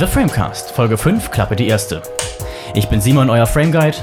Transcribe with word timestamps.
The 0.00 0.06
Framecast, 0.06 0.70
Folge 0.70 0.96
5, 0.96 1.30
Klappe 1.30 1.56
die 1.56 1.66
erste. 1.66 2.02
Ich 2.74 2.88
bin 2.88 3.02
Simon, 3.02 3.28
euer 3.28 3.44
Frameguide. 3.44 3.98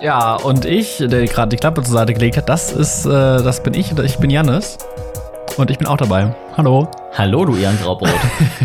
Ja, 0.00 0.36
und 0.36 0.64
ich, 0.64 0.98
der 0.98 1.24
gerade 1.24 1.48
die 1.48 1.56
Klappe 1.56 1.82
zur 1.82 1.92
Seite 1.92 2.14
gelegt 2.14 2.36
hat, 2.36 2.48
das 2.48 2.70
ist, 2.70 3.04
äh, 3.04 3.08
das 3.10 3.60
bin 3.60 3.74
ich 3.74 3.98
ich 3.98 4.18
bin 4.18 4.30
Jannis. 4.30 4.78
Und 5.56 5.72
ich 5.72 5.78
bin 5.78 5.88
auch 5.88 5.96
dabei. 5.96 6.36
Hallo. 6.56 6.88
Hallo, 7.14 7.46
du 7.46 7.56
Ehrengraubrot. 7.56 8.14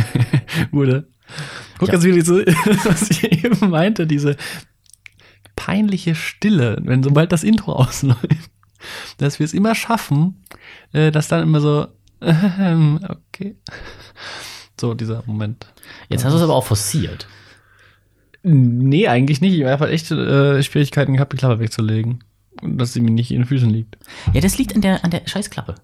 Gute. 0.72 1.08
Guck 1.80 1.88
Ja. 1.88 1.96
jetzt 1.96 2.04
wieder 2.04 2.18
diese, 2.18 2.46
was 2.86 3.10
ich 3.10 3.44
eben 3.44 3.72
meinte, 3.72 4.06
diese 4.06 4.36
peinliche 5.56 6.14
Stille, 6.14 6.78
wenn 6.84 7.02
sobald 7.02 7.32
das 7.32 7.44
Intro 7.44 7.74
ausläuft, 7.78 8.52
dass 9.18 9.40
wir 9.40 9.46
es 9.46 9.56
immer 9.56 9.74
schaffen, 9.74 10.46
äh, 10.94 11.10
dass 11.10 11.30
dann 11.30 11.42
immer 11.42 11.62
so, 11.62 11.88
okay. 12.22 13.58
So, 14.80 14.94
dieser 14.94 15.24
Moment. 15.26 15.68
Jetzt 16.10 16.24
hast 16.26 16.34
du 16.34 16.38
es 16.38 16.44
aber 16.44 16.56
auch 16.56 16.66
forciert. 16.66 17.28
Nee, 18.44 19.08
eigentlich 19.08 19.42
nicht. 19.42 19.54
Ich 19.54 19.66
habe 19.66 19.80
halt 19.80 19.94
echt 19.94 20.10
äh, 20.12 20.64
Schwierigkeiten 20.64 21.14
gehabt, 21.14 21.34
die 21.34 21.38
Klappe 21.38 21.60
wegzulegen. 21.60 22.24
Und 22.62 22.78
dass 22.78 22.94
sie 22.94 23.02
mir 23.02 23.12
nicht 23.12 23.32
in 23.32 23.42
den 23.42 23.46
Füßen 23.46 23.70
liegt. 23.70 23.98
Ja, 24.34 24.42
das 24.42 24.58
liegt 24.58 24.76
an 24.76 24.82
der, 24.82 25.04
an 25.04 25.12
der 25.12 25.22
Scheißklappe. 25.26 25.76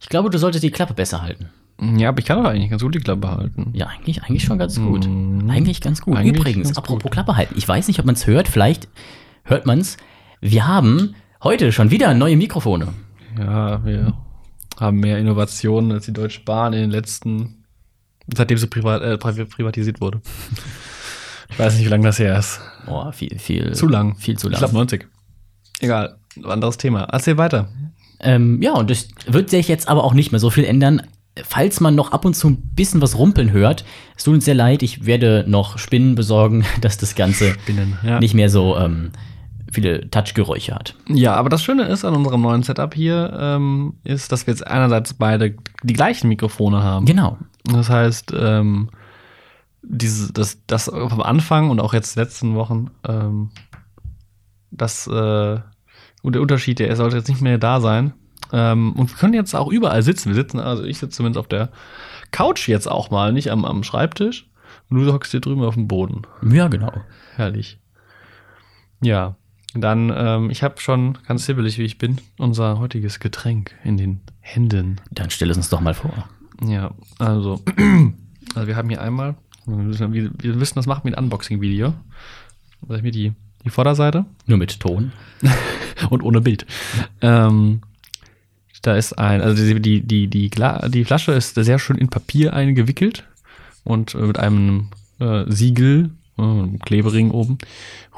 Ich 0.00 0.08
glaube, 0.08 0.30
du 0.30 0.38
solltest 0.38 0.64
die 0.64 0.70
Klappe 0.70 0.94
besser 0.94 1.22
halten. 1.22 1.50
Ja, 1.96 2.10
aber 2.10 2.20
ich 2.20 2.26
kann 2.26 2.42
doch 2.42 2.48
eigentlich 2.48 2.70
ganz 2.70 2.82
gut 2.82 2.94
die 2.94 3.00
Klappe 3.00 3.28
halten. 3.28 3.70
Ja, 3.74 3.86
eigentlich, 3.86 4.22
eigentlich 4.22 4.44
schon 4.44 4.58
ganz 4.58 4.76
gut. 4.76 5.06
Mm. 5.08 5.50
Eigentlich 5.50 5.80
ganz 5.80 6.00
gut. 6.00 6.16
Eigentlich 6.16 6.36
Übrigens, 6.36 6.68
ganz 6.68 6.78
apropos 6.78 7.04
gut. 7.04 7.12
Klappe 7.12 7.36
halten. 7.36 7.54
Ich 7.56 7.66
weiß 7.66 7.88
nicht, 7.88 7.98
ob 7.98 8.06
man 8.06 8.14
es 8.14 8.26
hört. 8.26 8.46
Vielleicht 8.46 8.88
hört 9.44 9.66
man 9.66 9.80
es. 9.80 9.96
Wir 10.40 10.66
haben 10.66 11.14
heute 11.42 11.72
schon 11.72 11.90
wieder 11.90 12.14
neue 12.14 12.36
Mikrofone. 12.36 12.88
Ja, 13.38 13.84
wir 13.84 14.14
haben 14.78 14.98
mehr 14.98 15.18
Innovationen 15.18 15.92
als 15.92 16.06
die 16.06 16.12
Deutsche 16.12 16.42
Bahn 16.44 16.72
in 16.72 16.80
den 16.80 16.90
letzten, 16.90 17.61
seitdem 18.34 18.58
sie 18.58 18.66
privat, 18.66 19.02
äh, 19.02 19.14
pri- 19.14 19.44
privatisiert 19.44 20.00
wurde. 20.00 20.20
Ich 21.50 21.58
weiß 21.58 21.74
nicht, 21.76 21.84
wie 21.84 21.88
lange 21.90 22.04
das 22.04 22.18
her 22.18 22.38
ist. 22.38 22.60
Boah, 22.86 23.12
viel, 23.12 23.38
viel. 23.38 23.72
Zu 23.72 23.86
lang. 23.88 24.16
Viel 24.16 24.38
zu 24.38 24.48
Ich 24.48 24.52
lang. 24.52 24.60
glaube 24.60 24.74
90. 24.74 25.06
Egal, 25.80 26.16
anderes 26.44 26.78
Thema. 26.78 27.04
Erzähl 27.04 27.36
weiter. 27.36 27.68
Ähm, 28.20 28.62
ja, 28.62 28.72
und 28.74 28.88
das 28.90 29.08
wird 29.26 29.50
sich 29.50 29.68
jetzt 29.68 29.88
aber 29.88 30.04
auch 30.04 30.14
nicht 30.14 30.30
mehr 30.32 30.38
so 30.38 30.48
viel 30.50 30.64
ändern. 30.64 31.02
Falls 31.44 31.80
man 31.80 31.94
noch 31.94 32.12
ab 32.12 32.24
und 32.24 32.34
zu 32.34 32.48
ein 32.50 32.56
bisschen 32.74 33.00
was 33.00 33.16
rumpeln 33.18 33.52
hört, 33.52 33.84
es 34.16 34.24
tut 34.24 34.34
uns 34.34 34.44
sehr 34.44 34.54
leid, 34.54 34.82
ich 34.82 35.06
werde 35.06 35.44
noch 35.48 35.78
Spinnen 35.78 36.14
besorgen, 36.14 36.64
dass 36.80 36.98
das 36.98 37.14
Ganze 37.14 37.52
Spinnen, 37.54 37.98
ja. 38.04 38.20
nicht 38.20 38.34
mehr 38.34 38.48
so 38.50 38.76
ähm, 38.76 39.10
viele 39.72 40.08
Touchgeräusche 40.10 40.74
hat. 40.74 40.94
Ja, 41.08 41.34
aber 41.34 41.48
das 41.48 41.62
Schöne 41.64 41.84
ist 41.84 42.04
an 42.04 42.14
unserem 42.14 42.42
neuen 42.42 42.62
Setup 42.62 42.94
hier, 42.94 43.34
ähm, 43.38 43.94
ist, 44.04 44.30
dass 44.30 44.46
wir 44.46 44.52
jetzt 44.52 44.66
einerseits 44.66 45.14
beide 45.14 45.54
die 45.82 45.94
gleichen 45.94 46.28
Mikrofone 46.28 46.82
haben. 46.82 47.06
Genau. 47.06 47.38
Das 47.64 47.88
heißt, 47.88 48.32
ähm, 48.36 48.90
diese, 49.82 50.32
das, 50.32 50.58
das 50.66 50.84
vom 50.84 51.22
Anfang 51.22 51.70
und 51.70 51.80
auch 51.80 51.94
jetzt 51.94 52.16
letzten 52.16 52.54
Wochen, 52.54 52.90
ähm, 53.06 53.50
das, 54.70 55.06
äh, 55.06 55.60
und 56.22 56.34
der 56.34 56.42
Unterschied, 56.42 56.78
der 56.78 56.94
sollte 56.96 57.16
jetzt 57.16 57.28
nicht 57.28 57.40
mehr 57.40 57.58
da 57.58 57.80
sein. 57.80 58.14
Ähm, 58.52 58.92
und 58.92 59.10
wir 59.10 59.16
können 59.16 59.34
jetzt 59.34 59.54
auch 59.54 59.70
überall 59.70 60.02
sitzen. 60.02 60.28
Wir 60.28 60.34
sitzen, 60.34 60.60
also 60.60 60.84
ich 60.84 60.98
sitze 60.98 61.16
zumindest 61.16 61.38
auf 61.38 61.48
der 61.48 61.70
Couch 62.30 62.68
jetzt 62.68 62.88
auch 62.90 63.10
mal, 63.10 63.32
nicht 63.32 63.50
am, 63.50 63.64
am 63.64 63.82
Schreibtisch. 63.82 64.48
Und 64.88 64.98
du 64.98 65.12
hockst 65.12 65.30
hier 65.30 65.40
drüben 65.40 65.62
auf 65.62 65.74
dem 65.74 65.88
Boden. 65.88 66.22
Ja, 66.42 66.68
genau. 66.68 66.92
Herrlich. 67.34 67.78
Ja, 69.00 69.36
dann, 69.74 70.12
ähm, 70.14 70.50
ich 70.50 70.62
habe 70.62 70.80
schon, 70.80 71.18
ganz 71.26 71.46
hibbelig 71.46 71.78
wie 71.78 71.84
ich 71.84 71.98
bin, 71.98 72.18
unser 72.38 72.78
heutiges 72.78 73.20
Getränk 73.20 73.74
in 73.84 73.96
den 73.96 74.20
Händen. 74.40 75.00
Dann 75.10 75.30
stell 75.30 75.50
es 75.50 75.56
uns 75.56 75.70
doch 75.70 75.80
mal 75.80 75.94
vor. 75.94 76.28
Ja, 76.66 76.92
also, 77.18 77.60
also 78.54 78.68
wir 78.68 78.76
haben 78.76 78.88
hier 78.88 79.00
einmal, 79.00 79.34
wir, 79.66 80.30
wir 80.38 80.60
wissen, 80.60 80.76
das 80.76 80.86
machen 80.86 81.04
wir 81.04 81.16
ein 81.16 81.24
Unboxing-Video. 81.24 81.94
Sag 82.88 82.98
ich 82.98 83.02
mir 83.02 83.10
die, 83.10 83.32
die 83.64 83.70
Vorderseite 83.70 84.24
Nur 84.46 84.58
mit 84.58 84.80
Ton. 84.80 85.12
und 86.10 86.22
ohne 86.22 86.40
Bild. 86.40 86.66
Ähm, 87.20 87.82
da 88.82 88.96
ist 88.96 89.16
ein, 89.16 89.40
also 89.40 89.62
die, 89.62 89.80
die, 89.80 90.00
die, 90.00 90.26
die, 90.26 90.50
Gla 90.50 90.88
die 90.88 91.04
Flasche 91.04 91.32
ist 91.32 91.54
sehr 91.54 91.78
schön 91.78 91.96
in 91.96 92.08
Papier 92.08 92.52
eingewickelt 92.52 93.24
und 93.84 94.14
äh, 94.14 94.18
mit 94.18 94.38
einem 94.38 94.88
äh, 95.20 95.44
Siegel, 95.46 96.10
äh, 96.36 96.42
einem 96.42 96.80
Klebering 96.80 97.30
oben, 97.30 97.58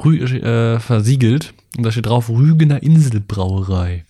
rü 0.02 0.18
äh, 0.18 0.80
versiegelt. 0.80 1.52
Und 1.76 1.84
da 1.84 1.92
steht 1.92 2.06
drauf 2.06 2.30
Rügener 2.30 2.82
Inselbrauerei. 2.82 4.04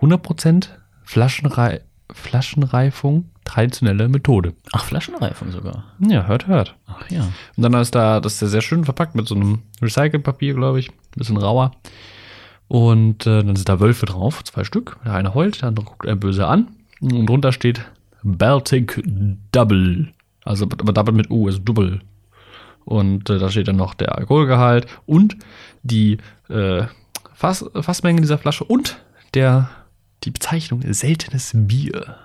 100% 0.00 0.68
Flaschenrei 1.04 1.80
Flaschenreifung, 2.14 3.26
traditionelle 3.44 4.08
Methode. 4.08 4.54
Ach, 4.72 4.84
Flaschenreifung 4.84 5.50
sogar. 5.50 5.84
Ja, 5.98 6.26
hört, 6.26 6.46
hört. 6.46 6.76
Ach 6.86 7.10
ja. 7.10 7.28
Und 7.56 7.62
dann 7.62 7.74
ist 7.74 7.94
da, 7.94 8.20
das 8.20 8.34
ist 8.34 8.42
ja 8.42 8.48
sehr 8.48 8.60
schön 8.60 8.84
verpackt 8.84 9.14
mit 9.14 9.26
so 9.26 9.34
einem 9.34 9.60
Recycelpapier, 9.82 10.54
glaube 10.54 10.80
ich. 10.80 10.90
Bisschen 11.16 11.36
rauer. 11.36 11.72
Und 12.68 13.26
äh, 13.26 13.42
dann 13.42 13.56
sind 13.56 13.68
da 13.68 13.80
Wölfe 13.80 14.06
drauf, 14.06 14.44
zwei 14.44 14.64
Stück. 14.64 14.96
Der 15.04 15.14
eine 15.14 15.34
heult, 15.34 15.62
der 15.62 15.68
andere 15.68 15.86
guckt 15.86 16.06
er 16.06 16.16
böse 16.16 16.46
an. 16.46 16.68
Und 17.00 17.26
drunter 17.26 17.52
steht 17.52 17.80
Baltic 18.22 19.02
Double. 19.52 20.12
Also 20.44 20.66
aber 20.66 20.92
Double 20.92 21.14
mit 21.14 21.30
U, 21.30 21.46
also 21.46 21.58
Double. 21.58 22.00
Und 22.84 23.28
äh, 23.30 23.38
da 23.38 23.50
steht 23.50 23.68
dann 23.68 23.76
noch 23.76 23.94
der 23.94 24.16
Alkoholgehalt 24.16 24.86
und 25.06 25.36
die 25.82 26.18
äh, 26.48 26.84
Fass, 27.34 27.64
Fassmenge 27.80 28.20
dieser 28.20 28.38
Flasche 28.38 28.64
und 28.64 28.98
der, 29.34 29.70
die 30.24 30.30
Bezeichnung 30.30 30.82
seltenes 30.92 31.52
Bier. 31.54 32.16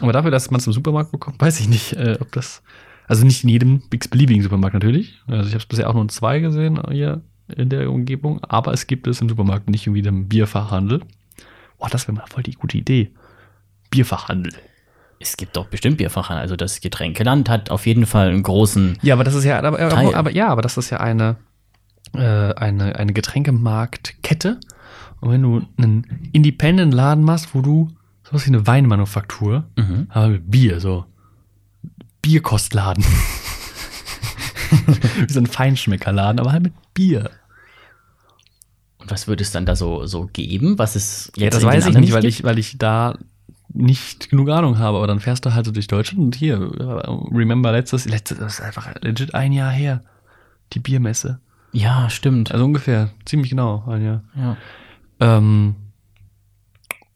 Aber 0.00 0.12
dafür, 0.12 0.30
dass 0.30 0.50
man 0.50 0.60
es 0.60 0.66
im 0.66 0.72
Supermarkt 0.72 1.12
bekommt, 1.12 1.40
weiß 1.40 1.60
ich 1.60 1.68
nicht, 1.68 1.94
äh, 1.94 2.18
ob 2.20 2.32
das. 2.32 2.62
Also 3.06 3.26
nicht 3.26 3.44
in 3.44 3.50
jedem 3.50 3.82
beliebigen 4.10 4.42
Supermarkt 4.42 4.74
natürlich. 4.74 5.20
Also 5.26 5.46
ich 5.46 5.54
habe 5.54 5.58
es 5.58 5.66
bisher 5.66 5.90
auch 5.90 5.94
nur 5.94 6.02
in 6.02 6.08
zwei 6.08 6.40
gesehen 6.40 6.80
hier 6.90 7.20
in 7.54 7.68
der 7.68 7.90
Umgebung, 7.90 8.42
aber 8.44 8.72
es 8.72 8.86
gibt 8.86 9.06
es 9.06 9.20
im 9.20 9.28
Supermarkt 9.28 9.68
nicht 9.68 9.86
irgendwie 9.86 10.08
im 10.08 10.28
Bierfachhandel. 10.28 11.02
Boah, 11.78 11.90
das 11.90 12.08
wäre 12.08 12.16
mal 12.16 12.26
voll 12.26 12.42
die 12.42 12.52
gute 12.52 12.78
Idee. 12.78 13.10
Bierfachhandel. 13.90 14.54
Es 15.20 15.36
gibt 15.36 15.56
doch 15.56 15.66
bestimmt 15.66 15.98
Bierfachhandel. 15.98 16.42
Also 16.42 16.56
das 16.56 16.80
Getränkeland 16.80 17.48
hat 17.50 17.70
auf 17.70 17.86
jeden 17.86 18.06
Fall 18.06 18.28
einen 18.28 18.42
großen. 18.42 18.98
Ja, 19.02 19.14
aber 19.14 19.24
das 19.24 19.34
ist 19.34 19.44
ja, 19.44 19.58
aber, 19.62 19.78
aber, 19.78 20.14
aber 20.14 20.30
ja, 20.30 20.48
aber 20.48 20.62
das 20.62 20.78
ist 20.78 20.90
ja 20.90 21.00
eine, 21.00 21.36
äh, 22.14 22.54
eine, 22.54 22.96
eine 22.96 23.12
Getränkemarktkette. 23.12 24.60
Und 25.24 25.30
wenn 25.32 25.42
du 25.42 25.62
einen 25.78 26.28
Independent-Laden 26.32 27.24
machst, 27.24 27.54
wo 27.54 27.62
du 27.62 27.88
sowas 28.24 28.44
wie 28.46 28.50
eine 28.50 28.66
Weinmanufaktur, 28.66 29.64
Mhm. 29.76 30.06
aber 30.10 30.28
mit 30.28 30.50
Bier, 30.50 30.80
so 30.80 31.04
Bierkostladen. 32.22 33.04
wie 35.26 35.32
so 35.32 35.40
ein 35.40 35.46
Feinschmeckerladen, 35.46 36.40
aber 36.40 36.52
halt 36.52 36.62
mit 36.64 36.72
Bier. 36.94 37.30
Und 38.98 39.10
was 39.10 39.28
würde 39.28 39.42
es 39.42 39.50
dann 39.50 39.66
da 39.66 39.76
so, 39.76 40.06
so 40.06 40.28
geben? 40.32 40.78
Was 40.78 40.96
es 40.96 41.26
jetzt 41.36 41.40
Ja, 41.40 41.50
das 41.50 41.64
weiß 41.64 41.86
ich 41.88 41.98
nicht, 41.98 42.12
weil 42.12 42.22
gibt? 42.22 42.34
ich, 42.34 42.44
weil 42.44 42.58
ich 42.58 42.78
da 42.78 43.16
nicht 43.72 44.30
genug 44.30 44.48
Ahnung 44.50 44.78
habe. 44.78 44.96
Aber 44.98 45.06
dann 45.06 45.20
fährst 45.20 45.44
du 45.44 45.52
halt 45.54 45.66
so 45.66 45.72
durch 45.72 45.86
Deutschland 45.86 46.20
und 46.22 46.34
hier, 46.36 46.58
remember 47.32 47.72
letztes, 47.72 48.06
letztes, 48.06 48.38
das 48.38 48.54
ist 48.54 48.60
einfach 48.60 48.94
legit 49.02 49.34
ein 49.34 49.52
Jahr 49.52 49.70
her. 49.70 50.02
Die 50.72 50.80
Biermesse. 50.80 51.40
Ja, 51.72 52.08
stimmt. 52.08 52.52
Also 52.52 52.64
ungefähr, 52.64 53.10
ziemlich 53.26 53.50
genau 53.50 53.84
ein 53.86 54.02
Jahr. 54.04 54.22
ja. 54.36 54.56
Ähm, 55.20 55.74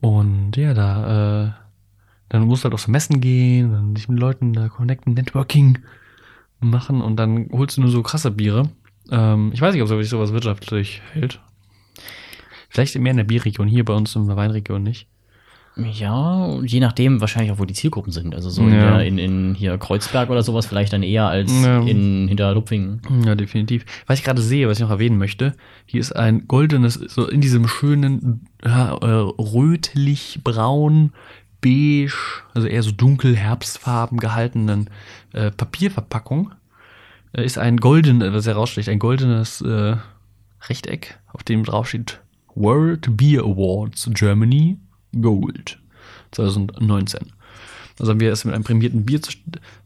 und 0.01 0.55
ja, 0.55 0.73
da, 0.73 1.45
äh, 1.45 1.51
dann 2.29 2.43
musst 2.43 2.63
du 2.63 2.65
halt 2.65 2.73
auf 2.73 2.81
so 2.81 2.91
Messen 2.91 3.21
gehen, 3.21 3.71
dann 3.71 3.93
dich 3.95 4.07
mit 4.07 4.19
Leuten 4.19 4.53
da 4.53 4.69
connecten, 4.69 5.13
Networking 5.13 5.79
machen 6.59 7.01
und 7.01 7.17
dann 7.17 7.49
holst 7.51 7.77
du 7.77 7.81
nur 7.81 7.91
so 7.91 8.03
krasse 8.03 8.31
Biere. 8.31 8.69
Ähm, 9.11 9.51
ich 9.53 9.61
weiß 9.61 9.73
nicht, 9.73 9.81
ob 9.81 9.89
sich 9.89 10.09
sowas 10.09 10.33
wirtschaftlich 10.33 11.01
hält. 11.11 11.41
Vielleicht 12.69 12.97
mehr 12.97 13.11
in 13.11 13.17
der 13.17 13.23
Bierregion, 13.23 13.67
hier 13.67 13.83
bei 13.83 13.93
uns 13.93 14.15
in 14.15 14.27
der 14.27 14.35
Weinregion 14.35 14.83
nicht. 14.83 15.07
Ja, 15.93 16.59
je 16.63 16.79
nachdem 16.79 17.21
wahrscheinlich 17.21 17.51
auch, 17.51 17.59
wo 17.59 17.65
die 17.65 17.73
Zielgruppen 17.73 18.11
sind. 18.11 18.35
Also 18.35 18.49
so 18.49 18.61
in, 18.63 18.73
Ja. 18.73 18.97
der, 18.97 19.05
in, 19.05 19.17
in 19.17 19.55
hier 19.55 19.77
Kreuzberg 19.77 20.29
oder 20.29 20.43
sowas 20.43 20.65
vielleicht 20.65 20.93
dann 20.93 21.03
eher 21.03 21.27
als 21.27 21.51
Ja. 21.63 21.81
in 21.81 22.27
Hinterlupfingen. 22.27 23.01
Ja, 23.25 23.35
definitiv. 23.35 23.85
Was 24.07 24.19
ich 24.19 24.25
gerade 24.25 24.41
sehe, 24.41 24.67
was 24.67 24.77
ich 24.77 24.83
noch 24.83 24.89
erwähnen 24.91 25.17
möchte, 25.17 25.55
hier 25.85 25.99
ist 26.01 26.13
ein 26.15 26.47
goldenes, 26.47 26.93
so 26.95 27.27
in 27.27 27.41
diesem 27.41 27.67
schönen, 27.67 28.47
ja, 28.65 28.93
äh, 28.97 29.31
rötlich-braun, 29.39 31.11
beige, 31.61 32.13
also 32.53 32.67
eher 32.67 32.83
so 32.83 32.91
dunkel 32.91 33.35
herbstfarben 33.35 34.17
gehaltenen 34.19 34.89
äh, 35.33 35.51
Papierverpackung, 35.51 36.51
äh, 37.33 37.43
ist 37.45 37.57
ein 37.57 37.77
golden, 37.77 38.21
äh, 38.21 38.33
was 38.33 38.47
heraussticht, 38.47 38.89
ein 38.89 38.99
goldenes 38.99 39.61
äh, 39.61 39.95
Rechteck, 40.69 41.19
auf 41.31 41.43
dem 41.43 41.63
drauf 41.63 41.89
steht 41.89 42.21
World 42.55 43.15
Beer 43.15 43.43
Awards 43.43 44.09
Germany 44.13 44.77
Gold 45.19 45.79
2019. 46.31 47.19
Also 47.99 48.11
haben 48.11 48.19
wir 48.19 48.31
es 48.31 48.45
mit 48.45 48.55
einem 48.55 48.63
prämierten 48.63 49.05
Bier 49.05 49.21
zu, 49.21 49.31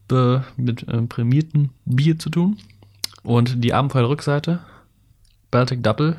be, 0.08 0.44
mit 0.58 0.88
einem 0.88 1.08
prämierten 1.08 1.72
Bier 1.86 2.20
zu 2.20 2.30
tun. 2.30 2.58
Und 3.24 3.64
die 3.64 3.74
Abenteuer-Rückseite, 3.74 4.60
Baltic 5.50 5.82
Double, 5.84 6.18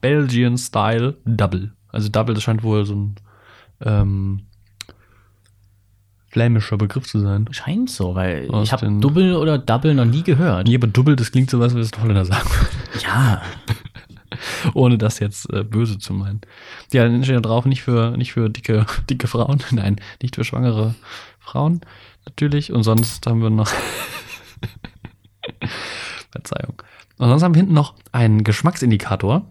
Belgian 0.00 0.56
Style 0.56 1.16
Double. 1.24 1.72
Also 1.88 2.08
Double, 2.08 2.34
das 2.34 2.44
scheint 2.44 2.62
wohl 2.62 2.86
so 2.86 2.94
ein 2.94 3.16
ähm, 3.80 4.40
flämischer 6.28 6.76
Begriff 6.76 7.06
zu 7.06 7.18
sein. 7.20 7.48
Scheint 7.50 7.90
so, 7.90 8.14
weil 8.14 8.50
Aus 8.50 8.66
ich 8.68 8.72
habe 8.72 8.86
Double 9.00 9.36
oder 9.36 9.58
Double 9.58 9.94
noch 9.94 10.04
nie 10.04 10.22
gehört. 10.22 10.68
Nee, 10.68 10.76
aber 10.76 10.86
Double, 10.86 11.16
das 11.16 11.32
klingt 11.32 11.50
so, 11.50 11.60
was 11.60 11.74
wir 11.74 11.80
das 11.80 11.90
Holländer 12.00 12.24
sagen. 12.24 12.48
Ja, 13.02 13.42
Ohne 14.74 14.98
das 14.98 15.18
jetzt 15.18 15.52
äh, 15.52 15.62
böse 15.62 15.98
zu 15.98 16.12
meinen. 16.12 16.40
Ja, 16.92 17.04
dann 17.04 17.22
steht 17.24 17.36
da 17.36 17.40
drauf, 17.40 17.64
nicht 17.64 17.82
für, 17.82 18.16
nicht 18.16 18.32
für 18.32 18.48
dicke, 18.50 18.86
dicke 19.10 19.26
Frauen. 19.26 19.62
Nein, 19.70 19.96
nicht 20.22 20.36
für 20.36 20.44
schwangere 20.44 20.94
Frauen. 21.38 21.80
Natürlich. 22.24 22.72
Und 22.72 22.82
sonst 22.82 23.26
haben 23.26 23.42
wir 23.42 23.50
noch. 23.50 23.70
Verzeihung. 26.30 26.82
Und 27.18 27.28
sonst 27.28 27.42
haben 27.42 27.54
wir 27.54 27.60
hinten 27.60 27.74
noch 27.74 27.94
einen 28.12 28.44
Geschmacksindikator. 28.44 29.46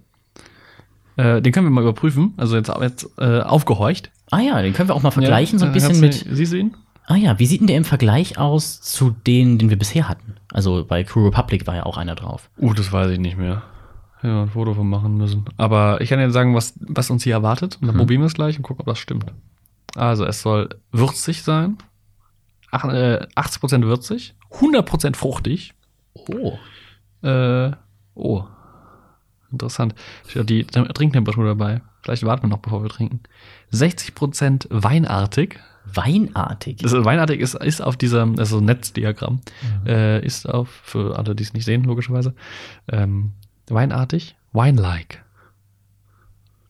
Äh, 1.17 1.41
den 1.41 1.53
können 1.53 1.65
wir 1.65 1.71
mal 1.71 1.81
überprüfen. 1.81 2.33
Also 2.37 2.57
jetzt, 2.57 2.71
jetzt 2.81 3.09
äh, 3.17 3.39
aufgehorcht. 3.39 4.11
ah 4.31 4.39
ja, 4.39 4.61
den 4.61 4.73
können 4.73 4.89
wir 4.89 4.95
auch 4.95 5.03
mal 5.03 5.11
vergleichen, 5.11 5.57
so 5.59 5.65
ein 5.65 5.71
äh, 5.71 5.73
bisschen 5.73 5.99
mit. 5.99 6.25
Siehst 6.29 6.53
du 6.53 6.57
ihn? 6.57 6.75
Ah 7.07 7.15
ja, 7.15 7.37
wie 7.37 7.45
sieht 7.45 7.61
denn 7.61 7.67
der 7.67 7.77
im 7.77 7.85
Vergleich 7.85 8.37
aus 8.39 8.81
zu 8.81 9.11
denen, 9.11 9.57
den 9.57 9.69
wir 9.69 9.77
bisher 9.77 10.09
hatten? 10.09 10.35
Also 10.51 10.83
bei 10.85 11.03
Crew 11.03 11.25
Republic 11.25 11.67
war 11.67 11.75
ja 11.75 11.85
auch 11.85 11.97
einer 11.97 12.15
drauf. 12.15 12.49
Uh, 12.57 12.73
das 12.73 12.91
weiß 12.91 13.11
ich 13.11 13.19
nicht 13.19 13.37
mehr. 13.37 13.61
Ja, 14.23 14.43
ein 14.43 14.49
Foto 14.49 14.73
von 14.73 14.89
machen 14.89 15.17
müssen. 15.17 15.45
Aber 15.57 16.01
ich 16.01 16.09
kann 16.09 16.19
dir 16.19 16.31
sagen, 16.31 16.55
was, 16.55 16.73
was 16.79 17.09
uns 17.09 17.23
hier 17.23 17.33
erwartet. 17.33 17.77
Und 17.81 17.87
dann 17.87 17.97
probieren 17.97 18.21
wir 18.21 18.25
es 18.27 18.33
gleich 18.33 18.57
und 18.57 18.63
gucken, 18.63 18.81
ob 18.81 18.87
das 18.87 18.97
stimmt. 18.99 19.25
Also, 19.95 20.25
es 20.25 20.41
soll 20.41 20.69
würzig 20.91 21.43
sein. 21.43 21.77
Ach, 22.71 22.85
äh, 22.85 23.25
80% 23.35 23.83
würzig. 23.85 24.35
100% 24.51 25.15
fruchtig. 25.15 25.73
Oh. 26.13 26.57
Äh, 27.21 27.71
oh. 28.15 28.43
Interessant. 29.51 29.95
Die 30.33 30.63
Tem- 30.65 30.87
Trinktemperatur 30.87 31.45
dabei. 31.45 31.81
Vielleicht 32.01 32.23
warten 32.25 32.43
wir 32.43 32.49
noch, 32.49 32.59
bevor 32.59 32.83
wir 32.83 32.89
trinken. 32.89 33.21
60% 33.71 34.67
weinartig. 34.69 35.59
Weinartig. 35.93 36.77
Das 36.77 36.93
ist, 36.93 37.05
weinartig 37.05 37.39
ist, 37.39 37.53
ist 37.55 37.79
auf 37.81 37.95
diesem, 37.95 38.39
also 38.39 38.59
Netzdiagramm, 38.59 39.41
äh, 39.85 40.25
ist 40.25 40.49
auf, 40.49 40.67
für 40.83 41.17
alle, 41.17 41.35
die 41.35 41.43
es 41.43 41.53
nicht 41.53 41.63
sehen, 41.65 41.83
logischerweise, 41.83 42.33
ähm, 42.91 43.33
weinartig, 43.67 44.35
wine-like. 44.53 45.23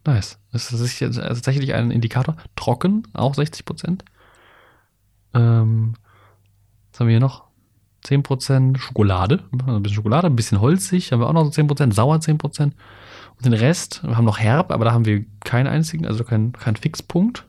Nice. 0.06 0.38
Das 0.52 0.72
ist 0.72 1.00
jetzt 1.00 1.18
tatsächlich 1.18 1.74
ein 1.74 1.92
Indikator. 1.92 2.36
Trocken, 2.56 3.08
auch 3.14 3.34
60 3.34 3.66
Prozent. 3.66 4.06
Ähm, 5.34 5.96
was 6.92 7.00
haben 7.00 7.08
wir 7.08 7.14
hier 7.14 7.20
noch? 7.20 7.46
10% 8.06 8.78
Schokolade, 8.78 9.44
ein 9.52 9.82
bisschen 9.82 9.96
Schokolade, 9.96 10.28
ein 10.28 10.36
bisschen 10.36 10.62
holzig, 10.62 11.12
haben 11.12 11.20
wir 11.20 11.28
auch 11.28 11.34
noch 11.34 11.46
so 11.46 11.62
10%, 11.62 11.92
sauer 11.92 12.18
10%. 12.18 12.62
Und 12.62 12.74
den 13.44 13.54
Rest, 13.54 14.04
wir 14.04 14.16
haben 14.16 14.26
noch 14.26 14.38
herb, 14.38 14.72
aber 14.72 14.86
da 14.86 14.94
haben 14.94 15.06
wir 15.06 15.26
keinen 15.44 15.68
einzigen, 15.68 16.06
also 16.06 16.24
keinen 16.24 16.54
keinen 16.54 16.76
Fixpunkt. 16.76 17.46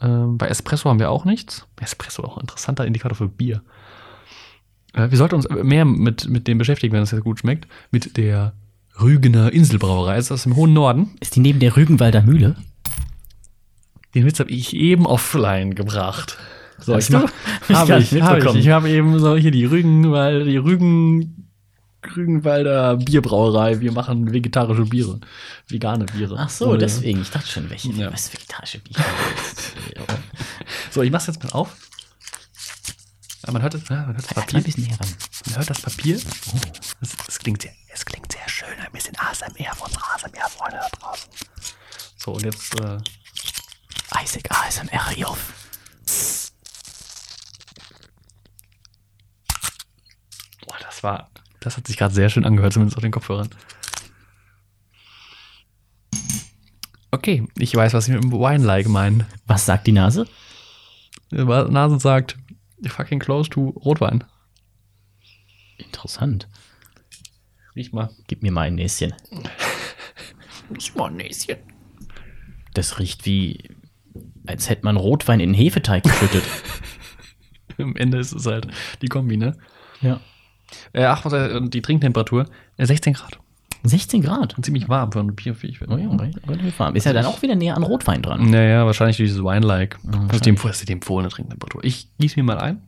Ähm, 0.00 0.36
bei 0.38 0.48
Espresso 0.48 0.90
haben 0.90 0.98
wir 0.98 1.10
auch 1.10 1.24
nichts. 1.24 1.66
Espresso 1.80 2.24
auch 2.24 2.36
ein 2.36 2.42
interessanter 2.42 2.84
Indikator 2.84 3.16
für 3.16 3.28
Bier. 3.28 3.62
Äh, 4.94 5.10
wir 5.10 5.18
sollten 5.18 5.34
uns 5.36 5.48
mehr 5.48 5.84
mit, 5.84 6.28
mit 6.28 6.46
dem 6.48 6.58
beschäftigen, 6.58 6.92
wenn 6.94 7.02
es 7.02 7.10
jetzt 7.10 7.24
gut 7.24 7.40
schmeckt. 7.40 7.66
Mit 7.90 8.16
der 8.16 8.54
Rügener 9.00 9.52
Inselbrauerei. 9.52 10.18
Ist 10.18 10.30
das 10.30 10.46
im 10.46 10.56
hohen 10.56 10.72
Norden? 10.72 11.10
Ist 11.20 11.36
die 11.36 11.40
neben 11.40 11.58
der 11.60 11.76
Rügenwalder 11.76 12.22
Mühle? 12.22 12.56
Den 14.14 14.24
Witz 14.24 14.38
habe 14.38 14.50
ich 14.50 14.74
eben 14.74 15.06
offline 15.06 15.74
gebracht. 15.74 16.38
So, 16.78 16.94
Hast 16.94 17.10
ich 17.10 17.16
du? 17.16 17.18
habe 17.74 17.98
ich, 18.00 18.22
hab 18.22 18.38
ich, 18.38 18.54
ich 18.54 18.68
habe 18.68 18.88
eben 18.88 19.18
so 19.18 19.36
hier 19.36 19.50
die 19.50 19.64
Rügenwald, 19.64 20.46
die 20.46 20.56
Rügen, 20.56 21.48
Rügenwalder 22.16 22.96
Bierbrauerei. 22.96 23.80
Wir 23.80 23.90
machen 23.92 24.32
vegetarische 24.32 24.84
Biere, 24.84 25.18
vegane 25.68 26.04
Biere. 26.06 26.36
Ach 26.38 26.50
so, 26.50 26.68
Ohne- 26.68 26.78
deswegen. 26.78 27.22
Ich 27.22 27.30
dachte 27.30 27.48
schon, 27.48 27.68
welche 27.70 27.90
Ja. 27.92 28.12
was 28.12 28.32
vegetarische 28.32 28.78
Bier. 28.78 28.96
So, 30.90 31.02
ich 31.02 31.10
mach's 31.10 31.26
jetzt 31.26 31.42
mal 31.42 31.50
auf. 31.50 31.74
Ja, 33.46 33.52
man 33.52 33.60
hört 33.60 33.74
das, 33.74 33.88
ja, 33.88 33.96
man 33.96 34.16
hört 34.16 34.24
das 34.24 34.34
Papier 34.34 34.58
ein 34.58 34.64
bisschen 34.64 34.84
näher 34.84 34.98
ran. 34.98 35.08
Man 35.46 35.56
hört 35.56 35.70
das 35.70 35.82
Papier. 35.82 36.16
Es, 36.16 37.16
es, 37.28 37.38
klingt 37.38 37.60
sehr, 37.60 37.72
es 37.92 38.04
klingt 38.06 38.32
sehr 38.32 38.48
schön. 38.48 38.78
Ein 38.78 38.92
bisschen 38.92 39.14
ASMR 39.18 39.74
von 39.74 39.90
ASMR-Freunde 39.90 40.78
da 40.78 40.88
draußen. 40.98 41.30
So, 42.16 42.32
und 42.32 42.42
jetzt, 42.42 42.74
äh, 42.80 42.98
Isaac 44.22 44.50
ASMR 44.50 45.28
auf. 45.28 45.52
boah, 50.66 50.76
das 50.80 51.02
war, 51.02 51.30
das 51.60 51.76
hat 51.76 51.86
sich 51.86 51.98
gerade 51.98 52.14
sehr 52.14 52.30
schön 52.30 52.46
angehört, 52.46 52.72
zumindest 52.72 52.96
auf 52.96 53.02
den 53.02 53.12
Kopfhörern. 53.12 53.50
Okay, 57.10 57.46
ich 57.58 57.74
weiß, 57.74 57.92
was 57.92 58.08
ich 58.08 58.14
mit 58.14 58.24
dem 58.24 58.32
Wine-like 58.32 58.88
meinen. 58.88 59.26
Was 59.46 59.66
sagt 59.66 59.86
die 59.86 59.92
Nase? 59.92 60.26
Die 61.30 61.44
Nase 61.44 61.98
sagt, 61.98 62.38
fucking 62.88 63.18
close 63.18 63.48
to 63.50 63.70
Rotwein. 63.84 64.24
Interessant. 65.78 66.48
Riech 67.74 67.92
mal. 67.92 68.10
Gib 68.26 68.42
mir 68.42 68.52
mal 68.52 68.62
ein 68.62 68.76
Näschen. 68.76 69.14
Riech 70.74 70.94
mal 70.94 71.08
ein 71.08 71.16
Näschen. 71.16 71.58
Das 72.74 72.98
riecht 72.98 73.26
wie, 73.26 73.70
als 74.46 74.68
hätte 74.68 74.84
man 74.84 74.96
Rotwein 74.96 75.40
in 75.40 75.54
Hefeteig 75.54 76.02
geschüttet. 76.02 76.44
Am 77.78 77.96
Ende 77.96 78.18
ist 78.18 78.32
es 78.32 78.46
halt 78.46 78.68
die 79.02 79.08
Kombi, 79.08 79.36
ne? 79.36 79.56
ja. 80.00 80.20
Äh, 80.92 81.04
ach, 81.04 81.24
was, 81.24 81.32
äh, 81.32 81.60
die 81.68 81.82
Trinktemperatur, 81.82 82.46
äh, 82.76 82.86
16 82.86 83.12
Grad. 83.14 83.38
16 83.84 84.22
Grad. 84.22 84.56
Und 84.56 84.64
ziemlich 84.64 84.88
warm 84.88 85.12
für 85.12 85.20
ein 85.20 85.34
Bier, 85.34 85.54
wie 85.62 85.66
ich 85.68 85.78
finde. 85.78 85.94
Oh 85.94 85.98
ja, 85.98 86.08
relativ 86.48 86.78
warm. 86.78 86.96
Ist 86.96 87.04
ja 87.04 87.12
dann 87.12 87.26
auch 87.26 87.42
wieder 87.42 87.54
näher 87.54 87.76
an 87.76 87.82
Rotwein 87.82 88.22
dran. 88.22 88.50
Naja, 88.50 88.86
wahrscheinlich 88.86 89.18
durch 89.18 89.28
dieses 89.28 89.44
Wine-like. 89.44 89.98
Das 90.02 90.14
ist 90.36 90.46
die, 90.46 90.50
wahrscheinlich. 90.50 90.62
das 90.62 90.80
ist 90.80 90.88
die 90.88 90.92
empfohlene 90.92 91.28
Trinktemperatur. 91.28 91.84
Ich 91.84 92.08
gieße 92.18 92.40
mir 92.40 92.44
mal 92.44 92.58
ein. 92.58 92.82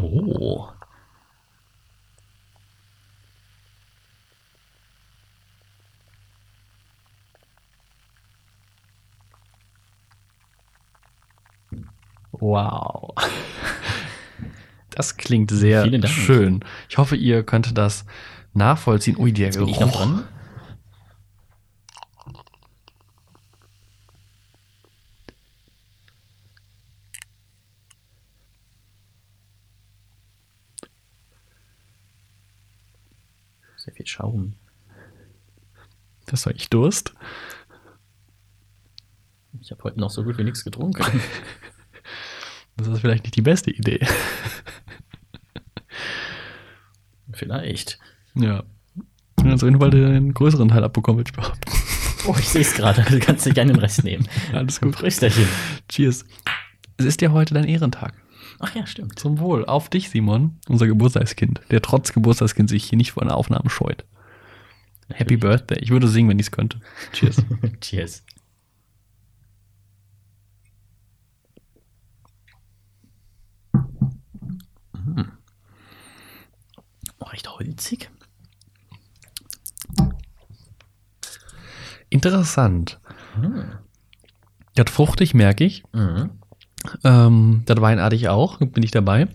Oh. 0.00 0.68
Wow. 12.40 13.14
Das 14.94 15.16
klingt 15.16 15.50
sehr 15.50 16.06
schön. 16.06 16.60
Ich 16.88 16.98
hoffe, 16.98 17.16
ihr 17.16 17.42
könnt 17.44 17.76
das 17.76 18.04
nachvollziehen. 18.52 19.16
Ui, 19.16 19.32
der 19.32 19.50
Bin 19.50 19.68
ich 19.68 19.80
noch 19.80 19.92
Geruch. 19.92 19.96
dran? 19.96 20.24
Sehr 33.76 33.92
viel 33.94 34.06
Schaum. 34.06 34.54
Das 36.26 36.46
war 36.46 36.54
ich 36.54 36.70
Durst. 36.70 37.14
Ich 39.60 39.70
habe 39.70 39.82
heute 39.84 40.00
noch 40.00 40.10
so 40.10 40.24
gut 40.24 40.38
wie 40.38 40.44
nichts 40.44 40.64
getrunken. 40.64 41.04
Das 42.76 42.88
ist 42.88 43.00
vielleicht 43.00 43.24
nicht 43.24 43.36
die 43.36 43.42
beste 43.42 43.70
Idee. 43.70 44.00
Vielleicht. 47.32 47.98
Ja. 48.34 48.62
Ich 49.36 49.44
bin 49.44 49.52
auf 49.52 49.62
jeden 49.62 49.80
Fall 49.80 49.90
den 49.90 50.34
größeren 50.34 50.68
Teil 50.68 50.84
abbekommen, 50.84 51.18
würde 51.18 51.30
ich 51.30 51.36
behaupten. 51.36 51.72
Oh, 52.26 52.36
ich 52.38 52.48
sehe 52.48 52.60
es 52.60 52.74
gerade. 52.74 53.02
Du 53.02 53.18
kannst 53.18 53.44
dir 53.46 53.52
gerne 53.52 53.72
den 53.72 53.80
Rest 53.80 54.04
nehmen. 54.04 54.28
Alles 54.52 54.80
gut. 54.80 54.94
Prösterchen. 54.94 55.48
Cheers. 55.88 56.24
Es 56.96 57.04
ist 57.04 57.20
ja 57.20 57.32
heute 57.32 57.54
dein 57.54 57.64
Ehrentag. 57.64 58.14
Ach 58.60 58.74
ja, 58.76 58.86
stimmt. 58.86 59.18
Zum 59.18 59.40
Wohl. 59.40 59.64
Auf 59.64 59.88
dich, 59.88 60.08
Simon, 60.08 60.58
unser 60.68 60.86
Geburtstagskind, 60.86 61.60
der 61.70 61.82
trotz 61.82 62.12
Geburtstagskind 62.12 62.70
sich 62.70 62.84
hier 62.84 62.96
nicht 62.96 63.12
vor 63.12 63.24
einer 63.24 63.36
Aufnahme 63.36 63.68
scheut. 63.70 64.04
Happy 65.12 65.36
Birthday. 65.36 65.78
Ich 65.80 65.90
würde 65.90 66.06
singen, 66.06 66.28
wenn 66.28 66.38
ich 66.38 66.46
es 66.46 66.50
könnte. 66.52 66.78
Cheers. 67.12 67.44
Cheers. 67.80 68.24
Oh, 77.18 77.24
recht 77.26 77.48
holzig. 77.48 78.10
Interessant. 82.10 83.00
Das 84.74 84.90
fruchtig 84.90 85.34
merke 85.34 85.64
ich. 85.64 85.82
Mhm. 85.92 86.30
Ähm, 87.04 87.62
das 87.66 87.80
weinartig 87.80 88.28
auch. 88.28 88.58
Bin 88.58 88.82
ich 88.82 88.90
dabei. 88.90 89.28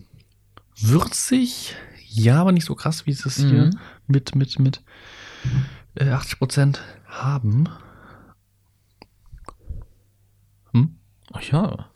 Würzig. 0.80 1.76
Ja, 2.10 2.42
aber 2.42 2.52
nicht 2.52 2.66
so 2.66 2.76
krass, 2.76 3.06
wie 3.06 3.12
es 3.12 3.26
es 3.26 3.38
hier 3.38 3.66
Mhm. 3.66 3.80
mit, 4.08 4.36
mit, 4.36 4.60
mit 4.60 4.84
äh, 5.96 6.06
80% 6.12 6.78
haben. 7.08 7.70
Hm? 10.74 10.98
Ach 11.34 11.42
ja. 11.42 11.90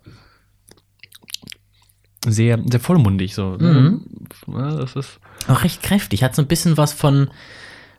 Sehr, 2.32 2.60
sehr 2.70 2.80
vollmundig 2.80 3.36
so. 3.36 3.58
Mhm. 3.60 4.02
Ja, 4.48 4.76
das 4.76 4.96
ist. 4.96 5.20
Auch 5.48 5.64
recht 5.64 5.82
kräftig. 5.84 6.24
Hat 6.24 6.36
so 6.36 6.42
ein 6.42 6.48
bisschen 6.48 6.78
was 6.78 6.94
von, 6.94 7.30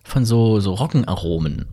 von 0.04 0.24
so, 0.24 0.60
so 0.60 0.74
Roggenaromen. 0.74 1.66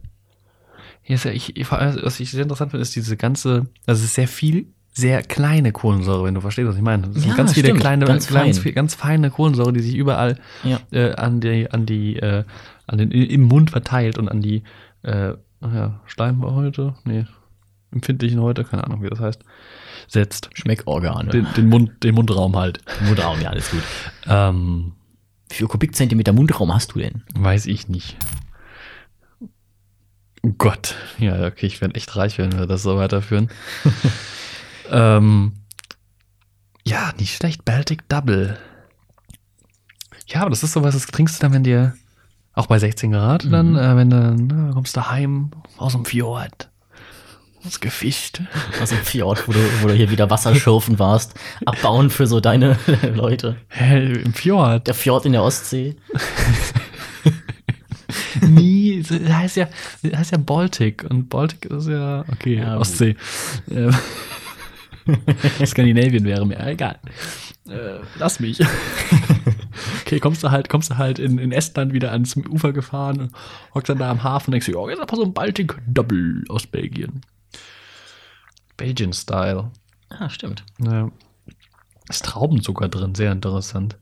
Ja, 1.06 1.16
ich, 1.26 1.58
ich, 1.58 1.72
was 1.72 2.20
ich 2.20 2.32
sehr 2.32 2.44
interessant 2.44 2.72
finde, 2.72 2.82
ist 2.84 2.96
diese 2.96 3.18
ganze, 3.18 3.68
also 3.88 4.00
es 4.00 4.06
ist 4.06 4.14
sehr 4.16 4.28
viel, 4.28 4.68
sehr 4.94 5.24
kleine 5.24 5.72
Kohlensäure, 5.72 6.26
wenn 6.26 6.36
du 6.36 6.42
verstehst, 6.42 6.68
was 6.68 6.76
ich 6.76 6.82
meine. 6.84 7.08
Das 7.08 7.22
sind 7.24 7.30
Ja, 7.32 7.36
ganz 7.36 7.54
viele 7.54 7.68
stimmt, 7.68 7.80
kleine, 7.80 8.06
ganz 8.06 8.28
ganz, 8.28 8.34
ganz, 8.46 8.60
fein. 8.60 8.74
ganz 8.76 8.96
feine 8.96 9.30
Kohlensäure, 9.32 9.74
die 9.74 9.80
sich 9.80 9.96
überall 9.96 10.38
Ja. 10.64 10.80
äh, 10.92 11.14
an 11.16 11.40
die, 11.42 11.72
an 11.72 11.86
die, 11.86 12.18
äh, 12.18 12.44
an 12.86 12.98
den, 13.00 13.12
im 13.12 13.44
Mund 13.44 13.72
verteilt 13.72 14.18
und 14.20 14.30
an 14.30 14.42
die, 14.42 14.64
äh, 15.04 15.34
ja, 15.62 16.00
Schleimhäute, 16.06 16.94
nee, 17.06 17.26
empfindlichen 17.92 18.40
Häute, 18.42 18.64
keine 18.64 18.84
Ahnung, 18.84 19.02
wie 19.04 19.10
das 19.10 19.20
heißt, 19.20 19.44
setzt. 20.08 20.50
Schmeckorgane. 20.54 21.30
Den, 21.30 21.48
den, 21.56 21.70
Mund, 21.70 22.04
den 22.04 22.16
Mundraum 22.16 22.56
halt. 22.56 22.80
Mundraum, 23.06 23.42
ja, 23.42 23.50
alles 23.50 23.72
gut. 23.72 23.84
Ähm, 24.28 24.94
Wie 25.50 25.56
viel 25.56 25.68
Kubikzentimeter 25.68 26.34
Mundraum 26.34 26.74
hast 26.74 26.94
du 26.94 27.00
denn? 27.00 27.24
weiß 27.36 27.66
ich 27.66 27.88
nicht. 27.88 28.18
Oh 30.42 30.54
Gott. 30.58 30.96
Ja, 31.18 31.46
okay, 31.48 31.66
ich 31.66 31.82
werde 31.82 31.96
echt 31.96 32.16
reich, 32.16 32.38
wenn 32.38 32.58
wir 32.58 32.66
das 32.66 32.84
so 32.84 32.98
weiterführen. 32.98 33.50
ähm, 34.92 35.54
ja, 36.86 37.14
nicht 37.18 37.36
schlecht. 37.36 37.66
Baltic 37.66 38.08
Double. 38.08 38.58
Ja, 40.28 40.42
aber 40.42 40.52
das 40.52 40.64
ist 40.64 40.74
sowas, 40.74 40.94
das 40.94 41.08
trinkst 41.08 41.38
du 41.38 41.42
dann, 41.42 41.54
wenn 41.54 41.64
dir 41.64 41.96
auch 42.54 42.68
bei 42.68 42.78
16 42.78 43.12
Grad 43.12 43.52
dann, 43.52 43.76
äh, 43.76 43.96
wenn 43.96 44.10
du 44.10 44.36
na, 44.36 44.74
kommst 44.74 44.96
du 44.96 45.10
heim 45.10 45.52
aus 45.78 45.94
dem 45.94 46.06
Fjord. 46.06 46.69
Hast 47.64 47.82
gefischt. 47.82 48.42
Aus 48.82 48.90
dem 48.90 49.00
Fjord, 49.00 49.48
wo 49.48 49.52
du, 49.52 49.60
wo 49.82 49.88
du 49.88 49.94
hier 49.94 50.10
wieder 50.10 50.30
Wasser 50.30 50.56
schürfen 50.56 50.98
warst. 50.98 51.34
Abbauen 51.66 52.10
für 52.10 52.26
so 52.26 52.40
deine 52.40 52.78
Leute. 53.14 53.58
Hä, 53.68 54.14
im 54.14 54.34
Fjord? 54.34 54.88
Der 54.88 54.94
Fjord 54.94 55.26
in 55.26 55.34
der 55.34 55.44
Ostsee. 55.44 55.96
Nie, 58.42 59.04
das 59.04 59.34
heißt 59.34 59.58
ja, 59.58 59.68
das 60.02 60.20
heißt 60.20 60.32
ja 60.32 60.38
Baltic 60.38 61.04
und 61.10 61.30
Baltic 61.30 61.66
ist 61.66 61.88
ja, 61.88 62.24
okay, 62.32 62.58
Ja. 62.58 62.78
Ostsee. 62.78 63.16
Ähm, 63.70 63.94
Skandinavien 65.66 66.24
wäre 66.24 66.46
mir 66.46 66.66
egal. 66.66 67.00
Äh, 67.68 68.00
lass 68.18 68.40
mich. 68.40 68.60
okay, 70.02 70.20
kommst 70.20 70.44
du 70.44 70.52
halt, 70.52 70.70
kommst 70.70 70.92
du 70.92 70.98
halt 70.98 71.20
in, 71.20 71.38
in 71.38 71.52
Estland 71.52 71.94
wieder 71.94 72.12
ans 72.12 72.36
Ufer 72.38 72.72
gefahren 72.72 73.20
und 73.20 73.32
hockst 73.76 73.90
dann 73.90 74.00
da 74.00 74.10
am 74.10 74.24
Hafen 74.24 74.48
und 74.48 74.52
denkst 74.54 74.68
dir, 74.68 74.80
oh, 74.80 74.90
jetzt 74.90 75.02
einfach 75.02 75.18
so 75.18 75.24
ein 75.24 75.34
Baltic 75.34 75.76
Double 75.88 76.44
aus 76.50 76.66
Belgien. 76.66 77.22
Belgian 78.80 79.14
Style. 79.14 79.72
Ah, 80.10 80.30
stimmt. 80.30 80.64
Ja. 80.80 81.12
Ist 82.10 82.26
Traubenzucker 82.26 82.88
drin, 82.88 83.14
sehr 83.14 83.32
interessant. 83.32 83.98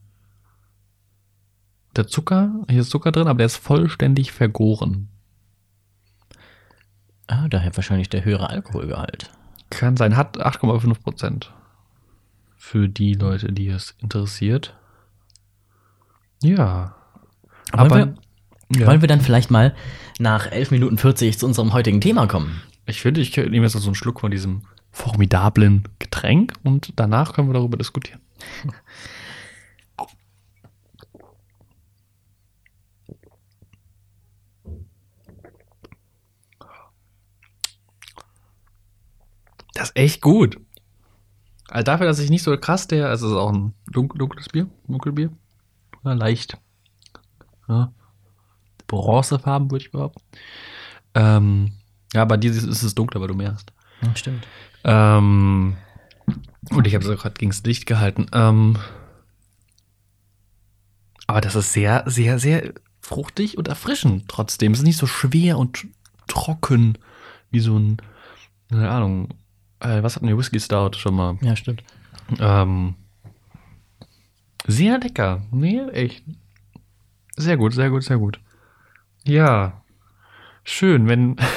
Der 1.96 2.08
Zucker, 2.08 2.54
hier 2.70 2.82
ist 2.82 2.92
Zucker 2.92 3.12
drin, 3.12 3.28
aber 3.28 3.40
der 3.40 3.48
ist 3.48 3.58
vollständig 3.58 4.32
vergoren. 4.32 5.10
Ah, 7.26 7.48
daher 7.50 7.76
wahrscheinlich 7.76 8.08
der 8.08 8.24
höhere 8.24 8.50
Alkoholgehalt. 8.50 9.32
Kann 9.70 9.98
sein, 9.98 10.16
hat 10.16 10.38
8,5 10.38 11.02
Prozent. 11.02 11.54
Für 12.56 12.88
die 12.88 13.14
Leute, 13.14 13.52
die 13.52 13.68
es 13.68 13.96
interessiert. 14.00 14.78
Ja. 16.42 16.96
Aber 17.72 17.96
Aber 17.96 18.14
ja. 18.70 18.86
Wollen 18.86 19.02
wir 19.02 19.08
dann 19.08 19.22
vielleicht 19.22 19.50
mal 19.50 19.76
nach 20.20 20.52
11 20.52 20.72
Minuten 20.72 20.98
40 20.98 21.40
zu 21.40 21.46
unserem 21.46 21.74
heutigen 21.74 22.02
Thema 22.02 22.28
kommen? 22.28 22.62
Ich 22.88 23.02
finde, 23.02 23.22
ich 23.22 23.36
nehme 23.36 23.66
jetzt 23.66 23.76
noch 23.76 23.82
so 23.82 23.90
einen 23.90 23.96
Schluck 23.96 24.20
von 24.22 24.32
diesem 24.32 24.64
formidablen 24.92 25.88
Getränk 26.00 26.54
und 26.64 26.94
danach 26.96 27.34
können 27.34 27.50
wir 27.50 27.54
darüber 27.54 27.78
diskutieren. 27.78 28.22
Das 39.74 39.90
ist 39.90 39.96
echt 39.98 40.22
gut. 40.22 40.60
Also 41.70 41.84
dafür, 41.84 42.08
dass 42.08 42.20
ich 42.20 42.30
nicht 42.30 42.44
so 42.44 42.58
krass 42.58 42.88
der, 42.88 43.10
also 43.10 43.28
es 43.28 43.32
ist 43.34 43.38
auch 43.38 43.52
ein 43.54 43.74
dunk- 43.92 44.18
dunkles 44.18 44.48
Bier, 44.50 44.68
Dunkelbier. 44.88 45.32
Ja, 46.04 46.14
leicht. 46.14 46.58
Ja. 47.68 47.92
Bronzefarben, 48.88 49.70
würde 49.70 49.84
ich 49.86 49.92
behaupten. 49.92 50.24
Ähm, 51.14 51.74
ja, 52.18 52.26
bei 52.26 52.38
dir 52.38 52.52
ist 52.52 52.64
es 52.64 52.96
dunkler, 52.96 53.22
weil 53.22 53.28
du 53.28 53.36
mehr 53.36 53.54
hast. 53.54 53.72
Ja, 54.02 54.16
stimmt. 54.16 54.48
Ähm, 54.84 55.78
und 56.72 56.88
ich 56.88 56.96
habe 56.96 57.06
es 57.06 57.22
gerade 57.22 57.36
gegen 57.36 57.52
das 57.52 57.64
Licht 57.64 57.86
gehalten. 57.86 58.26
Ähm, 58.34 58.78
aber 61.28 61.42
das 61.42 61.56
ist 61.56 61.74
sehr, 61.74 62.04
sehr, 62.08 62.40
sehr 62.40 62.74
fruchtig 63.02 63.60
und 63.60 63.68
erfrischend 63.68 64.28
trotzdem. 64.28 64.72
Es 64.72 64.80
ist 64.80 64.86
nicht 64.86 64.98
so 64.98 65.06
schwer 65.06 65.60
und 65.60 65.86
trocken 66.26 66.98
wie 67.52 67.60
so 67.60 67.78
ein, 67.78 67.98
keine 68.72 68.90
Ahnung, 68.90 69.30
äh, 69.80 70.02
was 70.02 70.16
hat 70.16 70.24
denn 70.24 70.30
der 70.30 70.40
Whisky 70.40 70.60
Stout 70.60 70.98
schon 70.98 71.14
mal? 71.14 71.38
Ja, 71.42 71.56
stimmt. 71.56 71.84
Ähm, 72.40 72.96
sehr 74.66 74.98
lecker. 74.98 75.44
Nee, 75.52 75.82
echt. 75.92 76.24
Sehr 77.36 77.58
gut, 77.58 77.76
sehr 77.76 77.92
gut, 77.92 78.04
sehr 78.04 78.18
gut. 78.18 78.40
Ja. 79.24 79.84
Schön, 80.64 81.08
wenn. 81.08 81.36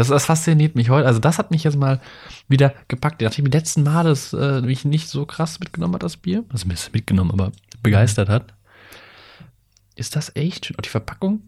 das, 0.00 0.08
das 0.08 0.24
fasziniert 0.26 0.74
mich 0.74 0.90
heute. 0.90 1.06
Also, 1.06 1.20
das 1.20 1.38
hat 1.38 1.50
mich 1.50 1.64
jetzt 1.64 1.76
mal 1.78 2.00
wieder 2.48 2.74
gepackt. 2.88 3.20
Nachdem 3.22 3.44
die 3.44 3.56
letzten 3.56 3.82
Mal 3.82 4.04
das 4.04 4.32
äh, 4.32 4.60
mich 4.62 4.84
nicht 4.84 5.08
so 5.08 5.26
krass 5.26 5.60
mitgenommen 5.60 5.94
hat, 5.94 6.02
das 6.02 6.16
Bier. 6.16 6.44
Also, 6.48 6.66
ein 6.66 6.70
bisschen 6.70 6.92
mitgenommen, 6.92 7.30
aber 7.30 7.52
begeistert 7.82 8.28
hat. 8.28 8.54
Ist 9.94 10.16
das 10.16 10.34
echt 10.34 10.66
schön? 10.66 10.76
Und 10.76 10.86
die 10.86 10.90
Verpackung? 10.90 11.42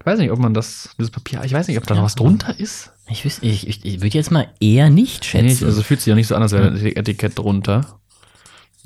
Ich 0.00 0.06
weiß 0.06 0.18
nicht, 0.18 0.30
ob 0.30 0.38
man 0.38 0.54
das, 0.54 0.94
dieses 0.98 1.10
Papier, 1.10 1.42
ich 1.44 1.52
weiß 1.52 1.68
nicht, 1.68 1.78
ob 1.78 1.86
da 1.86 1.94
noch 1.94 2.04
was 2.04 2.14
drunter 2.14 2.58
ist. 2.58 2.92
Ich, 3.08 3.24
ich, 3.24 3.42
ich, 3.42 3.84
ich 3.84 4.00
würde 4.00 4.16
jetzt 4.16 4.30
mal 4.30 4.52
eher 4.60 4.88
nicht 4.88 5.24
schätzen. 5.24 5.64
Nee, 5.64 5.66
also 5.66 5.82
fühlt 5.82 6.00
sich 6.00 6.08
ja 6.10 6.14
nicht 6.14 6.28
so 6.28 6.36
an, 6.36 6.42
als 6.42 6.52
wäre 6.52 6.68
ein 6.68 6.76
Etikett 6.96 7.38
drunter. 7.38 7.98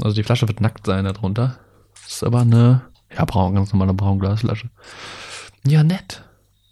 Also 0.01 0.15
die 0.15 0.23
Flasche 0.23 0.49
wird 0.49 0.61
nackt 0.61 0.87
sein 0.87 1.05
da 1.05 1.13
drunter. 1.13 1.59
Ist 2.07 2.25
aber 2.25 2.41
eine, 2.41 2.83
ja, 3.15 3.25
braun, 3.25 3.55
ganz 3.55 3.73
normale 3.73 3.93
Braunglasflasche. 3.95 4.71
Ja, 5.67 5.85
nett. 5.85 6.23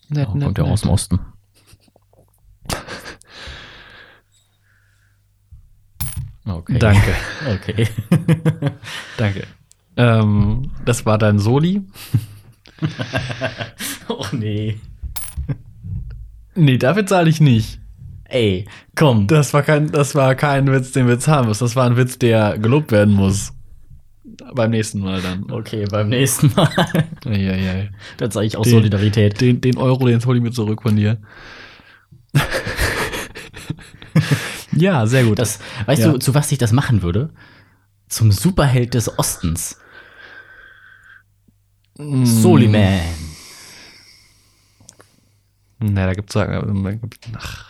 Nett, 0.08 0.28
Oh, 0.30 0.34
nett, 0.34 0.44
kommt 0.46 0.58
ja 0.58 0.64
aus 0.64 0.80
dem 0.80 0.90
Osten. 0.90 1.20
Okay. 6.48 6.78
Danke, 6.78 7.14
Okay. 7.54 7.86
danke. 9.18 9.44
Ähm, 9.96 10.70
das 10.84 11.04
war 11.04 11.18
dein 11.18 11.38
Soli. 11.38 11.82
oh 14.08 14.24
nee. 14.32 14.78
Nee, 16.54 16.78
dafür 16.78 17.04
zahle 17.06 17.28
ich 17.30 17.40
nicht. 17.40 17.80
Ey, 18.24 18.66
komm. 18.96 19.26
Das 19.26 19.52
war 19.54 19.62
kein, 19.62 19.90
das 19.90 20.14
war 20.14 20.34
kein 20.34 20.70
Witz, 20.72 20.92
den 20.92 21.06
wir 21.06 21.14
jetzt 21.14 21.28
haben 21.28 21.48
muss. 21.48 21.58
Das 21.58 21.76
war 21.76 21.86
ein 21.86 21.96
Witz, 21.96 22.18
der 22.18 22.58
gelobt 22.58 22.92
werden 22.92 23.14
muss. 23.14 23.52
Beim 24.54 24.70
nächsten 24.70 25.00
Mal 25.00 25.20
dann. 25.20 25.50
Okay, 25.50 25.84
beim 25.90 26.08
nächsten 26.08 26.52
Mal. 26.54 26.68
Eieiei. 27.24 27.90
Dann 28.18 28.30
zeige 28.30 28.46
ich 28.46 28.56
auch 28.56 28.62
Den- 28.62 28.72
Solidarität. 28.72 29.40
Den, 29.40 29.60
den 29.60 29.76
Euro, 29.78 30.06
den 30.06 30.24
hol 30.24 30.36
ich 30.36 30.42
mir 30.42 30.52
zurück 30.52 30.82
von 30.82 30.96
dir. 30.96 31.18
Ja, 34.80 35.06
sehr 35.06 35.24
gut. 35.24 35.38
Das, 35.38 35.58
weißt 35.86 36.02
Ja. 36.02 36.12
du, 36.12 36.18
zu 36.18 36.34
was 36.34 36.50
ich 36.52 36.58
das 36.58 36.72
machen 36.72 37.02
würde? 37.02 37.30
Zum 38.08 38.32
Superheld 38.32 38.94
des 38.94 39.18
Ostens. 39.18 39.78
Mm. 41.98 42.24
Soliman. 42.24 43.00
Na, 45.80 46.06
da 46.06 46.12
gibt's 46.14 46.36
ach, 46.36 47.68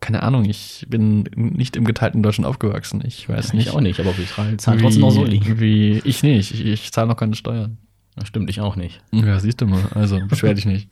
keine 0.00 0.22
Ahnung, 0.22 0.44
ich 0.46 0.86
bin 0.88 1.22
nicht 1.34 1.76
im 1.76 1.84
geteilten 1.84 2.22
Deutschland 2.22 2.46
aufgewachsen. 2.46 3.02
Ich 3.06 3.28
weiß 3.28 3.52
nicht. 3.52 3.68
Ich 3.68 3.72
auch 3.74 3.80
nicht, 3.80 4.00
aber 4.00 4.16
wir 4.16 4.26
zahlen 4.26 4.58
trotzdem 4.58 5.00
noch 5.00 5.10
Soli. 5.10 5.40
Wie, 5.60 6.00
ich 6.04 6.22
nicht. 6.22 6.52
Ich, 6.54 6.64
ich 6.64 6.92
zahle 6.92 7.06
noch 7.08 7.16
keine 7.16 7.34
Steuern. 7.34 7.78
Das 8.16 8.28
stimmt, 8.28 8.50
ich 8.50 8.60
auch 8.60 8.76
nicht. 8.76 9.02
Ja, 9.12 9.38
siehst 9.40 9.60
du 9.60 9.66
mal. 9.66 9.84
Also, 9.94 10.20
beschwer 10.26 10.54
dich 10.54 10.66
nicht. 10.66 10.88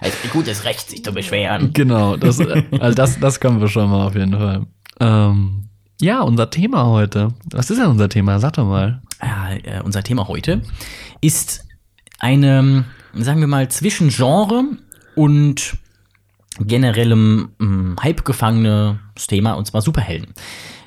Also, 0.00 0.16
gutes 0.32 0.64
Recht, 0.64 0.90
sich 0.90 1.04
zu 1.04 1.12
beschweren. 1.12 1.72
Genau, 1.72 2.16
das, 2.16 2.40
also 2.80 2.94
das, 2.94 3.18
das 3.18 3.40
können 3.40 3.60
wir 3.60 3.68
schon 3.68 3.90
mal 3.90 4.06
auf 4.06 4.14
jeden 4.14 4.32
Fall. 4.32 4.66
Ähm, 5.00 5.68
ja, 6.00 6.20
unser 6.20 6.50
Thema 6.50 6.86
heute. 6.86 7.28
Was 7.50 7.70
ist 7.70 7.78
denn 7.78 7.88
unser 7.88 8.08
Thema? 8.08 8.38
Sag 8.38 8.54
doch 8.54 8.66
mal. 8.66 9.02
Ja, 9.22 9.52
äh, 9.52 9.82
unser 9.82 10.02
Thema 10.02 10.28
heute 10.28 10.62
ist 11.20 11.66
eine, 12.18 12.84
sagen 13.14 13.40
wir 13.40 13.46
mal, 13.46 13.68
zwischen 13.68 14.08
Genre 14.10 14.64
und 15.14 15.78
generellem 16.60 17.50
mh, 17.58 18.02
Hype 18.02 18.24
gefangenes 18.24 18.96
Thema, 19.28 19.52
und 19.54 19.66
zwar 19.66 19.82
Superhelden. 19.82 20.32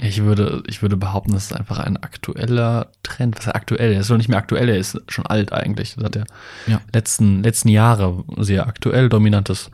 Ich 0.01 0.23
würde, 0.23 0.63
ich 0.67 0.81
würde 0.81 0.97
behaupten, 0.97 1.33
das 1.33 1.45
ist 1.45 1.53
einfach 1.55 1.79
ein 1.79 1.97
aktueller 1.97 2.87
Trend. 3.03 3.37
Was 3.37 3.47
ist 3.47 3.55
aktuell? 3.55 3.91
Er 3.93 3.99
ist 3.99 4.09
noch 4.09 4.17
nicht 4.17 4.29
mehr 4.29 4.37
aktuell, 4.37 4.69
er 4.69 4.77
ist 4.77 4.99
schon 5.09 5.25
alt 5.25 5.51
eigentlich. 5.53 5.95
Das 5.95 6.03
hat 6.05 6.15
ja, 6.15 6.23
Ja. 6.67 6.81
letzten, 6.93 7.43
letzten 7.43 7.69
Jahre 7.69 8.23
sehr 8.37 8.67
aktuell 8.67 9.09
dominantes 9.09 9.69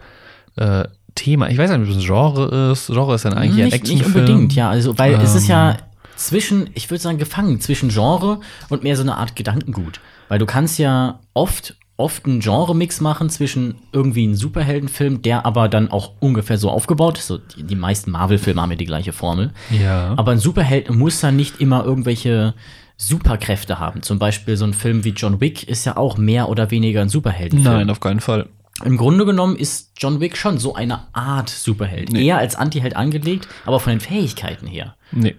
äh, 0.58 0.86
Thema. 1.16 1.50
Ich 1.50 1.58
weiß 1.58 1.70
nicht, 1.70 1.80
ob 1.82 1.88
es 1.88 1.96
ein 1.96 2.02
Genre 2.06 2.72
ist. 2.72 2.88
Genre 2.88 3.16
ist 3.16 3.26
dann 3.26 3.34
eigentlich 3.34 3.52
ein 3.52 3.70
nicht, 3.70 3.84
nicht 3.84 3.92
Actionfilm. 4.02 4.26
unbedingt, 4.26 4.56
ja. 4.56 4.70
Also, 4.70 4.98
weil 4.98 5.14
es 5.16 5.36
ist 5.36 5.44
Ähm. 5.46 5.50
ja 5.52 5.78
zwischen, 6.18 6.70
ich 6.74 6.90
würde 6.90 7.02
sagen, 7.02 7.18
gefangen 7.18 7.60
zwischen 7.62 7.90
Genre 7.90 8.40
und 8.70 8.84
mehr 8.84 8.96
so 8.96 9.02
eine 9.04 9.16
Art 9.18 9.36
Gedankengut. 9.36 10.00
Weil 10.28 10.40
du 10.40 10.46
kannst 10.46 10.80
ja 10.80 11.20
oft 11.34 11.76
oft 11.98 12.26
einen 12.26 12.42
Genre-Mix 12.42 13.00
machen 13.00 13.30
zwischen 13.30 13.76
irgendwie 13.92 14.24
einem 14.24 14.36
Superheldenfilm, 14.36 15.22
der 15.22 15.46
aber 15.46 15.70
dann 15.70 15.90
auch 15.90 16.14
ungefähr 16.20 16.58
so 16.58 16.70
aufgebaut 16.70 17.18
ist. 17.18 17.28
So, 17.28 17.38
die, 17.38 17.64
die 17.64 17.76
meisten 17.76 18.12
Marvel-Filme 18.12 18.62
haben 18.62 18.72
ja 18.72 18.78
die 18.78 18.86
gleiche 18.86 19.14
Formel. 19.14 19.54
Ja. 19.72 20.14
Aber 20.18 20.34
ein 20.34 20.40
Superheld 20.40 20.90
muss 20.90 21.22
dann 21.22 21.36
nicht 21.36 21.62
immer 21.62 21.86
irgendwelche 21.86 22.54
Superkräfte 22.98 23.80
haben. 23.80 24.02
Zum 24.02 24.20
Beispiel 24.20 24.58
so 24.58 24.66
ein 24.66 24.74
Film 24.74 25.04
wie 25.04 25.10
John 25.10 25.40
Wick 25.40 25.64
ist 25.68 25.86
ja 25.86 25.96
auch 25.98 26.18
mehr 26.18 26.50
oder 26.50 26.72
weniger 26.72 27.02
ein 27.02 27.10
Superheldenfilm. 27.10 27.76
Nein, 27.76 27.90
auf 27.90 28.00
keinen 28.00 28.20
Fall. 28.20 28.50
Im 28.84 28.98
Grunde 28.98 29.26
genommen 29.26 29.56
ist 29.56 29.94
John 29.98 30.20
Wick 30.20 30.36
schon 30.36 30.58
so 30.58 30.76
eine 30.76 31.02
Art 31.14 31.50
Superheld. 31.50 32.12
Nee. 32.12 32.26
Eher 32.26 32.38
als 32.38 32.58
Antiheld 32.58 32.96
angelegt, 32.96 33.48
aber 33.66 33.80
von 33.80 33.92
den 33.92 34.02
Fähigkeiten 34.02 34.68
her. 34.68 34.96
Nee, 35.14 35.36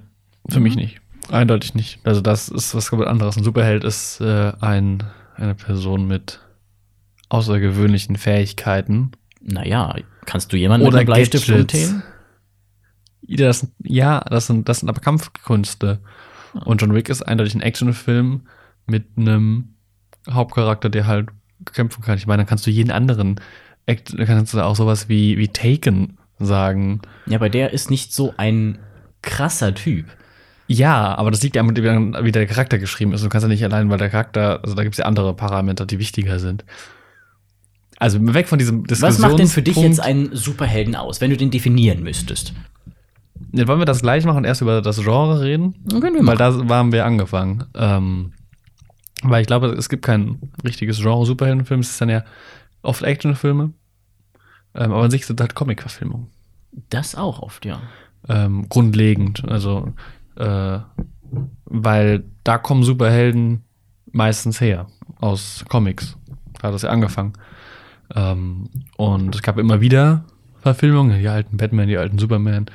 für 0.49 0.61
mich 0.61 0.75
nicht. 0.75 1.01
Eindeutig 1.31 1.75
nicht. 1.75 1.99
Also 2.05 2.23
das 2.23 2.49
ist 2.49 2.75
was 2.75 2.89
komplett 2.89 3.11
anderes. 3.11 3.37
Ein 3.37 3.45
Superheld 3.45 3.85
ist 3.85 4.21
äh, 4.21 4.53
ein, 4.61 5.03
eine 5.37 5.55
Person 5.55 6.07
mit 6.07 6.41
außergewöhnlichen 7.29 8.17
Fähigkeiten. 8.17 9.13
Naja, 9.41 9.97
kannst 10.25 10.53
du 10.53 10.57
jemanden 10.57 10.87
Oder 10.87 10.99
mit 10.99 11.09
einem 11.09 11.25
Bleistift? 11.25 11.49
Ja, 13.23 13.49
das, 13.49 13.67
ja, 13.83 14.21
das 14.21 14.47
sind, 14.47 14.69
das 14.69 14.81
sind 14.81 14.89
aber 14.89 15.01
Kampfkünste. 15.01 16.01
Und 16.65 16.81
John 16.81 16.95
Wick 16.95 17.09
ist 17.09 17.23
eindeutig 17.23 17.55
ein 17.55 17.63
Actionfilm 17.63 18.43
mit 18.87 19.07
einem 19.17 19.75
Hauptcharakter, 20.31 20.89
der 20.89 21.07
halt 21.07 21.29
kämpfen 21.73 22.03
kann. 22.03 22.19
Ich 22.19 22.27
meine, 22.27 22.43
dann 22.43 22.49
kannst 22.49 22.67
du 22.67 22.71
jeden 22.71 22.91
anderen, 22.91 23.41
kannst 23.87 24.55
du 24.55 24.61
auch 24.61 24.77
sowas 24.77 25.09
wie, 25.09 25.39
wie 25.39 25.49
Taken 25.49 26.19
sagen. 26.39 27.01
Ja, 27.27 27.39
aber 27.39 27.49
der 27.49 27.73
ist 27.73 27.91
nicht 27.91 28.13
so 28.13 28.35
ein 28.37 28.79
krasser 29.23 29.75
Typ. 29.75 30.07
Ja, 30.69 31.15
aber 31.17 31.31
das 31.31 31.43
liegt 31.43 31.57
ja 31.57 31.63
an, 31.63 31.77
wie 32.25 32.33
der 32.33 32.47
Charakter 32.47 32.79
geschrieben 32.79 33.13
ist. 33.13 33.25
Du 33.25 33.29
kannst 33.29 33.45
ja 33.45 33.49
nicht 33.49 33.65
allein, 33.65 33.89
weil 33.89 33.99
der 33.99 34.11
Charakter, 34.11 34.61
also 34.63 34.75
da 34.75 34.83
gibt 34.83 34.95
es 34.95 34.99
ja 34.99 35.05
andere 35.05 35.35
Parameter, 35.35 35.87
die 35.87 35.99
wichtiger 35.99 36.39
sind. 36.41 36.65
Also 37.99 38.19
weg 38.35 38.49
von 38.49 38.59
diesem 38.59 38.85
Was 38.89 39.19
macht 39.19 39.39
denn 39.39 39.47
für 39.47 39.63
dich 39.63 39.75
Diskussionspunkt. 39.75 39.97
jetzt 39.97 40.01
einen 40.01 40.37
Superhelden 40.37 40.97
aus, 40.97 41.21
wenn 41.21 41.31
du 41.31 41.37
den 41.37 41.51
definieren 41.51 42.03
müsstest? 42.03 42.53
Ja, 43.53 43.67
wollen 43.69 43.79
wir 43.79 43.87
das 43.87 44.03
gleich 44.03 44.25
machen 44.25 44.39
und 44.39 44.45
erst 44.45 44.61
über 44.61 44.83
das 44.83 45.03
Genre 45.03 45.41
reden? 45.41 45.75
Können 45.89 46.15
wir 46.15 46.27
Weil 46.27 46.37
da 46.37 46.69
waren 46.69 46.93
wir 46.93 47.07
angefangen. 47.07 47.65
Ähm, 47.75 48.33
weil 49.23 49.41
ich 49.41 49.47
glaube, 49.47 49.69
es 49.69 49.89
gibt 49.89 50.05
kein 50.05 50.39
richtiges 50.65 50.99
Genre 50.99 51.25
Superheldenfilm. 51.25 51.81
Es 51.81 51.91
ist 51.91 52.01
dann 52.01 52.11
ja 52.11 52.25
oft 52.83 53.03
Actionfilme. 53.03 53.73
Ähm, 54.75 54.93
aber 54.93 55.03
an 55.03 55.11
sich 55.11 55.27
sind 55.27 55.41
halt 55.41 55.55
Comic-Verfilmungen. 55.55 56.29
Das 56.91 57.15
auch 57.15 57.41
oft, 57.41 57.65
ja. 57.65 57.81
Ähm, 58.29 58.69
grundlegend. 58.69 59.49
Also, 59.49 59.95
äh, 60.37 60.79
weil 61.65 62.25
da 62.45 62.59
kommen 62.59 62.83
Superhelden 62.83 63.65
meistens 64.13 64.61
her. 64.61 64.87
Aus 65.19 65.65
Comics. 65.69 66.17
Da 66.61 66.69
hat 66.69 66.75
das 66.75 66.83
ja 66.83 66.91
angefangen. 66.91 67.33
Ähm, 68.15 68.69
und 68.97 69.35
es 69.35 69.43
gab 69.43 69.59
immer 69.59 69.81
wieder 69.81 70.25
Verfilmungen. 70.61 71.19
Die 71.21 71.29
alten 71.29 71.57
Batman, 71.57 71.89
die 71.89 71.97
alten 71.97 72.19
Superman. 72.19 72.67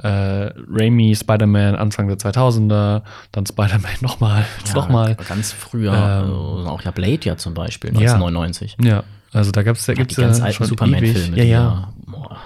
Äh, 0.00 0.52
Raimi, 0.70 1.16
Spider-Man 1.16 1.74
Anfang 1.74 2.06
der 2.06 2.18
2000er, 2.18 3.02
dann 3.32 3.46
Spider-Man 3.46 3.90
nochmal, 4.00 4.44
jetzt 4.58 4.68
ja 4.68 4.74
nochmal. 4.80 5.16
Ganz 5.28 5.50
früher, 5.52 5.92
Ähm, 5.92 5.98
also 6.32 6.68
auch 6.68 6.82
ja 6.82 6.92
Blade 6.92 7.20
ja 7.24 7.36
zum 7.36 7.54
Beispiel, 7.54 7.90
Ja. 7.90 8.14
1999. 8.14 8.76
Ja, 8.80 9.02
also 9.32 9.50
da 9.50 9.62
gab's, 9.64 9.86
da 9.86 9.92
Ja, 9.92 9.98
gibt's 9.98 10.14
die 10.14 10.20
ganz 10.20 10.40
alten 10.40 10.64
Superman-Filme. 10.64 11.36
Ja, 11.36 11.42
ja. 11.44 11.92
boah. 12.06 12.36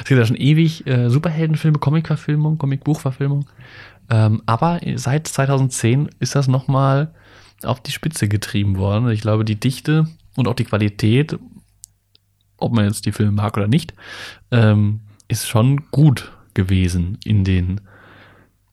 Es 0.00 0.04
gibt 0.06 0.18
ja 0.18 0.24
schon 0.24 0.36
ewig 0.36 0.86
äh, 0.86 1.10
Superheldenfilme, 1.10 1.78
Comicverfilmung, 1.78 2.56
Comicbuchverfilmung. 2.56 3.46
Ähm, 4.10 4.42
aber 4.46 4.80
seit 4.96 5.28
2010 5.28 6.08
ist 6.18 6.34
das 6.34 6.48
nochmal 6.48 7.12
auf 7.62 7.80
die 7.80 7.92
Spitze 7.92 8.28
getrieben 8.28 8.76
worden. 8.78 9.08
Ich 9.10 9.20
glaube, 9.20 9.44
die 9.44 9.58
Dichte 9.58 10.06
und 10.36 10.48
auch 10.48 10.54
die 10.54 10.64
Qualität, 10.64 11.38
ob 12.56 12.72
man 12.72 12.86
jetzt 12.86 13.06
die 13.06 13.12
Filme 13.12 13.32
mag 13.32 13.56
oder 13.56 13.68
nicht, 13.68 13.94
ähm, 14.50 15.00
ist 15.28 15.48
schon 15.48 15.90
gut 15.90 16.32
gewesen 16.54 17.18
in 17.24 17.44
den 17.44 17.80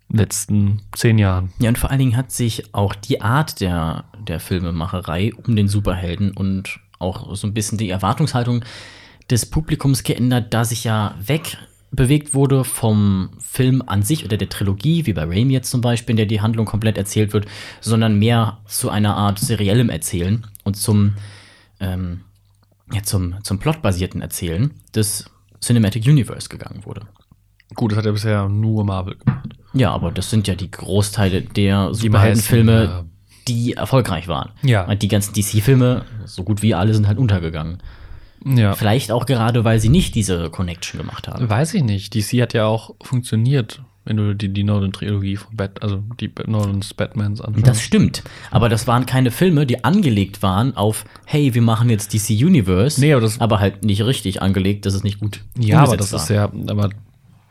letzten 0.09 0.81
zehn 0.95 1.17
Jahren. 1.17 1.51
Ja, 1.59 1.69
und 1.69 1.77
vor 1.77 1.89
allen 1.89 1.99
Dingen 1.99 2.17
hat 2.17 2.31
sich 2.31 2.73
auch 2.73 2.95
die 2.95 3.21
Art 3.21 3.61
der, 3.61 4.05
der 4.27 4.39
Filmemacherei 4.39 5.31
um 5.33 5.55
den 5.55 5.67
Superhelden 5.67 6.31
und 6.31 6.79
auch 6.99 7.35
so 7.35 7.47
ein 7.47 7.53
bisschen 7.53 7.77
die 7.77 7.89
Erwartungshaltung 7.89 8.63
des 9.29 9.45
Publikums 9.45 10.03
geändert, 10.03 10.53
da 10.53 10.65
sich 10.65 10.83
ja 10.83 11.15
wegbewegt 11.25 12.33
wurde 12.33 12.63
vom 12.63 13.31
Film 13.39 13.81
an 13.85 14.03
sich 14.03 14.25
oder 14.25 14.37
der 14.37 14.49
Trilogie, 14.49 15.05
wie 15.05 15.13
bei 15.13 15.23
Raimi 15.23 15.53
jetzt 15.53 15.71
zum 15.71 15.81
Beispiel, 15.81 16.13
in 16.13 16.17
der 16.17 16.25
die 16.25 16.41
Handlung 16.41 16.65
komplett 16.65 16.97
erzählt 16.97 17.33
wird, 17.33 17.45
sondern 17.79 18.19
mehr 18.19 18.59
zu 18.65 18.89
einer 18.89 19.15
Art 19.15 19.39
seriellem 19.39 19.89
Erzählen 19.89 20.45
und 20.63 20.75
zum, 20.75 21.15
ähm, 21.81 22.21
ja, 22.93 23.03
zum, 23.03 23.43
zum 23.43 23.59
plotbasierten 23.59 24.21
Erzählen 24.21 24.71
des 24.95 25.25
Cinematic 25.61 26.05
Universe 26.05 26.49
gegangen 26.49 26.85
wurde. 26.85 27.01
Gut, 27.75 27.91
das 27.91 27.99
hat 27.99 28.05
ja 28.05 28.11
bisher 28.11 28.49
nur 28.49 28.83
Marvel 28.83 29.15
gemacht. 29.15 29.49
Ja, 29.73 29.91
aber 29.91 30.11
das 30.11 30.29
sind 30.29 30.47
ja 30.47 30.55
die 30.55 30.69
Großteile 30.69 31.41
der 31.41 31.93
Superheldenfilme, 31.93 33.05
die 33.47 33.73
erfolgreich 33.73 34.27
waren. 34.27 34.51
Ja. 34.61 34.85
Und 34.85 35.01
die 35.01 35.07
ganzen 35.07 35.33
DC-Filme, 35.33 36.05
so 36.25 36.43
gut 36.43 36.61
wie 36.61 36.75
alle, 36.75 36.93
sind 36.93 37.07
halt 37.07 37.17
untergegangen. 37.17 37.77
Ja. 38.43 38.73
Vielleicht 38.73 39.11
auch 39.11 39.25
gerade, 39.25 39.63
weil 39.63 39.79
sie 39.79 39.89
nicht 39.89 40.15
diese 40.15 40.49
Connection 40.49 40.99
gemacht 40.99 41.27
haben. 41.27 41.49
Weiß 41.49 41.73
ich 41.73 41.83
nicht. 41.83 42.13
DC 42.15 42.41
hat 42.41 42.53
ja 42.53 42.65
auch 42.65 42.95
funktioniert, 43.01 43.81
wenn 44.05 44.17
du 44.17 44.35
die, 44.35 44.49
die 44.49 44.63
Nolan-Trilogie 44.63 45.35
von 45.37 45.55
Bat, 45.55 45.81
also 45.83 46.03
die 46.19 46.31
Nolans 46.47 46.93
Batmans 46.93 47.39
anschaust. 47.41 47.67
Das 47.67 47.81
stimmt. 47.81 48.23
Aber 48.49 48.67
das 48.67 48.87
waren 48.87 49.05
keine 49.05 49.29
Filme, 49.31 49.65
die 49.67 49.83
angelegt 49.83 50.41
waren 50.41 50.75
auf, 50.75 51.05
hey, 51.25 51.53
wir 51.53 51.61
machen 51.61 51.89
jetzt 51.89 52.13
DC 52.13 52.31
Universe. 52.43 52.99
Nee, 52.99 53.13
aber 53.13 53.21
das- 53.21 53.39
halt 53.39 53.83
nicht 53.85 54.03
richtig 54.03 54.41
angelegt, 54.41 54.85
dass 54.85 54.93
es 54.95 55.03
nicht 55.03 55.19
gut 55.19 55.41
ja, 55.57 55.83
aber 55.83 55.97
das 55.97 56.13
ist 56.13 56.29
ja, 56.29 56.45
aber 56.67 56.89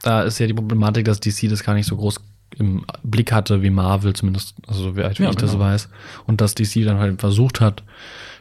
da 0.02 0.22
ist 0.22 0.38
ja 0.38 0.46
die 0.46 0.54
Problematik, 0.54 1.04
dass 1.04 1.20
DC 1.20 1.48
das 1.48 1.62
gar 1.62 1.74
nicht 1.74 1.86
so 1.86 1.96
groß 1.96 2.20
im 2.58 2.84
Blick 3.04 3.30
hatte 3.32 3.62
wie 3.62 3.70
Marvel, 3.70 4.12
zumindest, 4.14 4.54
also 4.66 4.82
soweit 4.82 5.18
Ja, 5.20 5.30
ich 5.30 5.36
das 5.36 5.52
genau. 5.52 5.62
weiß. 5.64 5.88
Und 6.26 6.40
dass 6.40 6.54
DC 6.56 6.84
dann 6.84 6.98
halt 6.98 7.20
versucht 7.20 7.60
hat, 7.60 7.84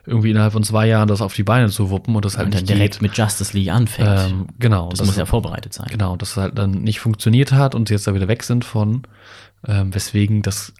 irgendwie 0.05 0.31
innerhalb 0.31 0.53
von 0.53 0.63
zwei 0.63 0.87
Jahren 0.87 1.07
das 1.07 1.21
auf 1.21 1.33
die 1.33 1.43
Beine 1.43 1.69
zu 1.69 1.89
wuppen 1.89 2.15
und 2.15 2.25
das 2.25 2.37
halt 2.37 2.47
Und 2.47 2.53
dann 2.53 2.61
nicht 2.61 2.69
direkt 2.69 2.93
geht. 2.95 3.01
mit 3.01 3.17
Justice 3.17 3.55
League 3.57 3.69
anfängt. 3.69 4.31
Ähm, 4.31 4.47
genau. 4.59 4.89
das, 4.89 5.05
muss 5.05 5.17
ja 5.17 5.25
vorbereitet 5.25 5.73
sein. 5.73 5.87
Genau, 5.89 6.15
dass 6.15 6.31
es 6.31 6.37
halt 6.37 6.57
dann 6.57 6.71
nicht 6.81 6.99
funktioniert 6.99 7.51
hat 7.51 7.75
und 7.75 7.87
sie 7.87 7.93
jetzt 7.93 8.07
da 8.07 8.13
wieder 8.13 8.27
weg 8.27 8.43
sind 8.43 8.65
von, 8.65 9.03
ähm, 9.67 9.93
weswegen 9.93 10.41
das 10.41 10.73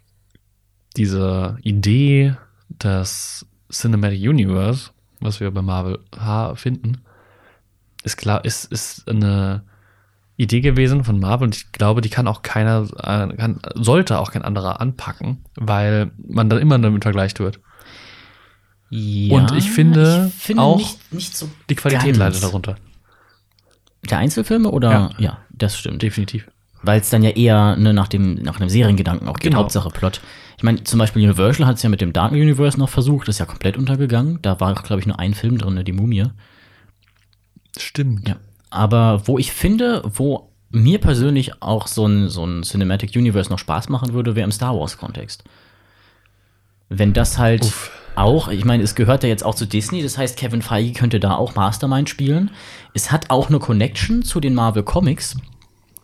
diese 0.96 1.58
Idee 1.62 2.36
des 2.70 3.46
Cinematic 3.72 4.22
Universe, 4.22 4.92
was 5.20 5.40
wir 5.40 5.52
bei 5.52 5.62
Marvel 5.62 6.00
H 6.18 6.56
finden, 6.56 7.00
ist 8.04 8.18
klar, 8.18 8.46
ist, 8.46 8.66
ist 8.72 9.08
eine 9.10 9.64
Idee 10.38 10.62
gewesen 10.62 11.04
von 11.04 11.20
Marvel 11.20 11.48
und 11.48 11.56
ich 11.56 11.72
glaube, 11.72 12.02
die 12.02 12.10
kann 12.10 12.28
auch 12.28 12.42
keiner, 12.42 12.88
äh, 12.98 13.36
kann, 13.36 13.60
sollte 13.76 14.20
auch 14.20 14.32
kein 14.32 14.44
anderer 14.44 14.80
anpacken, 14.80 15.44
weil 15.56 16.12
man 16.18 16.50
dann 16.50 16.60
immer 16.60 16.80
damit 16.80 17.04
vergleicht 17.04 17.40
wird. 17.40 17.60
Ja, 18.90 19.38
Und 19.38 19.52
ich 19.56 19.70
finde 19.70 20.32
auch 20.58 20.78
nicht, 20.78 21.14
nicht 21.14 21.38
so 21.38 21.50
Die 21.70 21.76
Qualität 21.76 22.06
ganz. 22.08 22.18
leidet 22.18 22.44
darunter. 22.44 22.76
Der 24.10 24.18
Einzelfilme 24.18 24.72
oder? 24.72 24.92
Ja. 24.92 25.12
ja 25.20 25.38
das 25.52 25.78
stimmt. 25.78 26.02
Definitiv. 26.02 26.48
Weil 26.82 27.02
es 27.02 27.10
dann 27.10 27.22
ja 27.24 27.32
eher 27.32 27.76
ne, 27.76 27.94
nach, 27.94 28.08
dem, 28.08 28.36
nach 28.36 28.60
einem 28.60 28.70
Seriengedanken 28.70 29.28
auch 29.28 29.36
geht, 29.38 29.52
Genau. 29.52 29.60
Hauptsache 29.64 29.90
Plot. 29.90 30.22
Ich 30.58 30.64
meine, 30.64 30.84
zum 30.84 30.98
Beispiel 30.98 31.24
Universal 31.24 31.68
hat 31.68 31.76
es 31.76 31.84
ja 31.84 31.90
mit 31.90 32.02
dem 32.02 32.14
Dark 32.14 32.32
Universe 32.32 32.80
noch 32.80 32.90
versucht, 32.90 33.28
das 33.28 33.36
ist 33.36 33.40
ja 33.40 33.46
komplett 33.46 33.78
untergegangen. 33.78 34.40
Da 34.42 34.60
war, 34.60 34.74
glaube 34.76 35.02
ich, 35.02 35.06
nur 35.06 35.20
ein 35.20 35.34
Film 35.34 35.58
drin, 35.58 35.74
ne, 35.76 35.84
die 35.84 35.92
Mumie. 35.92 36.26
Stimmt. 37.78 38.28
Ja. 38.28 38.38
Aber 38.70 39.28
wo 39.28 39.38
ich 39.38 39.52
finde, 39.52 40.02
wo 40.06 40.52
mir 40.70 41.00
persönlich 41.00 41.62
auch 41.62 41.88
so 41.88 42.06
ein, 42.06 42.30
so 42.30 42.46
ein 42.46 42.64
Cinematic 42.64 43.16
Universe 43.16 43.50
noch 43.50 43.60
Spaß 43.60 43.90
machen 43.90 44.14
würde, 44.14 44.36
wäre 44.36 44.46
im 44.46 44.52
Star 44.52 44.76
Wars-Kontext. 44.78 45.44
Wenn 46.90 47.14
das 47.14 47.38
halt 47.38 47.64
Uff. 47.66 47.92
Auch, 48.20 48.48
ich 48.50 48.66
meine, 48.66 48.84
es 48.84 48.96
gehört 48.96 49.24
ja 49.24 49.30
jetzt 49.30 49.44
auch 49.46 49.56
zu 49.56 49.66
Disney, 49.66 50.04
das 50.04 50.18
heißt, 50.18 50.38
Kevin 50.38 50.62
Feige 50.62 50.94
könnte 50.94 51.20
da 51.20 51.36
auch 51.36 51.56
Mastermind 51.56 52.10
spielen. 52.10 52.52
Es 52.94 53.12
hat 53.12 53.30
auch 53.30 53.50
eine 53.50 53.60
Connection 53.60 54.24
zu 54.24 54.40
den 54.40 54.54
Marvel 54.54 54.84
Comics, 54.84 55.38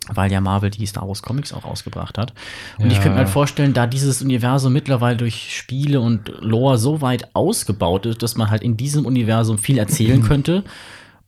weil 0.08 0.32
ja 0.32 0.40
Marvel 0.42 0.70
die 0.70 0.86
Star 0.86 1.08
Wars 1.08 1.22
Comics 1.22 1.52
auch 1.52 1.66
rausgebracht 1.66 2.18
hat. 2.18 2.34
Und 2.78 2.92
ich 2.92 2.98
Ja. 2.98 3.04
könnte 3.04 3.16
mir 3.16 3.20
halt 3.26 3.30
vorstellen, 3.30 3.74
da 3.74 3.88
dieses 3.88 4.22
Universum 4.22 4.72
mittlerweile 4.74 5.18
durch 5.18 5.56
Spiele 5.56 6.00
und 6.00 6.32
Lore 6.42 6.78
so 6.78 7.02
weit 7.02 7.34
ausgebaut 7.36 8.06
ist, 8.06 8.22
dass 8.24 8.36
man 8.36 8.50
halt 8.52 8.62
in 8.64 8.78
diesem 8.78 9.06
Universum 9.06 9.58
viel 9.58 9.78
erzählen 9.78 10.22
könnte. 10.22 10.64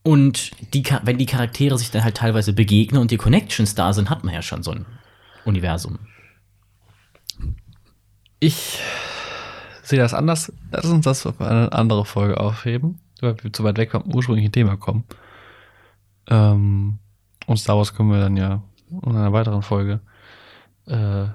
Und 0.03 0.51
die, 0.73 0.83
wenn 1.03 1.17
die 1.17 1.25
Charaktere 1.25 1.77
sich 1.77 1.91
dann 1.91 2.03
halt 2.03 2.15
teilweise 2.17 2.53
begegnen 2.53 3.01
und 3.01 3.11
die 3.11 3.17
Connections 3.17 3.75
da 3.75 3.91
sind, 3.93 4.09
hat 4.09 4.23
man 4.23 4.33
ja 4.33 4.41
schon 4.41 4.63
so 4.63 4.71
ein 4.71 4.85
Universum. 5.43 5.99
Ich 8.39 8.79
sehe 9.87 9.99
das 9.99 10.13
anders. 10.13 10.51
Lass 10.71 10.85
uns 10.85 11.05
das 11.05 11.25
auf 11.25 11.39
eine 11.39 11.71
andere 11.71 12.05
Folge 12.05 12.39
aufheben, 12.39 12.99
weil 13.21 13.41
wir 13.41 13.53
zu 13.53 13.63
weit 13.63 13.77
weg 13.77 13.91
vom 13.91 14.03
ursprünglichen 14.13 14.51
Thema 14.51 14.75
kommen. 14.75 15.05
Ähm, 16.27 16.99
und 17.45 17.57
Star 17.57 17.77
Wars 17.77 17.93
können 17.93 18.11
wir 18.11 18.19
dann 18.19 18.35
ja 18.35 18.61
in 18.89 19.15
einer 19.15 19.33
weiteren 19.33 19.61
Folge 19.61 20.01
äh, 20.85 21.27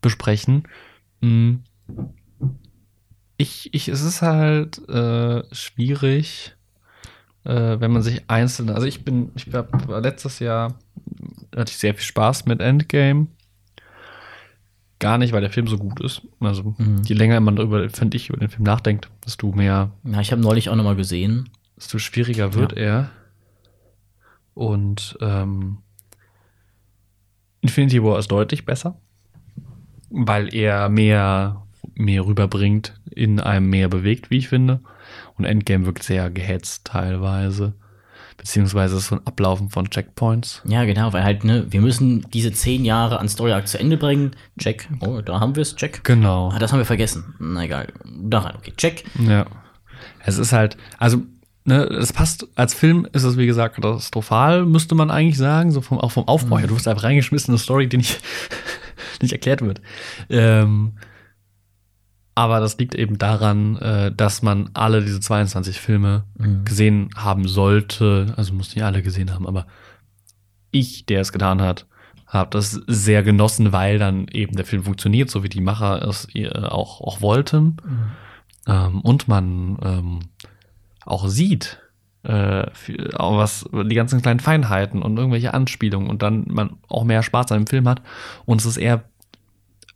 besprechen. 0.00 0.68
Mm. 1.20 1.56
ich, 3.36 3.72
ich, 3.72 3.88
es 3.88 4.02
ist 4.02 4.20
halt 4.20 4.86
äh, 4.88 5.42
schwierig, 5.54 6.54
äh, 7.44 7.80
wenn 7.80 7.92
man 7.92 8.02
sich 8.02 8.28
einzeln, 8.28 8.70
also 8.70 8.86
ich 8.86 9.04
bin, 9.04 9.30
ich 9.36 9.52
war 9.52 9.66
letztes 10.00 10.40
Jahr, 10.40 10.74
hatte 11.54 11.70
ich 11.70 11.78
sehr 11.78 11.94
viel 11.94 12.04
Spaß 12.04 12.46
mit 12.46 12.60
Endgame. 12.60 13.28
Gar 15.04 15.18
nicht, 15.18 15.32
weil 15.32 15.40
der 15.42 15.50
Film 15.50 15.66
so 15.68 15.76
gut 15.78 16.00
ist. 16.00 16.22
Also, 16.40 16.74
Mhm. 16.78 17.02
je 17.04 17.14
länger 17.14 17.38
man 17.40 17.56
darüber, 17.56 17.88
finde 17.90 18.16
ich, 18.16 18.30
über 18.30 18.38
den 18.38 18.48
Film 18.48 18.62
nachdenkt, 18.64 19.10
desto 19.24 19.52
mehr, 19.52 19.90
Ja, 20.04 20.20
ich 20.20 20.32
habe 20.32 20.40
neulich 20.40 20.68
auch 20.70 20.76
noch 20.76 20.84
mal 20.84 20.96
gesehen. 20.96 21.48
desto 21.76 21.98
schwieriger 21.98 22.54
wird 22.54 22.72
er. 22.74 23.10
Und 24.54 25.16
ähm, 25.20 25.78
Infinity 27.60 28.02
War 28.02 28.18
ist 28.18 28.28
deutlich 28.30 28.64
besser, 28.64 28.96
weil 30.10 30.54
er 30.54 30.88
mehr, 30.88 31.62
mehr 31.94 32.24
rüberbringt, 32.26 32.98
in 33.10 33.40
einem 33.40 33.68
mehr 33.70 33.88
bewegt, 33.88 34.30
wie 34.30 34.38
ich 34.38 34.48
finde. 34.48 34.80
Und 35.36 35.44
Endgame 35.44 35.86
wirkt 35.86 36.02
sehr 36.02 36.30
gehetzt 36.30 36.84
teilweise. 36.86 37.74
Beziehungsweise 38.36 38.98
so 39.00 39.14
ein 39.16 39.26
Ablaufen 39.26 39.70
von 39.70 39.88
Checkpoints. 39.88 40.62
Ja, 40.66 40.84
genau, 40.84 41.12
weil 41.12 41.24
halt, 41.24 41.44
ne, 41.44 41.66
wir 41.70 41.80
müssen 41.80 42.26
diese 42.32 42.52
zehn 42.52 42.84
Jahre 42.84 43.18
an 43.18 43.28
Story 43.28 43.52
Arc 43.52 43.68
zu 43.68 43.78
Ende 43.78 43.96
bringen. 43.96 44.32
Check. 44.58 44.88
Oh, 45.00 45.20
da 45.20 45.40
haben 45.40 45.56
wir 45.56 45.62
es, 45.62 45.76
check. 45.76 46.04
Genau. 46.04 46.50
Ah, 46.50 46.58
das 46.58 46.72
haben 46.72 46.78
wir 46.78 46.84
vergessen. 46.84 47.34
Na 47.38 47.64
egal. 47.64 47.92
Da 48.04 48.40
rein, 48.40 48.56
okay, 48.56 48.72
check. 48.76 49.04
Ja. 49.18 49.46
Es 50.24 50.38
ist 50.38 50.52
halt, 50.52 50.76
also, 50.98 51.22
ne, 51.64 51.84
es 51.84 52.12
passt, 52.12 52.46
als 52.54 52.74
Film 52.74 53.06
ist 53.12 53.24
es, 53.24 53.36
wie 53.36 53.46
gesagt, 53.46 53.76
katastrophal, 53.76 54.66
müsste 54.66 54.94
man 54.94 55.10
eigentlich 55.10 55.38
sagen, 55.38 55.70
so 55.70 55.80
vom, 55.80 55.98
auch 55.98 56.10
vom 56.10 56.28
Aufbau 56.28 56.58
her. 56.58 56.66
Du 56.66 56.74
wirst 56.74 56.88
einfach 56.88 57.04
reingeschmissen, 57.04 57.52
eine 57.52 57.58
Story, 57.58 57.88
die 57.88 57.98
nicht, 57.98 58.20
nicht 59.22 59.32
erklärt 59.32 59.62
wird. 59.62 59.80
Ähm, 60.28 60.94
aber 62.34 62.60
das 62.60 62.78
liegt 62.78 62.94
eben 62.94 63.18
daran, 63.18 63.76
äh, 63.76 64.12
dass 64.12 64.42
man 64.42 64.70
alle 64.74 65.02
diese 65.02 65.20
22 65.20 65.80
Filme 65.80 66.24
gesehen 66.64 67.10
haben 67.16 67.46
sollte. 67.46 68.34
Also 68.36 68.52
muss 68.54 68.74
nicht 68.74 68.84
alle 68.84 69.02
gesehen 69.02 69.32
haben, 69.32 69.46
aber 69.46 69.66
ich, 70.72 71.06
der 71.06 71.20
es 71.20 71.32
getan 71.32 71.62
hat, 71.62 71.86
habe 72.26 72.50
das 72.50 72.72
sehr 72.88 73.22
genossen, 73.22 73.72
weil 73.72 73.98
dann 73.98 74.26
eben 74.28 74.56
der 74.56 74.64
Film 74.64 74.82
funktioniert, 74.82 75.30
so 75.30 75.44
wie 75.44 75.48
die 75.48 75.60
Macher 75.60 76.02
es 76.06 76.26
äh, 76.34 76.48
auch, 76.50 77.00
auch 77.00 77.20
wollten. 77.20 77.76
Ähm, 78.66 79.00
und 79.02 79.28
man 79.28 79.78
ähm, 79.82 80.18
auch 81.04 81.28
sieht, 81.28 81.80
äh, 82.24 82.66
auch 83.14 83.36
was 83.36 83.68
die 83.72 83.94
ganzen 83.94 84.22
kleinen 84.22 84.40
Feinheiten 84.40 85.02
und 85.02 85.16
irgendwelche 85.16 85.54
Anspielungen 85.54 86.08
und 86.08 86.22
dann 86.22 86.46
man 86.48 86.78
auch 86.88 87.04
mehr 87.04 87.22
Spaß 87.22 87.52
an 87.52 87.60
dem 87.60 87.66
Film 87.68 87.88
hat. 87.88 88.02
Und 88.44 88.60
es 88.60 88.66
ist 88.66 88.78
eher 88.78 89.04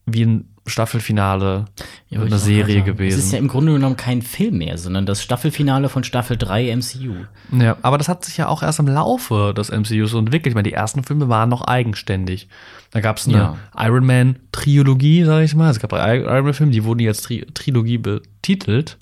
wie 0.07 0.25
ein 0.25 0.55
Staffelfinale 0.69 1.67
Ja, 2.09 2.21
eine 2.21 2.39
Serie 2.39 2.83
gewesen. 2.83 3.19
Es 3.19 3.25
ist 3.27 3.33
ja 3.33 3.39
im 3.39 3.49
Grunde 3.49 3.73
genommen 3.73 3.97
kein 3.97 4.23
Film 4.23 4.59
mehr, 4.59 4.79
sondern 4.79 5.07
das 5.07 5.23
Staffelfinale 5.23 5.89
von 5.89 6.05
Staffel 6.05 6.37
3 6.37 6.75
MCU. 6.77 7.15
Ja, 7.53 7.77
aber 7.83 7.99
das 7.99 8.09
hat 8.09 8.25
sich 8.25 8.37
ja 8.37 8.49
auch 8.49 8.63
erst 8.63 8.79
im 8.79 8.87
Laufe 8.89 9.53
des 9.57 9.71
MCUs 9.71 10.11
so 10.11 10.19
entwickelt. 10.19 10.53
Ich 10.53 10.55
meine, 10.55 10.69
die 10.69 10.75
ersten 10.75 11.05
Filme 11.05 11.29
waren 11.29 11.49
noch 11.49 11.63
eigenständig. 11.63 12.49
Da 12.91 13.01
gab 13.01 13.19
es 13.19 13.27
eine 13.27 13.37
Ja. 13.37 13.57
Iron 13.77 14.07
Man-Trilogie, 14.07 15.25
sage 15.25 15.45
ich 15.45 15.55
mal. 15.55 15.71
Es 15.71 15.81
gab 15.81 15.91
drei 15.91 16.19
Iron 16.19 16.45
Man-Filme, 16.45 16.73
die 16.73 16.85
wurden 16.85 17.01
jetzt 17.01 17.25
Tri 17.25 17.47
Trilogie 17.55 17.99
betitelt. 17.99 18.99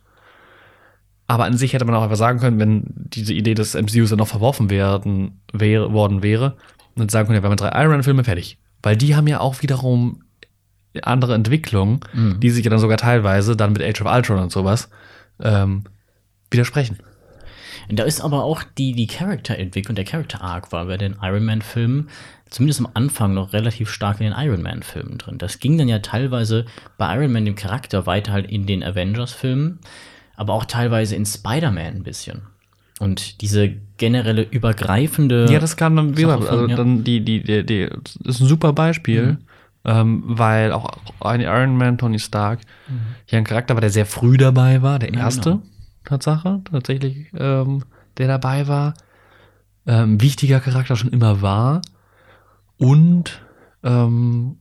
Aber 1.29 1.44
an 1.44 1.57
sich 1.57 1.72
hätte 1.72 1.85
man 1.85 1.94
auch 1.94 2.02
einfach 2.02 2.16
sagen 2.16 2.38
können, 2.38 2.59
wenn 2.59 2.85
diese 2.87 3.33
Idee 3.33 3.55
des 3.55 3.74
MCUs 3.74 4.11
dann 4.11 4.18
noch 4.18 4.29
verworfen 4.29 4.70
werden, 4.70 5.40
wäre, 5.52 5.92
worden 5.92 6.22
wäre, 6.22 6.57
dann 6.94 7.09
sagen 7.09 7.26
können, 7.26 7.37
ja, 7.37 7.42
wir 7.42 7.50
haben 7.50 7.57
drei 7.57 7.83
Iron 7.83 7.92
Man-Filme 7.92 8.24
fertig. 8.24 8.59
Weil 8.83 8.96
die 8.96 9.16
haben 9.16 9.26
ja 9.26 9.40
auch 9.40 9.62
wiederum 9.62 10.22
andere 11.04 11.35
Entwicklungen, 11.35 12.00
Mhm. 12.14 12.40
die 12.40 12.50
sich 12.50 12.64
ja 12.64 12.70
dann 12.70 12.78
sogar 12.80 12.98
teilweise 12.98 13.56
dann 13.56 13.72
mit 13.72 13.82
Age 13.82 14.00
of 14.02 14.12
Ultron 14.12 14.38
und 14.38 14.52
sowas 14.52 14.88
ähm, 15.42 15.85
widersprechen. 16.50 16.98
Da 17.88 18.02
ist 18.04 18.20
aber 18.20 18.42
auch 18.42 18.62
die, 18.78 18.92
die 18.92 19.06
Charakterentwicklung, 19.06 19.94
der 19.94 20.04
Character 20.04 20.40
Arc 20.42 20.72
war 20.72 20.87
bei 20.87 20.96
den 20.96 21.16
Iron 21.22 21.44
Man-Filmen, 21.44 22.09
zumindest 22.50 22.80
am 22.80 22.88
Anfang 22.94 23.35
noch 23.35 23.52
relativ 23.52 23.90
stark 23.90 24.20
in 24.20 24.26
den 24.26 24.35
Iron 24.37 24.62
Man-Filmen 24.62 25.18
drin. 25.18 25.38
Das 25.38 25.61
ging 25.61 25.78
dann 25.78 25.88
ja 25.88 26.00
teilweise 26.00 26.64
bei 26.98 27.14
Iron 27.14 27.32
Man 27.32 27.44
dem 27.44 27.54
Charakter 27.54 28.06
weiter 28.06 28.32
halt 28.32 28.50
in 28.50 28.66
den 28.66 28.82
Avengers-Filmen, 28.82 29.78
aber 30.37 30.54
auch 30.54 30.64
teilweise 30.64 31.14
in 31.14 31.26
Spider-Man 31.26 31.96
ein 31.96 32.02
bisschen. 32.02 32.42
Und 32.98 33.40
diese 33.42 33.74
generelle 33.98 34.42
übergreifende. 34.42 35.46
Ja, 35.50 35.59
das 35.59 35.76
kam 35.76 35.96
dann, 35.96 36.16
wie 36.16 36.22
gesagt, 36.22 36.48
also 36.48 36.66
ja. 36.66 36.76
dann 36.76 37.04
die, 37.04 37.20
die, 37.20 37.42
die, 37.42 37.64
die, 37.64 37.88
das 38.24 38.37
ist 38.37 38.40
ein 38.40 38.46
super 38.48 38.72
Beispiel, 38.72 39.38
ähm, 39.87 40.22
weil 40.27 40.72
auch 40.72 40.90
Iron 41.25 41.77
Man, 41.77 41.96
Tony 41.96 42.18
Stark, 42.18 42.61
hier 43.25 43.38
ein 43.38 43.44
Charakter 43.44 43.75
war, 43.75 43.81
der 43.81 43.90
sehr 43.90 44.05
früh 44.07 44.37
dabei 44.37 44.83
war, 44.83 44.99
der 44.99 45.12
Ja, 45.14 45.20
erste, 45.20 45.51
genau. 45.51 45.62
Tatsache, 46.05 46.61
tatsächlich, 46.70 47.29
ähm, 47.37 47.85
der 48.18 48.27
dabei 48.27 48.66
war, 48.68 48.94
ähm, 49.87 50.20
wichtiger 50.20 50.61
Charakter 50.61 50.96
schon 50.96 51.11
immer 51.11 51.40
war 51.40 51.83
und 52.77 53.40
ähm, 53.85 54.59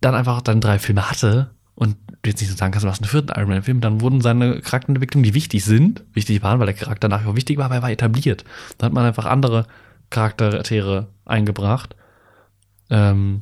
dann 0.00 0.14
einfach 0.14 0.40
dann 0.40 0.62
drei 0.62 0.78
Filme 0.78 1.10
hatte 1.10 1.50
und 1.74 1.96
du 2.22 2.30
jetzt 2.30 2.40
nicht 2.40 2.50
so 2.50 2.56
sagen 2.56 2.72
kannst, 2.72 2.84
du 2.84 2.90
hast 2.90 3.02
einen 3.02 3.10
vierten 3.10 3.32
Iron 3.38 3.50
Man-Film, 3.50 3.80
dann 3.82 4.00
wurden 4.00 4.22
seine 4.22 4.60
Charakterentwicklungen, 4.60 5.24
die 5.24 5.34
wichtig 5.34 5.64
sind, 5.64 6.04
wichtig 6.14 6.42
waren, 6.42 6.58
weil 6.58 6.66
der 6.66 6.74
Charakter 6.74 7.08
nachher 7.08 7.28
auch 7.28 7.36
wichtig 7.36 7.58
war, 7.58 7.66
aber 7.66 7.76
er 7.76 7.82
war 7.82 7.90
etabliert. 7.90 8.44
Dann 8.78 8.86
hat 8.86 8.92
man 8.94 9.04
einfach 9.04 9.26
andere 9.26 9.66
Charaktere 10.08 11.08
eingebracht, 11.26 11.94
ähm, 12.88 13.40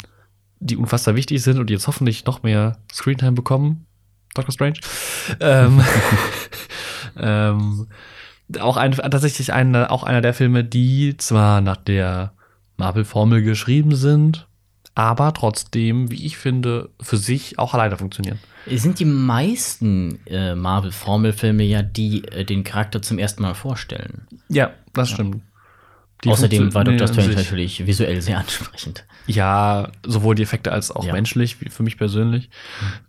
die 0.60 0.76
unfassbar 0.76 1.14
wichtig 1.14 1.42
sind 1.42 1.58
und 1.58 1.70
jetzt 1.70 1.86
hoffentlich 1.86 2.24
noch 2.24 2.42
mehr 2.42 2.78
Screentime 2.92 3.32
bekommen. 3.32 3.86
Doctor 4.34 4.52
Strange. 4.52 4.78
ähm, 5.40 5.82
ähm, 7.18 7.86
auch 8.60 8.76
ein, 8.76 8.92
tatsächlich 8.92 9.52
eine, 9.52 9.90
auch 9.90 10.02
einer 10.02 10.20
der 10.20 10.34
Filme, 10.34 10.64
die 10.64 11.16
zwar 11.16 11.60
nach 11.60 11.76
der 11.76 12.32
Marvel-Formel 12.76 13.42
geschrieben 13.42 13.94
sind, 13.94 14.46
aber 14.94 15.32
trotzdem, 15.34 16.10
wie 16.10 16.24
ich 16.24 16.38
finde, 16.38 16.90
für 17.00 17.18
sich 17.18 17.58
auch 17.58 17.74
alleine 17.74 17.96
funktionieren. 17.96 18.38
Es 18.66 18.82
sind 18.82 18.98
die 18.98 19.04
meisten 19.04 20.18
äh, 20.26 20.54
Marvel-Formelfilme 20.54 21.62
ja, 21.62 21.82
die 21.82 22.24
äh, 22.24 22.44
den 22.44 22.64
Charakter 22.64 23.02
zum 23.02 23.18
ersten 23.18 23.42
Mal 23.42 23.54
vorstellen. 23.54 24.26
Ja, 24.48 24.72
das 24.94 25.10
stimmt. 25.10 25.42
Die 26.24 26.30
Außerdem 26.30 26.74
war 26.74 26.84
Dr. 26.84 27.06
Strange 27.06 27.34
natürlich 27.34 27.86
visuell 27.86 28.20
sehr 28.22 28.38
ansprechend. 28.38 29.04
Ja, 29.28 29.90
sowohl 30.04 30.34
die 30.34 30.42
Effekte 30.42 30.72
als 30.72 30.90
auch 30.90 31.04
Ja. 31.04 31.12
menschlich, 31.12 31.60
wie 31.60 31.68
für 31.68 31.82
mich 31.84 31.96
persönlich, 31.98 32.50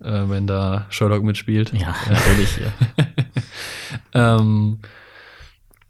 äh, 0.01 0.23
wenn 0.27 0.45
da 0.47 0.85
Sherlock 0.89 1.23
mitspielt. 1.23 1.71
Ja, 1.73 1.95
natürlich. 2.09 2.57
Ja. 2.57 3.05
Ähm, 4.13 4.79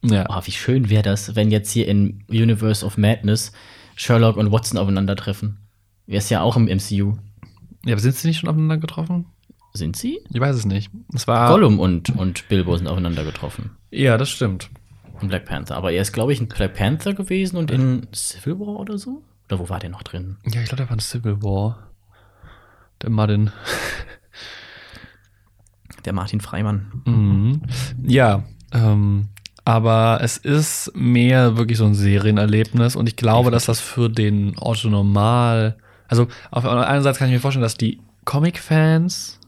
ja. 0.01 0.25
Oh, 0.29 0.41
wie 0.45 0.51
schön 0.51 0.89
wäre 0.89 1.03
das, 1.03 1.35
wenn 1.35 1.51
jetzt 1.51 1.71
hier 1.71 1.87
in 1.87 2.23
Universe 2.29 2.85
of 2.85 2.97
Madness 2.97 3.51
Sherlock 3.95 4.37
und 4.37 4.51
Watson 4.51 4.77
aufeinandertreffen. 4.77 5.57
Wäre 6.05 6.19
es 6.19 6.29
ja 6.29 6.41
auch 6.41 6.55
im 6.55 6.65
MCU. 6.65 7.17
ja, 7.85 7.93
aber 7.93 7.99
sind 7.99 8.15
sie 8.15 8.27
nicht 8.27 8.39
schon 8.39 8.49
aufeinander 8.49 8.77
getroffen? 8.77 9.25
Sind 9.73 9.95
sie? 9.95 10.19
Ich 10.33 10.39
weiß 10.39 10.55
es 10.55 10.65
nicht. 10.65 10.89
Es 11.13 11.27
war. 11.27 11.49
Gollum 11.49 11.79
und, 11.79 12.09
und 12.11 12.47
Bilbo 12.49 12.75
sind 12.77 12.87
aufeinander 12.87 13.23
getroffen. 13.23 13.71
Ja, 13.91 14.17
das 14.17 14.29
stimmt. 14.29 14.69
In 15.21 15.27
Black 15.27 15.45
Panther. 15.45 15.75
Aber 15.75 15.91
er 15.91 16.01
ist, 16.01 16.13
glaube 16.13 16.31
ich, 16.33 16.39
in 16.39 16.47
Black 16.47 16.73
Panther 16.75 17.13
gewesen 17.13 17.57
und 17.57 17.69
in 17.69 18.07
Civil 18.13 18.57
War 18.59 18.79
oder 18.79 18.97
so? 18.97 19.21
Oder 19.49 19.59
wo 19.59 19.69
war 19.69 19.79
der 19.79 19.89
noch 19.89 20.03
drin? 20.03 20.37
Ja, 20.45 20.61
ich 20.61 20.67
glaube, 20.69 20.77
der 20.83 20.89
war 20.89 20.95
ein 20.95 20.99
Civil 20.99 21.41
War. 21.41 21.87
Der 23.01 23.09
Martin. 23.09 23.51
Der 26.05 26.13
Martin 26.13 26.39
Freimann. 26.39 27.01
Mhm. 27.05 27.61
Ja, 28.03 28.43
ähm, 28.73 29.27
aber 29.65 30.19
es 30.21 30.37
ist 30.37 30.91
mehr 30.95 31.57
wirklich 31.57 31.77
so 31.77 31.85
ein 31.85 31.93
Serienerlebnis 31.93 32.95
und 32.95 33.07
ich 33.09 33.15
glaube, 33.17 33.51
dass 33.51 33.65
das 33.65 33.81
für 33.81 34.09
den 34.09 34.55
Otto 34.57 34.87
Normal, 34.89 35.77
also 36.07 36.27
auf 36.51 36.65
einerseits 36.65 37.17
kann 37.19 37.27
ich 37.27 37.33
mir 37.33 37.39
vorstellen, 37.41 37.63
dass 37.63 37.75
die 37.75 37.99
Comic-Fans 38.25 39.39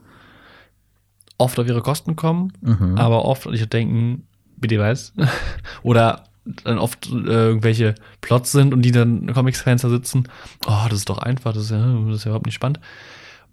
oft 1.38 1.58
auf 1.58 1.68
ihre 1.68 1.82
Kosten 1.82 2.16
kommen, 2.18 2.52
Mhm. 2.62 2.98
aber 2.98 3.24
oft 3.26 3.46
nicht 3.50 3.72
denken, 3.72 4.28
bitte 4.58 4.78
weiß, 4.78 5.14
oder 5.84 6.26
dann 6.46 6.80
oft 6.80 7.08
äh, 7.08 7.48
irgendwelche 7.48 7.96
Plots 8.22 8.52
sind 8.52 8.74
und 8.74 8.82
die 8.82 8.92
dann 8.92 9.32
Comics-Fans 9.34 9.84
da 9.84 9.90
sitzen, 9.90 10.28
oh, 10.66 10.86
das 10.90 11.00
ist 11.00 11.10
doch 11.10 11.20
einfach, 11.20 11.54
das 11.54 11.66
ist 11.66 11.72
ja, 11.72 11.96
das 12.08 12.16
ist 12.18 12.24
ja 12.26 12.30
überhaupt 12.30 12.46
nicht 12.46 12.56
spannend. 12.56 12.80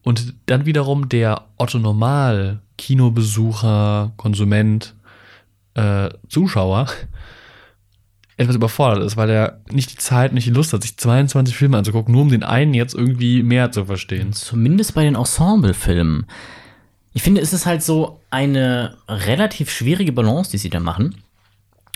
Und 0.02 0.34
dann 0.46 0.64
wiederum 0.64 1.08
der 1.08 1.42
Otto 1.58 1.78
Normal, 1.78 2.60
Kinobesucher, 2.78 4.12
Konsument, 4.16 4.94
äh, 5.74 6.08
Zuschauer 6.28 6.86
etwas 8.38 8.56
überfordert 8.56 9.04
ist, 9.04 9.16
weil 9.16 9.28
er 9.28 9.60
nicht 9.70 9.92
die 9.92 9.96
Zeit, 9.96 10.32
nicht 10.32 10.46
die 10.46 10.52
Lust 10.52 10.72
hat, 10.72 10.82
sich 10.82 10.96
22 10.96 11.56
Filme 11.56 11.76
anzugucken, 11.76 12.12
nur 12.12 12.22
um 12.22 12.30
den 12.30 12.44
einen 12.44 12.72
jetzt 12.72 12.94
irgendwie 12.94 13.42
mehr 13.42 13.72
zu 13.72 13.84
verstehen. 13.84 14.32
Zumindest 14.32 14.94
bei 14.94 15.02
den 15.02 15.16
Ensemble-Filmen. 15.16 16.26
Ich 17.12 17.22
finde, 17.22 17.40
es 17.40 17.52
ist 17.52 17.66
halt 17.66 17.82
so 17.82 18.20
eine 18.30 18.96
relativ 19.08 19.70
schwierige 19.70 20.12
Balance, 20.12 20.52
die 20.52 20.58
sie 20.58 20.70
da 20.70 20.78
machen. 20.78 21.16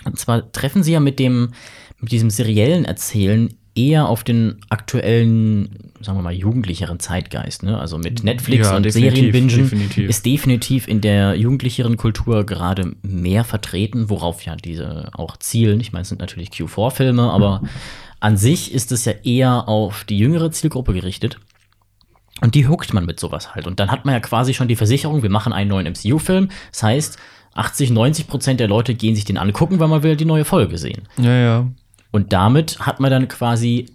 Und 0.05 0.19
zwar 0.19 0.51
treffen 0.51 0.83
sie 0.83 0.93
ja 0.93 0.99
mit 0.99 1.19
dem, 1.19 1.51
mit 1.99 2.11
diesem 2.11 2.29
seriellen 2.29 2.85
Erzählen 2.85 3.53
eher 3.75 4.07
auf 4.07 4.23
den 4.23 4.57
aktuellen, 4.69 5.91
sagen 5.99 6.17
wir 6.17 6.23
mal, 6.23 6.33
jugendlicheren 6.33 6.99
Zeitgeist. 6.99 7.63
Ne? 7.63 7.77
Also 7.77 7.97
mit 7.97 8.23
Netflix 8.23 8.67
Ja, 8.67 8.75
und 8.75 8.89
Serienbingen 8.91 9.89
ist 9.95 10.25
definitiv 10.25 10.87
in 10.87 11.01
der 11.01 11.35
jugendlicheren 11.35 11.97
Kultur 11.97 12.45
gerade 12.45 12.95
mehr 13.01 13.43
vertreten, 13.43 14.09
worauf 14.09 14.45
ja 14.45 14.55
diese 14.55 15.09
auch 15.13 15.37
zielen. 15.37 15.79
Ich 15.79 15.91
meine, 15.91 16.03
es 16.03 16.09
sind 16.09 16.21
natürlich 16.21 16.49
Q4-Filme, 16.49 17.31
aber 17.31 17.63
an 18.19 18.37
sich 18.37 18.73
ist 18.73 18.91
es 18.91 19.05
ja 19.05 19.13
eher 19.23 19.67
auf 19.67 20.03
die 20.03 20.19
jüngere 20.19 20.51
Zielgruppe 20.51 20.93
gerichtet. 20.93 21.39
Und 22.41 22.55
die 22.55 22.67
huckt 22.67 22.93
man 22.93 23.05
mit 23.05 23.19
sowas 23.19 23.55
halt. 23.55 23.67
Und 23.67 23.79
dann 23.79 23.89
hat 23.89 24.05
man 24.05 24.13
ja 24.13 24.19
quasi 24.19 24.53
schon 24.53 24.67
die 24.67 24.75
Versicherung, 24.75 25.23
wir 25.23 25.29
machen 25.29 25.53
einen 25.53 25.69
neuen 25.69 25.87
MCU-Film. 25.87 26.49
Das 26.71 26.83
heißt, 26.83 27.17
80, 27.55 27.91
90 27.91 28.27
Prozent 28.27 28.59
der 28.59 28.67
Leute 28.67 28.95
gehen 28.95 29.15
sich 29.15 29.25
den 29.25 29.37
angucken, 29.37 29.79
weil 29.79 29.87
man 29.87 30.03
will 30.03 30.15
die 30.15 30.25
neue 30.25 30.45
Folge 30.45 30.77
sehen. 30.77 31.03
Ja, 31.17 31.35
ja. 31.35 31.67
Und 32.11 32.33
damit 32.33 32.79
hat 32.79 32.99
man 32.99 33.11
dann 33.11 33.27
quasi, 33.27 33.87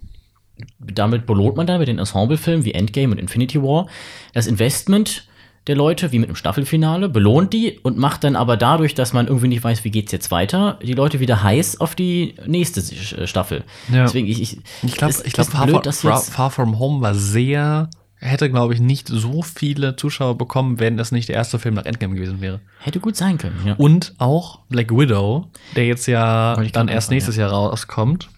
damit 0.79 1.25
belohnt 1.25 1.57
man 1.57 1.67
dann 1.67 1.79
mit 1.79 1.87
den 1.87 1.99
Ensemble-Filmen 1.99 2.65
wie 2.65 2.73
Endgame 2.73 3.13
und 3.13 3.17
Infinity 3.19 3.61
War 3.61 3.87
das 4.33 4.47
Investment 4.47 5.25
der 5.67 5.75
Leute, 5.75 6.11
wie 6.11 6.19
mit 6.19 6.29
einem 6.29 6.35
Staffelfinale, 6.35 7.09
belohnt 7.09 7.53
die 7.53 7.79
und 7.83 7.97
macht 7.97 8.23
dann 8.23 8.35
aber 8.35 8.57
dadurch, 8.57 8.95
dass 8.95 9.13
man 9.13 9.27
irgendwie 9.27 9.49
nicht 9.49 9.63
weiß, 9.63 9.83
wie 9.83 9.91
geht's 9.91 10.11
jetzt 10.11 10.31
weiter, 10.31 10.79
die 10.81 10.93
Leute 10.93 11.19
wieder 11.19 11.43
heiß 11.43 11.79
auf 11.79 11.95
die 11.95 12.33
nächste 12.47 12.79
äh, 12.79 13.27
Staffel. 13.27 13.63
Ja. 13.91 14.03
Deswegen, 14.03 14.27
ich, 14.27 14.41
ich, 14.41 14.57
Ich 14.81 14.95
glaube, 14.95 15.13
ich 15.23 15.33
glaub, 15.33 15.47
Far, 15.93 16.21
Far 16.21 16.49
From 16.49 16.79
Home 16.79 17.01
war 17.01 17.13
sehr, 17.13 17.89
hätte, 18.19 18.49
glaube 18.49 18.73
ich, 18.73 18.79
nicht 18.79 19.07
so 19.07 19.41
viele 19.41 19.95
Zuschauer 19.95 20.37
bekommen, 20.37 20.79
wenn 20.79 20.97
das 20.97 21.11
nicht 21.11 21.29
der 21.29 21.35
erste 21.35 21.59
Film 21.59 21.75
nach 21.75 21.85
Endgame 21.85 22.15
gewesen 22.15 22.41
wäre. 22.41 22.59
hätte 22.79 22.99
gut 22.99 23.15
sein 23.15 23.37
können, 23.37 23.59
ja. 23.65 23.75
Und 23.75 24.13
auch 24.17 24.59
Black 24.69 24.91
Widow, 24.91 25.47
der 25.75 25.85
jetzt 25.85 26.05
ja 26.07 26.55
dann 26.73 26.87
erst 26.87 27.11
nächstes 27.11 27.35
Jahr 27.35 27.51
rauskommt. 27.51 28.29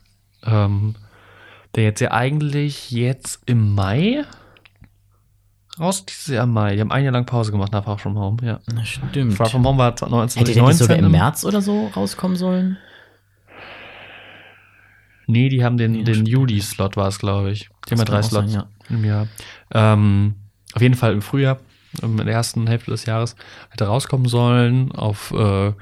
Ähm, 0.43 0.95
der 1.75 1.83
jetzt 1.85 2.01
ja 2.01 2.11
eigentlich 2.11 2.91
jetzt 2.91 3.41
im 3.45 3.73
Mai 3.73 4.25
raus, 5.79 6.05
dieses 6.05 6.27
Jahr 6.27 6.43
im 6.43 6.51
Mai. 6.51 6.75
Die 6.75 6.81
haben 6.81 6.91
ein 6.91 7.03
Jahr 7.03 7.13
lang 7.13 7.25
Pause 7.25 7.51
gemacht 7.51 7.71
nach 7.71 7.83
Far 7.85 7.97
From 7.97 8.17
Home, 8.17 8.37
ja. 8.43 8.59
Na, 8.73 8.83
stimmt. 8.83 9.35
Far 9.35 9.47
From 9.47 9.65
Home 9.65 9.77
war 9.77 9.91
1919. 9.91 10.39
Hätte 10.39 10.53
der 10.53 10.63
nicht 10.63 10.77
sogar 10.77 10.97
im 10.97 11.11
März 11.11 11.45
oder 11.45 11.61
so 11.61 11.87
rauskommen 11.95 12.37
sollen? 12.37 12.77
Nee, 15.31 15.49
die 15.49 15.63
haben 15.63 15.77
den, 15.77 15.95
Ja, 15.95 16.03
den. 16.03 16.25
Juli-Slot 16.25 16.97
war 16.97 17.07
es, 17.07 17.19
glaube 17.19 17.51
ich. 17.51 17.69
Die 17.87 17.91
haben 17.91 17.99
ja 17.99 18.05
drei 18.05 18.19
auch 18.19 18.23
sein, 18.23 18.49
Slots 18.49 18.53
ja. 18.89 18.95
im 18.95 19.03
Jahr. 19.05 19.27
Ähm, 19.73 20.35
auf 20.73 20.81
jeden 20.81 20.95
Fall 20.95 21.13
im 21.13 21.21
Frühjahr, 21.21 21.59
in 22.01 22.17
der 22.17 22.27
ersten 22.27 22.67
Hälfte 22.67 22.91
des 22.91 23.05
Jahres, 23.05 23.35
hätte 23.69 23.85
rauskommen 23.85 24.27
sollen, 24.27 24.91
auf 24.91 25.31
äh, 25.31 25.73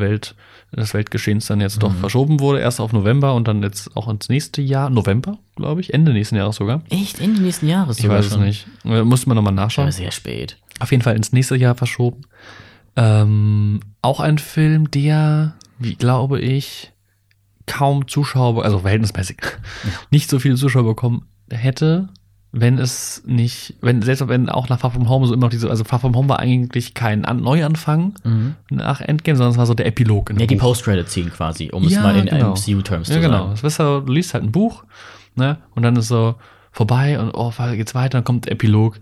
Welt, 0.00 0.34
des 0.72 0.92
Weltgeschehens 0.94 1.46
dann 1.46 1.60
jetzt 1.60 1.82
doch 1.82 1.92
Mhm. 1.92 1.98
verschoben 1.98 2.40
wurde, 2.40 2.60
erst 2.60 2.80
auf 2.80 2.92
November 2.92 3.34
und 3.34 3.48
dann 3.48 3.62
jetzt 3.62 3.96
auch 3.96 4.08
ins 4.08 4.28
nächste 4.28 4.60
Jahr, 4.62 4.90
November, 4.90 5.38
glaube 5.56 5.80
ich, 5.80 5.94
Ende 5.94 6.12
nächsten 6.12 6.36
Jahres 6.36 6.56
sogar. 6.56 6.82
Echt? 6.90 7.20
Ende 7.20 7.40
nächsten 7.40 7.66
Jahres 7.68 7.98
Ich 7.98 8.08
weiß 8.08 8.26
es 8.26 8.32
schon? 8.32 8.44
nicht. 8.44 8.66
Äh, 8.84 9.02
Musste 9.02 9.28
man 9.28 9.36
nochmal 9.36 9.54
Ja, 9.54 9.62
nachschauen. 9.62 9.90
sehr 9.92 10.10
spät. 10.10 10.58
Auf 10.80 10.90
jeden 10.90 11.02
Fall 11.02 11.16
ins 11.16 11.32
nächste 11.32 11.56
Jahr 11.56 11.74
verschoben. 11.74 12.22
Ähm, 12.96 13.80
auch 14.02 14.20
ein 14.20 14.38
Film, 14.38 14.90
der, 14.90 15.54
wie 15.78 15.94
glaube 15.94 16.40
ich, 16.40 16.92
kaum 17.66 18.06
Zuschauer, 18.08 18.64
also 18.64 18.80
verhältnismäßig, 18.80 19.38
nicht 20.10 20.30
so 20.30 20.38
viele 20.38 20.54
Zuschauer 20.56 20.84
bekommen 20.84 21.26
hätte, 21.50 22.08
wenn 22.52 22.78
es 22.78 23.22
nicht, 23.26 23.74
wenn, 23.82 24.00
selbst 24.00 24.26
wenn 24.28 24.48
auch 24.48 24.68
nach 24.70 24.78
Far 24.80 24.90
From 24.90 25.08
Home 25.10 25.26
so 25.26 25.34
immer 25.34 25.42
noch 25.46 25.50
diese, 25.50 25.68
also 25.68 25.84
Far 25.84 25.98
From 25.98 26.14
Home 26.16 26.28
war 26.28 26.38
eigentlich 26.38 26.94
kein 26.94 27.24
An 27.26 27.40
Neuanfang 27.42 28.14
Mhm. 28.24 28.54
nach 28.70 29.00
Endgame, 29.00 29.36
sondern 29.36 29.52
es 29.52 29.58
war 29.58 29.66
so 29.66 29.74
der 29.74 29.86
Epilog 29.86 30.30
Ja, 30.38 30.46
die. 30.46 30.56
Post-Credit-Scene 30.56 31.30
quasi, 31.30 31.70
um 31.72 31.84
es 31.84 31.92
Ja, 31.92 32.02
mal 32.02 32.16
in 32.16 32.26
genau. 32.26 32.52
MCU-Terms 32.54 33.08
zu 33.08 33.14
Ja, 33.14 33.20
genau. 33.20 33.54
sagen. 33.56 34.00
Du, 34.02 34.06
du 34.06 34.12
liest 34.12 34.32
halt 34.32 34.44
ein 34.44 34.52
Buch, 34.52 34.84
ne? 35.34 35.58
Und 35.74 35.82
dann 35.82 35.96
ist 35.96 36.08
so 36.08 36.36
vorbei 36.72 37.18
und 37.18 37.30
oh, 37.34 37.52
geht's 37.74 37.94
weiter, 37.94 38.18
dann 38.18 38.24
kommt 38.24 38.46
der 38.46 38.52
Epilog. 38.52 38.98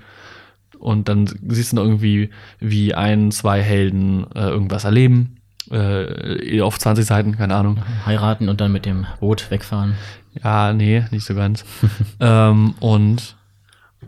Und 0.79 1.09
dann 1.09 1.27
siehst 1.49 1.73
du 1.73 1.77
noch 1.77 1.85
irgendwie, 1.85 2.31
wie 2.59 2.95
ein, 2.95 3.31
zwei 3.31 3.63
Helden 3.63 4.27
äh, 4.35 4.49
irgendwas 4.49 4.85
erleben. 4.85 5.37
Äh, 5.71 6.61
auf 6.61 6.79
20 6.79 7.05
Seiten, 7.07 7.37
keine 7.37 7.55
Ahnung. 7.57 7.79
Heiraten 8.07 8.49
und 8.49 8.61
dann 8.61 8.73
mit 8.73 8.85
dem 8.87 9.07
Boot 9.21 9.51
wegfahren. 9.51 9.95
Ja, 10.43 10.73
nee, 10.73 11.05
nicht 11.11 11.25
so 11.25 11.35
ganz. 11.35 11.65
ähm, 12.21 12.75
und 12.81 13.37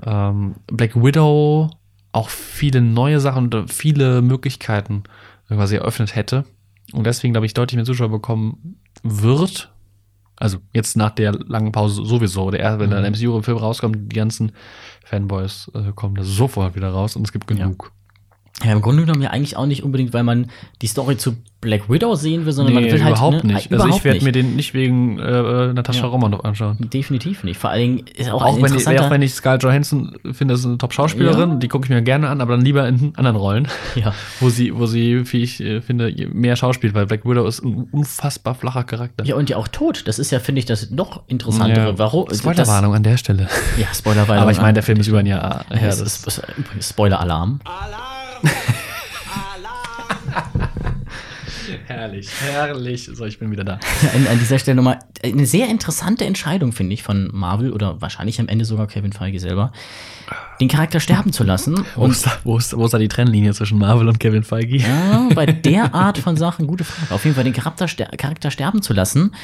ähm, 0.05 0.57
Black 0.67 0.95
Widow 0.97 1.71
auch 2.13 2.29
viele 2.29 2.81
neue 2.81 3.21
Sachen 3.21 3.53
und 3.55 3.73
viele 3.73 4.23
Möglichkeiten 4.23 5.05
quasi 5.49 5.77
eröffnet 5.77 6.15
hätte. 6.15 6.45
Und 6.93 7.05
deswegen, 7.07 7.33
glaube 7.35 7.47
ich, 7.47 7.55
deutlich 7.55 7.77
mehr 7.77 7.85
Zuschauer 7.85 8.09
bekommen 8.11 8.77
wird. 9.03 9.71
Also 10.39 10.59
jetzt 10.73 10.97
nach 10.97 11.11
der 11.11 11.33
langen 11.33 11.73
Pause 11.73 12.05
sowieso. 12.05 12.51
Der, 12.51 12.79
wenn 12.79 12.91
Mhm. 12.91 12.97
ein 12.97 13.13
MCU-Film 13.13 13.57
rauskommt, 13.57 14.13
die 14.13 14.17
ganzen 14.17 14.53
Fanboys 15.05 15.71
äh, 15.75 15.93
kommen 15.95 16.15
da 16.15 16.23
sofort 16.25 16.75
wieder 16.75 16.91
raus 16.91 17.17
und 17.17 17.27
es 17.27 17.33
gibt 17.33 17.47
genug. 17.47 17.93
Ja, 17.93 17.96
im 18.65 18.81
Grunde 18.81 19.03
genommen 19.03 19.21
ja 19.23 19.31
eigentlich 19.31 19.57
auch 19.57 19.67
nicht 19.67 19.83
unbedingt, 19.85 20.15
weil 20.15 20.23
man 20.23 20.47
die 20.81 20.87
Story 20.87 21.19
zu 21.19 21.37
Black 21.61 21.91
Widow 21.91 22.15
sehen 22.15 22.47
will, 22.47 22.53
sondern 22.53 22.75
man 22.75 22.85
Nee, 22.85 22.93
will 22.93 23.03
halt. 23.03 23.13
überhaupt 23.17 23.45
ne, 23.45 23.55
nicht. 23.55 23.71
äh, 23.71 23.75
Also 23.75 23.89
ich 23.89 24.05
werde 24.05 24.23
mir 24.25 24.33
den 24.33 24.57
nicht 24.57 24.73
wegen 24.73 25.19
äh, 25.19 25.73
Natascha 25.73 26.03
Ja. 26.03 26.07
Romanoff 26.07 26.45
anschauen. 26.45 26.77
Definitiv 26.81 27.45
nicht. 27.45 27.59
Vor 27.59 27.71
allen 27.71 27.81
Dingen 27.97 28.07
ist 28.17 28.31
auch, 28.31 28.43
Auch 28.43 28.57
ein 28.57 28.63
wenn, 28.63 28.75
ich, 28.75 28.87
auch 29.01 29.11
wenn 29.11 29.21
ich 29.23 29.35
Scarlett 29.35 29.63
Johansson 29.63 30.17
finde, 30.33 30.55
das 30.55 30.61
ist 30.61 30.67
eine 30.67 30.79
Top-Schauspielerin, 30.79 31.51
Ja. 31.51 31.57
die 31.57 31.69
gucke 31.69 31.85
ich 31.85 31.91
mir 31.91 32.01
gerne 32.03 32.29
an, 32.29 32.41
aber 32.41 32.53
dann 32.57 32.65
lieber 32.65 32.87
in 32.89 33.13
anderen 33.17 33.37
Rollen, 33.37 33.69
ja. 33.95 34.15
wo 34.41 34.49
sie, 34.49 34.75
wo 34.79 34.87
sie, 34.87 35.31
wie 35.33 35.43
ich 35.43 35.61
äh, 35.61 35.81
finde, 35.83 36.15
mehr 36.33 36.57
schauspielt, 36.57 36.95
weil 36.95 37.07
Black 37.07 37.25
Widow 37.27 37.47
ist 37.47 37.63
ein 37.65 37.89
unfassbar 37.91 38.55
flacher 38.55 38.85
Charakter. 38.85 39.25
ja, 39.25 39.35
und 39.35 39.51
ja 39.51 39.57
auch 39.57 39.69
tot. 39.69 40.05
Das 40.07 40.19
ist 40.19 40.31
ja, 40.31 40.39
finde 40.41 40.61
ich, 40.61 40.65
das 40.67 40.91
noch 40.91 41.23
interessantere. 41.27 41.89
Ja. 41.91 41.99
Warum? 41.99 42.33
Spoilerwarnung 42.33 42.95
an 42.95 43.03
der 43.03 43.17
Stelle. 43.19 43.49
Ja, 43.79 43.89
Spoilerwarnung. 43.95 44.43
aber 44.43 44.53
ich 44.53 44.61
meine, 44.61 44.75
der 44.75 44.83
Film 44.83 45.01
ist 45.01 45.09
über 45.09 45.19
ein 45.19 45.27
Jahr 45.27 45.65
Ja, 45.71 45.77
her. 45.77 45.95
übrigens 46.57 46.89
Spoiler-Alarm. 46.91 47.61
herrlich, 51.87 52.29
herrlich. 52.41 53.11
So, 53.13 53.25
ich 53.25 53.39
bin 53.39 53.51
wieder 53.51 53.65
da. 53.65 53.79
An, 54.15 54.27
an 54.27 54.39
dieser 54.39 54.59
Stelle 54.59 54.77
nochmal 54.77 54.99
eine 55.23 55.47
sehr 55.47 55.69
interessante 55.69 56.25
Entscheidung, 56.25 56.73
finde 56.73 56.95
ich, 56.95 57.03
von 57.03 57.31
Marvel 57.33 57.73
oder 57.73 58.01
wahrscheinlich 58.01 58.41
am 58.41 58.49
Ende 58.49 58.65
sogar 58.65 58.87
Kevin 58.87 59.13
Feige 59.13 59.41
selber, 59.41 59.73
den 60.61 60.69
Charakter 60.69 61.01
sterben 61.01 61.33
zu 61.33 61.45
lassen. 61.45 61.85
Wo 61.95 62.07
ist, 62.07 62.27
da, 62.27 62.33
wo, 62.45 62.59
ist, 62.59 62.77
wo 62.77 62.85
ist 62.85 62.95
da 62.95 62.99
die 62.99 63.09
Trennlinie 63.09 63.53
zwischen 63.55 63.79
Marvel 63.79 64.09
und 64.09 64.21
Kevin 64.21 64.45
Feige? 64.45 64.77
ja, 64.77 65.29
bei 65.35 65.47
der 65.47 65.95
Art 65.95 66.19
von 66.19 66.37
Sachen, 66.37 66.67
gute 66.67 66.85
Frage. 66.85 67.15
Auf 67.15 67.25
jeden 67.25 67.35
Fall 67.35 67.45
den 67.45 67.53
Charakter, 67.53 67.87
Charakter 67.87 68.51
sterben 68.51 68.83
zu 68.83 68.93
lassen 68.93 69.35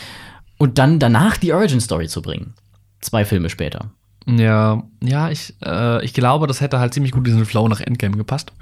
und 0.58 0.78
dann 0.78 0.98
danach 0.98 1.36
die 1.36 1.52
Origin-Story 1.52 2.08
zu 2.08 2.22
bringen. 2.22 2.54
Zwei 3.00 3.24
Filme 3.24 3.50
später. 3.50 3.90
Ja, 4.26 4.82
ja, 5.02 5.30
ich, 5.30 5.54
äh, 5.64 6.04
ich 6.04 6.14
glaube, 6.14 6.46
das 6.46 6.60
hätte 6.60 6.78
halt 6.78 6.94
ziemlich 6.94 7.12
gut 7.12 7.26
in 7.26 7.32
diesen 7.34 7.44
Flow 7.46 7.66
nach 7.68 7.80
Endgame 7.80 8.16
gepasst. 8.16 8.52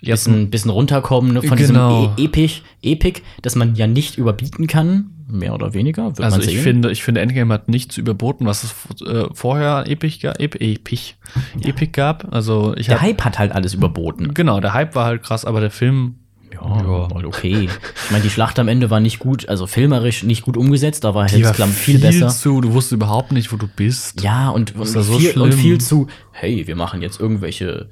Jetzt 0.00 0.24
Bisschen, 0.26 0.50
bisschen 0.50 0.70
runterkommen 0.70 1.32
ne, 1.32 1.42
von 1.42 1.56
Genau. 1.56 2.08
diesem 2.14 2.18
e 2.18 2.24
Epic, 2.26 2.60
Epic, 2.82 3.22
das 3.42 3.56
man 3.56 3.74
ja 3.74 3.86
nicht 3.86 4.18
überbieten 4.18 4.66
kann, 4.66 5.10
mehr 5.26 5.54
oder 5.54 5.72
weniger. 5.72 6.12
Also 6.20 6.38
ich 6.40 6.46
sehen. 6.46 6.62
finde, 6.62 6.90
ich 6.92 7.02
finde, 7.02 7.22
Endgame 7.22 7.52
hat 7.52 7.68
nichts 7.70 7.96
überboten, 7.96 8.44
was 8.46 8.62
es 8.62 9.00
äh, 9.06 9.24
vorher 9.32 9.84
epic, 9.88 10.18
ga- 10.20 10.34
ep, 10.38 10.54
epic, 10.60 11.14
epic 11.62 11.92
gab. 11.92 12.32
Also 12.32 12.74
ich 12.76 12.86
der 12.86 12.96
hab, 12.96 13.02
Hype 13.02 13.24
hat 13.24 13.38
halt 13.38 13.52
alles 13.52 13.72
überboten. 13.74 14.34
genau, 14.34 14.60
der 14.60 14.74
Hype 14.74 14.94
war 14.94 15.06
halt 15.06 15.22
krass, 15.22 15.44
aber 15.46 15.60
der 15.60 15.70
Film, 15.70 16.16
Ja, 16.52 17.08
voll 17.08 17.26
okay. 17.26 17.68
Ich 18.04 18.10
meine, 18.10 18.22
die 18.22 18.30
Schlacht 18.30 18.58
am 18.58 18.68
Ende 18.68 18.90
war 18.90 19.00
nicht 19.00 19.18
gut, 19.18 19.48
also 19.48 19.66
filmerisch 19.66 20.22
nicht 20.22 20.42
gut 20.42 20.56
umgesetzt, 20.56 21.04
da 21.04 21.14
war 21.14 21.28
Helmsklamm 21.28 21.70
viel 21.70 21.98
besser. 21.98 22.28
zu, 22.28 22.60
du 22.60 22.72
wusstest 22.72 22.92
überhaupt 22.92 23.32
nicht, 23.32 23.52
wo 23.52 23.56
du 23.56 23.66
bist. 23.66 24.22
Ja, 24.22 24.50
und, 24.50 24.74
und, 24.76 24.86
so 24.86 25.02
viel, 25.02 25.38
und 25.38 25.52
viel 25.52 25.78
zu, 25.78 26.06
hey, 26.32 26.66
wir 26.66 26.76
machen 26.76 27.02
jetzt 27.02 27.20
irgendwelche 27.20 27.88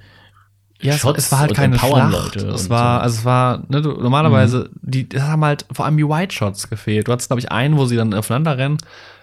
Ja, 0.80 0.94
es, 0.94 1.00
Shots 1.00 1.18
es 1.18 1.32
war 1.32 1.40
halt 1.40 1.54
keine 1.54 1.78
Schlacht. 1.78 2.36
Leute 2.36 2.48
es 2.48 2.70
war, 2.70 2.98
so. 2.98 3.02
also 3.02 3.18
es 3.18 3.24
war, 3.24 3.64
ne, 3.68 3.82
du, 3.82 3.92
normalerweise, 3.92 4.70
die, 4.82 5.08
das 5.08 5.22
haben 5.22 5.44
halt 5.44 5.66
vor 5.72 5.84
allem 5.84 5.96
die 5.96 6.08
White 6.08 6.34
Shots 6.34 6.68
gefehlt. 6.70 7.08
Du 7.08 7.12
hattest, 7.12 7.28
glaube 7.28 7.40
ich, 7.40 7.50
einen, 7.50 7.76
wo 7.76 7.86
sie 7.86 7.96
dann 7.96 8.14
aufeinander 8.14 8.56
rennen, 8.56 8.78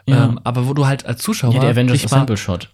Ja. 0.07 0.25
ähm, 0.25 0.39
aber 0.43 0.67
wo 0.67 0.73
du 0.73 0.87
halt 0.87 1.05
als 1.05 1.21
Zuschauer 1.21 1.53
ja, 1.53 1.59
dich, 1.73 2.09
mal, 2.11 2.25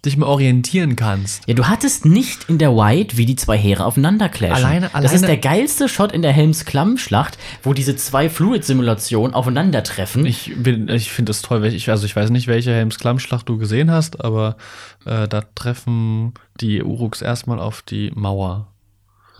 dich 0.04 0.16
mal 0.16 0.26
orientieren 0.26 0.96
kannst. 0.96 1.42
Ja, 1.46 1.54
du 1.54 1.66
hattest 1.68 2.06
nicht 2.06 2.48
in 2.48 2.56
der 2.58 2.74
White, 2.74 3.16
wie 3.18 3.26
die 3.26 3.36
zwei 3.36 3.58
Heere 3.58 3.84
aufeinander 3.84 4.28
clashen. 4.28 4.64
Alleine- 4.64 4.90
das 4.94 5.12
ist 5.12 5.22
alleine- 5.24 5.26
der 5.26 5.36
geilste 5.38 5.88
Shot 5.88 6.12
in 6.12 6.22
der 6.22 6.32
Helms-Klamm-Schlacht, 6.32 7.36
wo 7.62 7.74
diese 7.74 7.96
zwei 7.96 8.30
Fluid-Simulationen 8.30 9.34
aufeinandertreffen. 9.34 10.24
Ich, 10.26 10.52
bin- 10.56 10.88
ich 10.88 11.10
finde 11.10 11.32
es 11.32 11.42
toll, 11.42 11.64
ich, 11.66 11.90
also 11.90 12.06
ich 12.06 12.16
weiß 12.16 12.30
nicht, 12.30 12.46
welche 12.46 12.72
Helms-Klamm-Schlacht 12.72 13.48
du 13.48 13.58
gesehen 13.58 13.90
hast, 13.90 14.24
aber 14.24 14.56
äh, 15.04 15.28
da 15.28 15.42
treffen 15.54 16.32
die 16.60 16.82
Uruks 16.82 17.20
erstmal 17.22 17.58
auf 17.60 17.82
die 17.82 18.10
Mauer. 18.14 18.68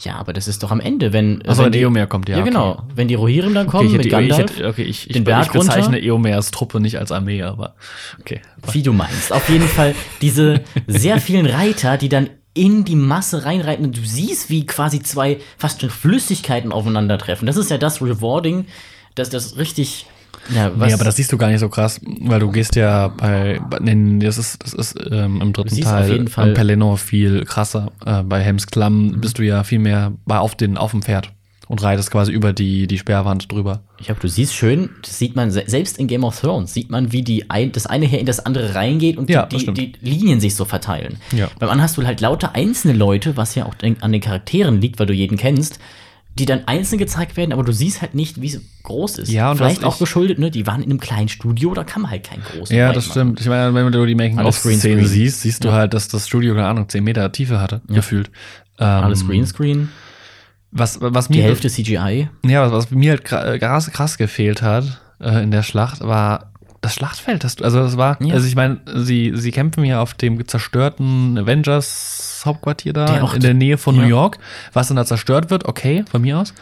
Ja, 0.00 0.16
aber 0.16 0.32
das 0.32 0.46
ist 0.46 0.62
doch 0.62 0.70
am 0.70 0.80
Ende, 0.80 1.12
wenn, 1.12 1.42
Also 1.46 1.64
wenn 1.64 1.72
die, 1.72 1.80
Eomer 1.80 2.06
kommt, 2.06 2.28
ja. 2.28 2.37
ja, 2.37 2.42
okay. 2.42 2.50
genau. 2.50 2.82
Wenn 2.94 3.08
die 3.08 3.14
Rohirrim 3.14 3.54
dann 3.54 3.66
kommen 3.66 3.87
Okay, 3.88 3.96
ich 3.96 4.04
mit 4.04 4.12
hätte, 4.12 4.22
ich 4.22 4.28
Gandalf. 4.30 4.56
hätte, 4.56 4.68
okay, 4.68 4.82
ich, 4.82 5.06
ich, 5.08 5.12
den 5.12 5.24
Berg 5.24 5.46
ich 5.46 5.52
bezeichne 5.52 5.96
runter. 5.96 6.02
Eomers 6.02 6.50
Truppe 6.50 6.80
nicht 6.80 6.98
als 6.98 7.11
Armee, 7.11 7.42
aber 7.42 7.74
okay. 8.20 8.40
Wie 8.72 8.82
du 8.82 8.92
meinst. 8.92 9.32
Auf 9.32 9.48
jeden 9.48 9.66
Fall 9.66 9.94
diese 10.20 10.61
sehr 10.87 11.20
vielen 11.20 11.46
Reiter, 11.46 11.96
die 11.96 12.08
dann 12.08 12.30
in 12.54 12.84
die 12.84 12.96
Masse 12.96 13.44
reinreiten 13.44 13.84
und 13.84 13.96
du 13.96 14.00
siehst, 14.04 14.50
wie 14.50 14.66
quasi 14.66 15.00
zwei 15.00 15.38
fast 15.56 15.80
schon 15.80 15.90
Flüssigkeiten 15.90 16.72
aufeinandertreffen. 16.72 17.46
Das 17.46 17.56
ist 17.56 17.70
ja 17.70 17.78
das 17.78 18.02
Rewarding, 18.02 18.66
das 19.14 19.30
das 19.30 19.58
richtig 19.58 20.06
Ja, 20.54 20.70
nee, 20.70 20.92
aber 20.92 21.04
das 21.04 21.16
siehst 21.16 21.32
du 21.32 21.37
gar 21.38 21.48
nicht 21.48 21.61
so 21.61 21.68
krass, 21.68 22.00
weil 22.20 22.40
du 22.40 22.50
gehst 22.50 22.74
ja 22.76 23.08
bei, 23.08 23.61
nee, 23.80 24.24
das 24.24 24.38
ist, 24.38 24.62
das 24.64 24.72
ist 24.72 24.98
ähm, 25.11 25.40
im 25.40 25.52
dritten 25.52 25.80
Teil 25.80 26.11
jeden 26.11 26.28
Fall- 26.28 26.48
am 26.50 26.54
Pelennor 26.54 26.96
viel 26.98 27.44
krasser. 27.44 27.92
Äh, 28.06 28.22
bei 28.22 28.40
Helms 28.40 28.66
Klamm 28.66 29.20
bist 29.20 29.38
du 29.38 29.42
ja 29.44 29.64
viel 29.64 29.78
mehr 29.78 30.12
bei, 30.26 30.38
auf, 30.38 30.54
den, 30.54 30.76
auf 30.78 30.92
dem 30.92 31.02
Pferd 31.02 31.32
und 31.66 31.82
reitest 31.82 32.11
quasi 32.11 32.32
über 32.32 32.54
die, 32.54 32.87
die 32.87 32.96
Sperrwand 32.96 33.52
drüber. 33.52 33.82
Ich 33.98 34.06
glaube, 34.06 34.22
du 34.22 34.28
siehst 34.28 34.54
schön, 34.54 34.88
das 35.02 35.18
sieht 35.18 35.37
man 35.37 35.50
se- 35.50 35.64
selbst 35.66 35.98
in 35.98 36.06
Game 36.06 36.24
of 36.24 36.40
Thrones, 36.40 36.72
sieht 36.72 36.90
man, 36.90 37.12
wie 37.12 37.20
die 37.22 37.50
ein, 37.50 37.72
das 37.72 37.84
eine 37.84 38.06
Heer 38.06 38.20
in 38.20 38.24
das 38.26 38.40
andere 38.40 38.74
reingeht 38.74 39.18
und 39.18 39.28
Ja, 39.28 39.44
die, 39.44 39.66
die, 39.74 39.92
die 39.92 39.94
Linien 40.00 40.40
sich 40.40 40.54
so 40.54 40.64
verteilen. 40.64 41.18
Ja. 41.32 41.48
Beim 41.58 41.68
anderen 41.68 41.82
hast 41.82 41.98
du 41.98 42.06
halt 42.06 42.22
lauter 42.22 42.54
einzelne 42.54 42.94
Leute, 42.94 43.37
was 43.37 43.54
ja 43.54 43.66
auch 43.66 43.74
an 44.00 44.12
den 44.12 44.20
Charakteren 44.22 44.80
liegt, 44.80 44.98
weil 44.98 45.06
du 45.06 45.12
jeden 45.12 45.37
kennst, 45.37 45.78
die 46.38 46.46
dann 46.46 46.66
einzeln 46.66 46.98
gezeigt 46.98 47.37
werden, 47.37 47.53
aber 47.53 47.62
du 47.64 47.72
siehst 47.72 48.01
halt 48.01 48.14
nicht, 48.14 48.40
wie 48.40 48.46
es 48.48 48.61
groß 48.85 49.18
ist. 49.18 49.31
Ja, 49.31 49.51
und 49.51 49.57
Vielleicht 49.59 49.85
auch 49.85 49.98
geschuldet, 49.98 50.38
ne? 50.38 50.51
Die 50.51 50.66
waren 50.66 50.83
in 50.83 50.90
einem 50.90 51.01
kleinen 51.01 51.29
Studio, 51.29 51.74
da 51.74 51.85
kann 51.85 52.03
man 52.03 52.11
halt 52.11 52.24
kein 52.24 52.40
großes. 52.42 52.74
Ja, 52.74 52.92
das 52.92 53.07
machen. 53.09 53.11
stimmt. 53.12 53.40
Ich 53.40 53.46
meine, 53.48 53.74
wenn 53.74 53.90
du 53.92 54.07
die 54.07 54.14
Alles 54.14 54.16
Making-of-Szene 54.16 54.74
Greenscreen. 54.94 55.07
siehst, 55.07 55.40
siehst 55.42 55.64
du 55.64 55.68
Ja. 55.68 55.74
halt, 55.74 55.94
dass 55.94 56.09
das 56.09 56.27
Studio, 56.27 56.55
keine 56.55 56.66
Ahnung, 56.68 56.88
10 56.88 57.03
Meter 57.05 57.31
Tiefe 57.33 57.61
hatte, 57.61 57.81
gefühlt. 57.88 58.29
Ähm, 58.79 58.87
Alles 58.87 59.27
Greenscreen, 59.27 59.88
Was, 60.70 60.98
was 61.01 61.29
die 61.29 61.38
mir, 61.38 61.44
Hälfte 61.44 61.68
CGI. 61.68 62.29
Ja, 62.44 62.62
was, 62.70 62.72
was 62.72 62.90
mir 62.90 63.11
halt 63.12 63.33
äh, 63.33 63.59
krass, 63.59 63.90
krass 63.90 64.18
gefehlt 64.18 64.62
hat 64.62 65.01
äh, 65.20 65.42
in 65.42 65.51
der 65.51 65.62
Schlacht, 65.62 66.01
war 66.03 66.53
das 66.80 66.94
Schlachtfeld. 66.94 67.42
Das, 67.44 67.60
also 67.60 67.80
das 67.80 67.96
war, 67.96 68.16
Ja. 68.22 68.34
also 68.34 68.46
ich 68.46 68.54
meine, 68.56 68.80
sie, 68.94 69.32
sie 69.34 69.50
kämpfen 69.50 69.84
ja 69.84 70.00
auf 70.00 70.14
dem 70.14 70.46
zerstörten 70.46 71.36
Avengers 71.38 72.42
Hauptquartier 72.44 72.92
da 72.92 73.06
Der 73.06 73.24
auch- 73.24 73.34
in 73.34 73.40
der 73.40 73.54
Nähe 73.54 73.78
von 73.78 73.96
ja. 73.96 74.02
New 74.02 74.08
York, 74.08 74.38
was 74.72 74.88
dann 74.88 74.96
da 74.96 75.04
zerstört 75.04 75.50
wird, 75.50 75.64
okay, 75.66 76.04
von 76.10 76.22
mir 76.22 76.38
aus. 76.38 76.54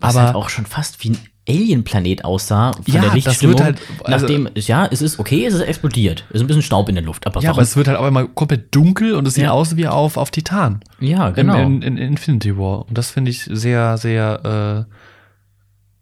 Was 0.00 0.16
Aber 0.16 0.26
halt 0.26 0.36
auch 0.36 0.48
schon 0.48 0.66
fast 0.66 1.02
wie 1.04 1.10
ein 1.10 1.18
Alien-Planet 1.46 2.24
aussah 2.24 2.72
von 2.72 2.82
Ja, 2.86 3.00
der 3.00 3.02
das 3.10 3.14
Lichtstimmung. 3.14 3.54
wird 3.58 3.64
halt- 3.64 3.78
also- 4.04 4.26
nachdem, 4.26 4.48
ja, 4.54 4.86
es 4.90 5.02
ist 5.02 5.18
okay, 5.18 5.44
es 5.44 5.52
ist 5.54 5.60
explodiert. 5.60 6.24
Es 6.30 6.36
ist 6.36 6.40
ein 6.42 6.46
bisschen 6.46 6.62
Staub 6.62 6.88
in 6.88 6.94
der 6.94 7.04
Luft, 7.04 7.26
aber 7.26 7.40
ja, 7.42 7.50
aber 7.50 7.60
es 7.62 7.76
wird 7.76 7.88
halt 7.88 7.98
auch 7.98 8.06
immer 8.06 8.26
komplett 8.28 8.74
dunkel 8.74 9.14
und 9.14 9.26
es 9.28 9.34
sieht 9.34 9.44
Ja. 9.44 9.50
aus 9.50 9.76
wie 9.76 9.86
auf, 9.86 10.16
auf 10.16 10.30
Titan. 10.30 10.80
ja, 11.00 11.30
genau. 11.30 11.58
In, 11.58 11.82
in, 11.82 11.98
Infinity 11.98 12.56
War. 12.56 12.88
Und 12.88 12.96
das 12.96 13.10
finde 13.10 13.30
ich 13.30 13.42
sehr, 13.50 13.98
sehr 13.98 14.86
äh, 14.88 14.94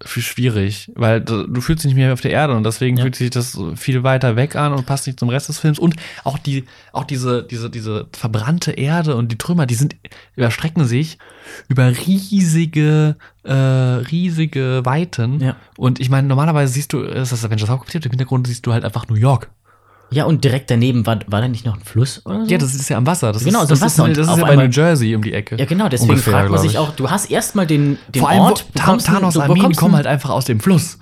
f- 0.05 0.23
schwierig, 0.23 0.91
weil 0.95 1.21
du 1.21 1.61
fühlst 1.61 1.85
dich 1.85 1.88
nicht 1.91 1.97
mehr 1.97 2.12
auf 2.12 2.21
der 2.21 2.31
Erde 2.31 2.55
und 2.55 2.65
deswegen 2.65 2.97
Ja. 2.97 3.03
fühlt 3.05 3.15
sich 3.17 3.31
das 3.31 3.59
viel 3.77 4.03
weiter 4.03 4.37
weg 4.37 4.57
an 4.57 4.73
und 4.73 4.87
passt 4.87 5.07
nicht 5.07 5.19
zum 5.19 5.29
Rest 5.29 5.49
des 5.49 5.59
Films. 5.59 5.79
Und 5.79 5.97
auch 6.25 6.38
die, 6.38 6.65
auch 6.93 7.05
diese, 7.05 7.43
diese, 7.43 7.71
diese 7.71 8.07
verbrannte 8.12 8.73
Erde 8.73 9.17
und 9.17 9.31
die 9.33 9.38
Trümmer, 9.38 9.67
die 9.67 9.75
sind, 9.75 9.97
überstrecken 10.37 10.85
sich 10.85 11.19
über 11.69 11.88
riesige, 12.07 13.17
äh, 13.45 13.53
riesige 13.53 14.83
Weiten. 14.85 15.41
Ja. 15.41 15.57
Und 15.77 16.01
ich 16.01 16.11
meine, 16.11 16.29
normalerweise 16.29 16.73
siehst 16.73 16.93
du, 16.93 17.01
ist 17.01 17.33
das 17.33 17.45
Avengers 17.45 17.69
Hauptquartier, 17.69 18.05
im 18.05 18.11
Hintergrund 18.11 18.47
siehst 18.47 18.67
du 18.67 18.73
halt 18.73 18.85
einfach 18.85 19.09
New 19.09 19.15
York. 19.17 19.51
Ja, 20.12 20.25
und 20.25 20.44
direkt 20.44 20.70
daneben 20.70 21.05
war, 21.07 21.18
war 21.27 21.40
da 21.40 21.48
nicht 21.48 21.64
noch 21.66 21.77
ein 21.77 21.83
Fluss 21.83 22.20
oder 22.25 22.44
so? 22.44 22.51
Ja, 22.51 22.59
das 22.59 22.75
ist 22.75 22.88
ja 22.88 22.96
am 22.96 23.07
Wasser. 23.07 23.33
Das 23.33 23.44
Genau, 23.44 23.62
ist, 23.62 23.68
so 23.68 23.75
das 23.75 23.81
Wasser. 23.83 24.09
Ist, 24.09 24.18
das 24.18 24.29
ist 24.29 24.37
ja 24.38 24.44
bei 24.44 24.57
New 24.57 24.70
Jersey 24.70 25.14
um 25.16 25.22
die 25.22 25.33
Ecke. 25.33 25.57
Ja, 25.57 25.64
genau, 25.64 25.88
deswegen 25.88 26.11
Ungefähr, 26.11 26.33
fragt 26.33 26.51
man 26.51 26.61
sich 26.61 26.72
ich. 26.72 26.79
auch, 26.79 26.90
du 26.94 27.11
hast 27.11 27.31
erstmal 27.31 27.66
den, 27.66 27.98
den 28.14 28.20
Vor 28.20 28.29
allem, 28.31 28.40
Ort, 28.42 28.64
wo, 28.72 28.79
bekommst 28.81 29.09
einen- 29.09 29.16
Thanos 29.18 29.35
du 29.35 29.40
Armeen 29.40 29.57
bekommst 29.59 29.81
kommen 29.81 29.94
einen- 29.94 30.05
halt 30.05 30.07
einfach 30.07 30.31
aus 30.31 30.44
dem 30.44 30.61
Fluss. 30.61 30.98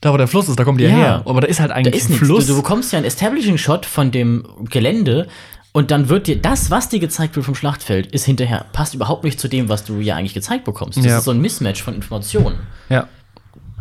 Da, 0.00 0.12
wo 0.12 0.16
der 0.16 0.26
Fluss 0.28 0.48
ist, 0.48 0.58
da 0.58 0.64
kommen 0.64 0.78
die 0.78 0.84
ja 0.84 0.90
Ja. 0.90 0.96
her. 0.96 1.22
Aber 1.26 1.40
da 1.40 1.46
ist 1.46 1.60
halt 1.60 1.70
Da 1.70 1.74
eigentlich 1.76 1.94
ist 1.94 2.06
ein 2.08 2.12
nichts. 2.12 2.26
Fluss. 2.26 2.46
Du, 2.46 2.54
du 2.54 2.62
bekommst 2.62 2.92
ja 2.92 2.98
einen 2.98 3.06
Establishing-Shot 3.06 3.86
von 3.86 4.10
dem 4.10 4.44
Gelände 4.68 5.28
und 5.72 5.90
dann 5.90 6.08
wird 6.08 6.26
dir 6.26 6.36
das, 6.42 6.70
was 6.70 6.88
dir 6.88 6.98
gezeigt 6.98 7.36
wird 7.36 7.46
vom 7.46 7.54
Schlachtfeld, 7.54 8.06
ist 8.12 8.24
hinterher, 8.24 8.66
passt 8.72 8.94
überhaupt 8.94 9.22
nicht 9.24 9.38
zu 9.38 9.46
dem, 9.48 9.68
was 9.68 9.84
du 9.84 10.00
ja 10.00 10.16
eigentlich 10.16 10.34
gezeigt 10.34 10.64
bekommst. 10.64 10.98
Das 10.98 11.04
Ja. 11.06 11.18
ist 11.18 11.24
so 11.24 11.30
ein 11.30 11.40
Mismatch 11.40 11.82
von 11.82 11.94
Informationen. 11.94 12.56
ja. 12.88 13.06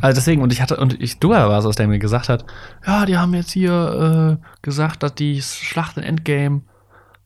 Also 0.02 0.16
deswegen, 0.20 0.42
und 0.42 0.52
ich 0.52 0.62
hatte, 0.62 0.78
und 0.78 1.02
ich, 1.02 1.20
du 1.20 1.30
war 1.30 1.64
es, 1.66 1.76
der 1.76 1.88
mir 1.88 2.00
gesagt 2.00 2.30
hat, 2.30 2.46
ja, 2.86 3.06
die 3.06 3.18
haben 3.18 3.34
jetzt 3.34 3.52
hier 3.52 4.38
äh, 4.42 4.46
gesagt, 4.62 5.04
dass 5.04 5.16
die 5.16 5.42
Schlacht 5.42 5.98
in 5.98 6.04
Endgame, 6.04 6.62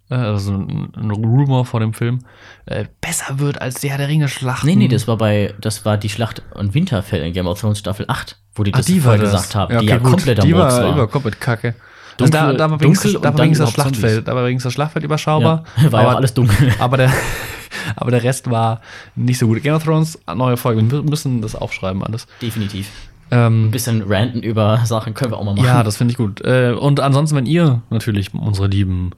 äh, 0.10 0.16
also 0.16 0.54
ein, 0.54 0.92
ein 0.96 1.12
Rumor 1.12 1.66
vor 1.66 1.80
dem 1.80 1.94
Film, 1.94 2.20
äh, 2.66 2.86
besser 3.02 3.40
wird 3.40 3.62
als 3.62 3.80
der 3.82 3.98
der 3.98 4.08
Ringe 4.08 4.28
Schlacht. 4.28 4.64
Nee, 4.66 4.76
nee, 4.76 4.88
das 4.88 5.08
war 5.08 5.18
bei, 5.18 5.54
das 5.62 5.86
war 5.86 5.98
die 5.98 6.10
Schlacht 6.10 6.42
an 6.54 6.74
Winterfell 6.74 7.24
in 7.26 7.34
Game 7.34 7.48
of 7.48 7.60
Thrones 7.60 7.80
Staffel 7.80 8.06
8, 8.08 8.38
wo 8.56 8.64
die 8.64 8.74
Ah, 8.74 8.78
das 8.78 8.86
die 8.88 8.96
war 9.04 9.14
vorher 9.14 9.20
gesagt 9.24 9.56
haben, 9.56 9.74
Ja, 9.74 9.80
die 9.80 9.86
okay, 9.88 9.94
ja 9.96 9.98
gut. 10.00 10.12
komplett 10.12 10.40
am 10.42 10.46
Die 10.48 10.54
war, 10.54 10.72
war. 10.72 10.92
die 10.94 11.00
war 11.00 11.08
komplett 11.08 11.40
kacke. 11.42 11.76
Dunkel- 12.18 12.38
also 12.40 12.52
da, 12.54 12.68
da 12.68 12.72
war 12.72 12.80
wenigstens 12.80 13.12
das 13.58 13.72
Schlachtfeld, 13.74 14.28
da 14.28 14.36
war 14.36 14.46
wenigstens 14.46 14.64
das 14.70 14.74
Schlachtfeld 14.74 15.04
überschaubar. 15.04 15.64
Ja, 15.82 15.92
war 15.92 16.02
ja 16.02 16.08
aber, 16.10 16.18
alles 16.18 16.34
dunkel. 16.34 16.74
aber 16.80 16.98
der, 16.98 17.12
aber 17.96 18.12
der 18.12 18.24
Rest 18.24 18.50
war 18.50 18.82
nicht 19.16 19.38
so 19.40 19.48
gut. 19.48 19.62
Game 19.64 19.74
of 19.76 19.84
Thrones, 19.84 20.20
neue 20.34 20.58
Folge. 20.58 20.90
Wir 20.92 21.02
müssen 21.04 21.42
das 21.42 21.56
aufschreiben 21.56 22.04
alles. 22.04 22.28
Definitiv. 22.42 22.90
Ähm, 23.32 23.66
Ein 23.66 23.72
bisschen 23.72 24.04
ranten 24.08 24.44
über 24.44 24.82
Sachen 24.86 25.16
können 25.16 25.32
wir 25.32 25.38
auch 25.38 25.44
mal 25.44 25.56
machen. 25.56 25.66
ja, 25.66 25.82
das 25.84 25.98
finde 25.98 26.12
ich 26.12 26.18
gut. 26.18 26.42
Äh, 26.42 26.74
und 26.74 27.00
ansonsten, 27.00 27.36
wenn 27.36 27.48
ihr 27.48 27.82
natürlich 27.90 28.34
unsere 28.36 28.68
lieben 28.68 29.12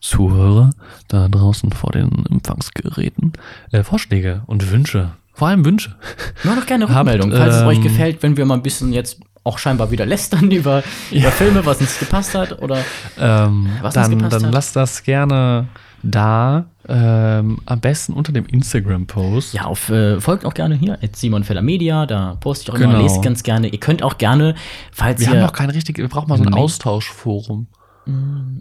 Zuhörer 0.00 0.70
da 1.08 1.28
draußen 1.28 1.70
vor 1.72 1.92
den 1.92 2.24
Empfangsgeräten 2.30 3.32
äh, 3.72 3.82
Vorschläge 3.82 4.42
und 4.46 4.70
Wünsche, 4.70 5.10
vor 5.34 5.48
allem 5.48 5.64
Wünsche, 5.64 5.94
Nur 6.44 6.54
noch 6.56 6.64
gerne 6.66 6.88
Rückmeldung, 6.88 7.30
falls 7.32 7.56
es 7.56 7.60
ähm, 7.62 7.68
euch 7.68 7.82
gefällt, 7.82 8.22
wenn 8.22 8.36
wir 8.36 8.46
mal 8.46 8.54
ein 8.54 8.62
bisschen 8.62 8.92
jetzt 8.94 9.20
auch 9.44 9.58
scheinbar 9.58 9.90
wieder 9.90 10.06
lästern 10.06 10.50
über, 10.50 10.82
über 11.10 11.30
Filme, 11.30 11.64
was 11.66 11.80
uns 11.80 11.98
gepasst 11.98 12.34
hat 12.34 12.60
oder 12.62 12.78
ähm, 13.18 13.68
Was 13.82 13.94
uns 13.96 14.06
dann, 14.06 14.18
gepasst 14.18 14.36
dann 14.36 14.46
hat. 14.46 14.54
lasst 14.54 14.76
das 14.76 15.02
gerne 15.02 15.68
da. 16.02 16.66
Ähm, 16.88 17.58
am 17.66 17.80
besten 17.80 18.14
unter 18.14 18.32
dem 18.32 18.46
Instagram-Post. 18.46 19.54
ja, 19.54 19.64
auf, 19.66 19.90
äh, 19.90 20.20
folgt 20.20 20.44
auch 20.44 20.54
gerne 20.54 20.74
hier, 20.74 20.94
at 21.02 21.14
Simon 21.14 21.44
Feller 21.44 21.62
Media, 21.62 22.04
da 22.06 22.36
poste 22.40 22.64
ich 22.64 22.70
auch 22.70 22.74
immer, 22.80 22.94
Genau. 22.94 23.02
lest 23.04 23.22
ganz 23.22 23.42
gerne. 23.44 23.68
Ihr 23.68 23.78
könnt 23.78 24.02
auch 24.02 24.18
gerne, 24.18 24.54
falls 24.90 25.20
Wir 25.20 25.28
ihr. 25.28 25.34
haben 25.34 25.40
noch 25.42 25.52
kein 25.52 25.70
richtig, 25.70 25.98
wir 25.98 26.08
brauchen 26.08 26.28
mal 26.28 26.38
so 26.38 26.44
ein. 26.44 26.52
Austauschforum. 26.54 27.68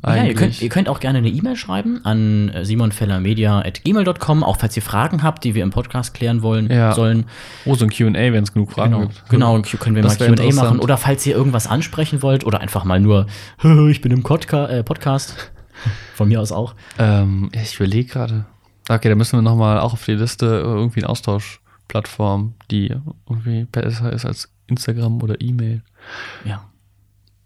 Ja, 0.06 0.24
ihr 0.26 0.36
könnt, 0.36 0.62
ihr 0.62 0.70
könnt 0.70 0.90
auch 0.90 1.00
gerne 1.00 1.20
eine 1.20 1.30
E-Mail 1.30 1.56
schreiben 1.56 2.02
an 2.06 2.50
äh, 2.50 2.66
simonfellermedia.gmail.com, 2.66 4.44
auch 4.44 4.58
falls 4.58 4.76
ihr 4.76 4.84
Fragen 4.84 5.24
habt, 5.24 5.44
die 5.44 5.56
wir 5.56 5.64
im 5.64 5.72
Podcast 5.72 6.14
klären 6.14 6.44
wollen 6.44 6.70
Ja. 6.72 6.94
sollen. 6.94 7.26
Oh, 7.66 7.74
so 7.74 7.86
ein 7.86 7.90
QA, 7.90 8.14
wenn 8.14 8.44
es 8.44 8.54
genug 8.54 8.72
Fragen 8.74 8.92
Genau, 8.94 9.08
gibt. 9.08 9.30
genau 9.30 9.60
können 9.80 9.96
wir 9.96 10.04
Das 10.04 10.20
mal 10.20 10.36
QA 10.36 10.54
machen. 10.54 10.80
Oder 10.80 10.98
falls 10.98 11.26
ihr 11.26 11.36
irgendwas 11.36 11.66
ansprechen 11.66 12.22
wollt 12.22 12.46
oder 12.46 12.60
einfach 12.60 12.84
mal 12.84 13.00
nur, 13.00 13.26
ich 13.90 14.02
bin 14.02 14.12
im 14.12 14.22
Podca 14.22 14.68
äh, 14.68 14.84
Podcast. 14.84 15.52
Von 16.16 16.28
mir 16.28 16.42
aus 16.42 16.52
auch. 16.52 16.76
Ähm, 16.98 17.50
ich 17.54 17.76
überlege 17.76 18.12
gerade. 18.12 18.46
Okay, 18.90 19.10
da 19.10 19.16
müssen 19.16 19.38
wir 19.38 19.42
nochmal 19.42 19.80
auch 19.80 19.94
auf 19.94 20.06
die 20.06 20.14
Liste 20.14 20.46
äh, 20.46 20.62
irgendwie 20.62 21.02
eine 21.02 21.10
Austauschplattform, 21.10 22.56
die 22.72 22.96
irgendwie 23.30 23.66
besser 23.66 24.12
ist 24.12 24.26
als 24.26 24.50
Instagram 24.68 25.22
oder 25.22 25.40
E-Mail. 25.40 25.84
Ja. 26.46 26.66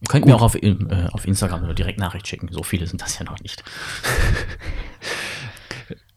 Ihr 0.02 0.08
könnt 0.08 0.26
mir 0.26 0.36
auch 0.36 0.42
auf, 0.42 0.56
äh, 0.56 0.76
auf 1.12 1.26
Instagram 1.26 1.64
eine 1.64 1.76
Direktnachricht 1.76 2.28
schicken. 2.28 2.50
So 2.52 2.64
viele 2.64 2.88
sind 2.88 3.02
das 3.02 3.20
ja 3.20 3.26
noch 3.26 3.40
nicht. 3.40 3.64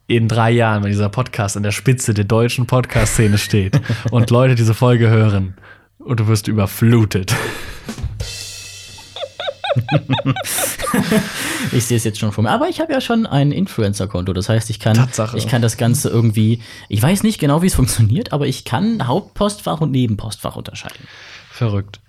In 0.09 0.29
drei 0.29 0.53
Jahren, 0.53 0.85
wenn 0.85 0.91
dieser 0.91 1.09
Podcast 1.09 1.57
an 1.57 1.65
der 1.65 1.73
Spitze 1.73 2.15
der 2.15 2.25
deutschen 2.25 2.67
Podcast-Szene 2.67 3.39
steht 3.39 3.81
und 4.11 4.31
Leute 4.31 4.55
diese 4.55 4.75
Folge 4.75 5.09
hören 5.09 5.57
und 5.99 6.21
du 6.21 6.29
wirst 6.29 6.47
überflutet. 6.47 7.35
Ich 11.73 11.85
sehe 11.85 11.97
es 11.97 12.05
jetzt 12.05 12.19
schon 12.19 12.33
vor 12.33 12.45
mir. 12.45 12.51
Aber 12.51 12.69
ich 12.69 12.81
habe 12.81 12.93
ja 12.93 13.01
schon 13.01 13.27
ein 13.27 13.53
Influencer-Konto. 13.53 14.33
Das 14.33 14.49
heißt, 14.49 14.71
ich 14.71 14.81
kann, 14.81 14.95
Tatsache. 14.97 15.37
ich 15.37 15.49
kann 15.49 15.63
das 15.63 15.77
Ganze 15.77 16.09
irgendwie, 16.09 16.61
ich 16.89 17.03
weiß 17.03 17.23
nicht 17.23 17.39
genau, 17.39 17.63
wie 17.63 17.67
es 17.67 17.75
funktioniert, 17.75 18.33
aber 18.33 18.47
ich 18.47 18.65
kann 18.65 19.07
Hauptpostfach 19.07 19.81
und 19.81 19.91
Nebenpostfach 19.91 20.57
unterscheiden. 20.57 21.07
Verrückt. 21.51 22.01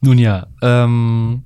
Nun 0.00 0.18
ja, 0.18 0.46
ähm, 0.62 1.44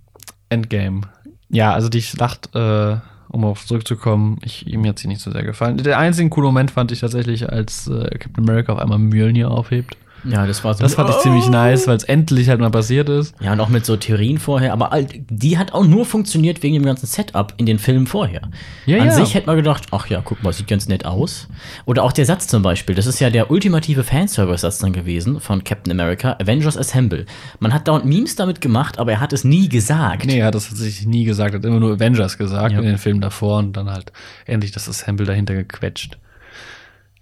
Endgame. 0.49 1.03
Ja, 1.49 1.73
also 1.73 1.89
die 1.89 2.03
Schlacht, 2.03 2.55
äh, 2.55 2.97
um 3.29 3.45
auf 3.45 3.67
zurückzukommen, 3.67 4.39
ich, 4.43 4.67
mir 4.67 4.91
hat 4.91 4.99
sie 4.99 5.09
nicht 5.09 5.21
so 5.21 5.31
sehr 5.31 5.43
gefallen. 5.43 5.79
Der 5.79 5.99
einzige 5.99 6.29
coole 6.31 6.47
Moment 6.47 6.71
fand 6.71 6.93
ich 6.93 7.01
tatsächlich, 7.01 7.51
als 7.51 7.89
äh, 7.89 8.09
Captain 8.19 8.45
America 8.45 8.73
auf 8.73 8.79
einmal 8.79 8.99
Mjölnir 8.99 9.51
aufhebt. 9.51 9.97
Ja, 10.25 10.47
das 10.47 10.65
war 10.65 10.75
so. 10.75 10.83
Das 10.83 10.95
fand 10.95 11.11
ich 11.11 11.19
ziemlich 11.19 11.49
nice, 11.49 11.87
weil 11.87 11.97
es 11.97 12.05
endlich 12.05 12.49
halt 12.49 12.61
mal 12.61 12.71
passiert 12.71 13.09
ist. 13.09 13.35
Ja, 13.41 13.53
und 13.53 13.61
auch 13.61 13.69
mit 13.69 13.85
so 13.85 13.97
Theorien 13.97 14.39
vorher, 14.39 14.73
aber 14.73 14.91
die 15.29 15.59
hat 15.59 15.73
auch 15.75 15.85
nur 15.85 16.07
funktioniert 16.07 16.63
wegen 16.63 16.75
dem 16.75 16.85
ganzen 16.85 17.07
Setup 17.07 17.53
in 17.59 17.67
den 17.67 17.79
Filmen 17.79 18.07
vorher. 18.07 18.41
Ja, 18.87 18.99
An 19.01 19.07
ja. 19.09 19.13
sich 19.13 19.35
hätte 19.35 19.47
man 19.47 19.57
gedacht, 19.57 19.87
ach 19.91 20.07
ja, 20.09 20.23
guck 20.25 20.43
mal, 20.43 20.53
sieht 20.53 20.67
ganz 20.67 20.89
nett 20.89 21.05
aus. 21.05 21.49
Oder 21.85 22.03
auch 22.05 22.13
der 22.13 22.25
Satz 22.25 22.47
zum 22.47 22.63
Beispiel, 22.63 22.95
das 22.95 23.07
ist 23.07 23.21
ja 23.21 23.29
der 23.31 23.51
ultimative 23.51 24.03
Fanservice-Satz 24.03 24.79
dann 24.79 24.93
gewesen 24.93 25.41
von 25.41 25.63
Captain 25.63 25.93
America, 25.93 26.37
Avengers 26.41 26.79
Assemble. 26.79 27.27
Man 27.61 27.75
hat 27.75 27.87
dauernd 27.87 28.05
Memes 28.07 28.35
damit 28.37 28.61
gemacht, 28.61 28.99
aber 28.99 29.13
er 29.13 29.21
hat 29.21 29.33
es 29.33 29.45
nie 29.45 29.69
gesagt. 29.69 30.25
Nee, 30.25 30.39
er 30.39 30.47
hat 30.47 30.55
das 30.55 30.69
tatsächlich 30.69 31.07
nie 31.07 31.25
gesagt, 31.25 31.53
er 31.55 31.59
hat 31.59 31.65
immer 31.67 31.81
nur 31.81 31.93
Avengers 31.95 32.39
gesagt 32.39 32.73
Ja. 32.73 32.79
in 32.79 32.85
den 32.87 32.99
Filmen 32.99 33.21
davor 33.21 33.59
und 33.59 33.75
dann 33.77 33.91
halt 33.91 34.11
endlich 34.47 34.73
das 34.73 34.89
Assemble 34.89 35.27
dahinter 35.27 35.55
gequetscht. 35.55 36.19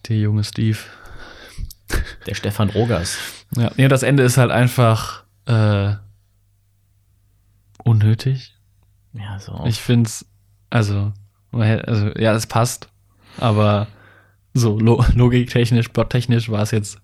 Der 0.08 0.16
junge 0.18 0.44
Steve. 0.44 0.78
Der 2.26 2.34
Stefan 2.34 2.70
Rogers. 2.70 3.18
Ja, 3.56 3.70
nee, 3.76 3.88
das 3.88 4.02
Ende 4.02 4.22
ist 4.22 4.38
halt 4.38 4.50
einfach 4.50 5.24
äh, 5.46 5.94
unnötig. 7.84 8.54
Ja, 9.12 9.38
so. 9.38 9.64
Ich 9.66 9.80
find's, 9.80 10.24
also, 10.70 11.12
man 11.50 11.66
hätte- 11.66 11.88
also, 11.88 12.06
ja, 12.18 12.32
es 12.34 12.46
passt, 12.46 12.88
aber 13.38 13.88
so 14.54 14.78
lo 14.78 15.04
logiktechnisch, 15.14 15.88
plottechnisch 15.88 16.48
war 16.50 16.62
es 16.62 16.70
jetzt 16.70 16.98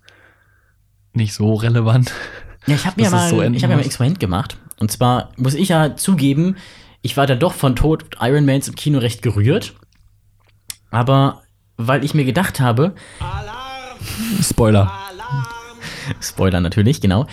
nicht 1.13 1.33
so 1.33 1.53
relevant. 1.55 2.13
Ja, 2.67 2.75
ich 2.75 2.85
habe 2.85 2.99
mir, 3.01 3.07
es 3.07 3.11
mal, 3.13 3.29
so 3.29 3.41
ich 3.41 3.63
hab 3.63 3.69
mir 3.69 3.75
mal 3.75 3.81
ein. 3.81 3.85
Experiment 3.85 4.19
gemacht. 4.19 4.57
Und 4.79 4.91
zwar 4.91 5.31
muss 5.37 5.53
ich 5.53 5.69
ja 5.69 5.95
zugeben, 5.95 6.55
ich 7.01 7.17
war 7.17 7.27
dann 7.27 7.39
doch 7.39 7.53
von 7.53 7.75
Tod 7.75 8.05
Iron 8.21 8.45
Mans 8.45 8.67
im 8.67 8.75
Kino 8.75 8.99
recht 8.99 9.21
gerührt. 9.21 9.73
Aber 10.91 11.43
weil 11.77 12.03
ich 12.03 12.13
mir 12.13 12.25
gedacht 12.25 12.59
habe, 12.59 12.93
Spoiler. 14.41 14.91
Spoiler 16.21 16.59
natürlich, 16.59 17.01
genau. 17.01 17.27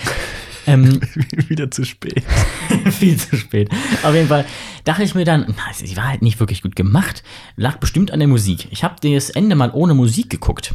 ähm, 0.67 1.01
Wieder 1.49 1.71
zu 1.71 1.85
spät. 1.85 2.23
viel 2.91 3.17
zu 3.17 3.37
spät. 3.37 3.71
Auf 4.03 4.15
jeden 4.15 4.29
Fall 4.29 4.45
dachte 4.85 5.03
ich 5.03 5.15
mir 5.15 5.25
dann, 5.25 5.47
na, 5.49 5.73
sie 5.73 5.97
war 5.97 6.09
halt 6.09 6.23
nicht 6.23 6.41
wirklich 6.41 6.63
gut 6.63 6.77
gemacht. 6.77 7.23
Lag 7.57 7.77
bestimmt 7.79 8.11
an 8.11 8.19
der 8.19 8.29
Musik. 8.29 8.69
Ich 8.71 8.85
habe 8.85 8.97
das 9.03 9.31
Ende 9.31 9.57
mal 9.57 9.71
ohne 9.73 9.95
Musik 9.95 10.31
geguckt. 10.31 10.75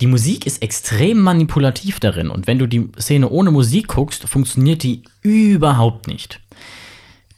Die 0.00 0.06
Musik 0.06 0.46
ist 0.46 0.62
extrem 0.62 1.20
manipulativ 1.20 2.00
darin 2.00 2.28
und 2.28 2.48
wenn 2.48 2.58
du 2.58 2.66
die 2.66 2.88
Szene 2.98 3.28
ohne 3.28 3.52
Musik 3.52 3.88
guckst, 3.88 4.24
funktioniert 4.24 4.82
die 4.82 5.02
überhaupt 5.22 6.08
nicht. 6.08 6.40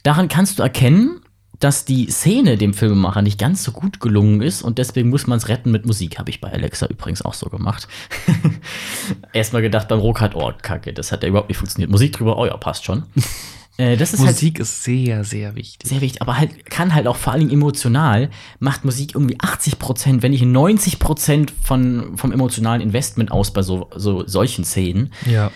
Daran 0.01 0.29
kannst 0.29 0.57
du 0.57 0.63
erkennen, 0.63 1.21
dass 1.59 1.85
die 1.85 2.09
Szene 2.09 2.57
dem 2.57 2.73
Filmemacher 2.73 3.21
nicht 3.21 3.39
ganz 3.39 3.63
so 3.63 3.71
gut 3.71 3.99
gelungen 3.99 4.41
ist 4.41 4.61
und 4.61 4.77
deswegen 4.77 5.09
muss 5.09 5.27
man 5.27 5.37
es 5.37 5.47
retten 5.47 5.71
mit 5.71 5.85
Musik. 5.85 6.19
Habe 6.19 6.29
ich 6.29 6.41
bei 6.41 6.51
Alexa 6.51 6.87
übrigens 6.87 7.21
auch 7.21 7.33
so 7.33 7.47
gemacht. 7.47 7.87
Erstmal 9.33 9.61
gedacht 9.61 9.87
beim 9.87 9.99
Rokat, 9.99 10.35
oh 10.35 10.51
Kacke, 10.61 10.93
das 10.93 11.11
hat 11.11 11.23
ja 11.23 11.29
überhaupt 11.29 11.49
nicht 11.49 11.57
funktioniert. 11.57 11.91
Musik 11.91 12.13
drüber, 12.13 12.37
oh 12.37 12.45
ja, 12.45 12.55
passt 12.57 12.85
schon. 12.85 13.03
äh, 13.77 13.95
das 13.95 14.13
ist 14.13 14.19
halt 14.19 14.31
Musik 14.31 14.59
ist 14.59 14.83
sehr, 14.83 15.23
sehr 15.23 15.55
wichtig. 15.55 15.89
sehr 15.89 16.01
wichtig, 16.01 16.21
aber 16.21 16.37
halt 16.37 16.65
kann 16.65 16.93
halt 16.93 17.07
auch 17.07 17.17
vor 17.17 17.33
allem 17.33 17.49
emotional 17.49 18.29
macht 18.59 18.83
Musik 18.83 19.15
irgendwie 19.15 19.39
80 19.39 19.79
Prozent, 19.79 20.23
wenn 20.23 20.31
nicht 20.31 20.45
90 20.45 20.99
Prozent 20.99 21.53
von 21.63 22.17
vom 22.17 22.31
emotionalen 22.31 22.81
Investment 22.81 23.31
aus 23.31 23.51
bei 23.51 23.61
so, 23.61 23.89
so 23.95 24.27
solchen 24.27 24.65
Szenen. 24.65 25.11
Ja. 25.25 25.51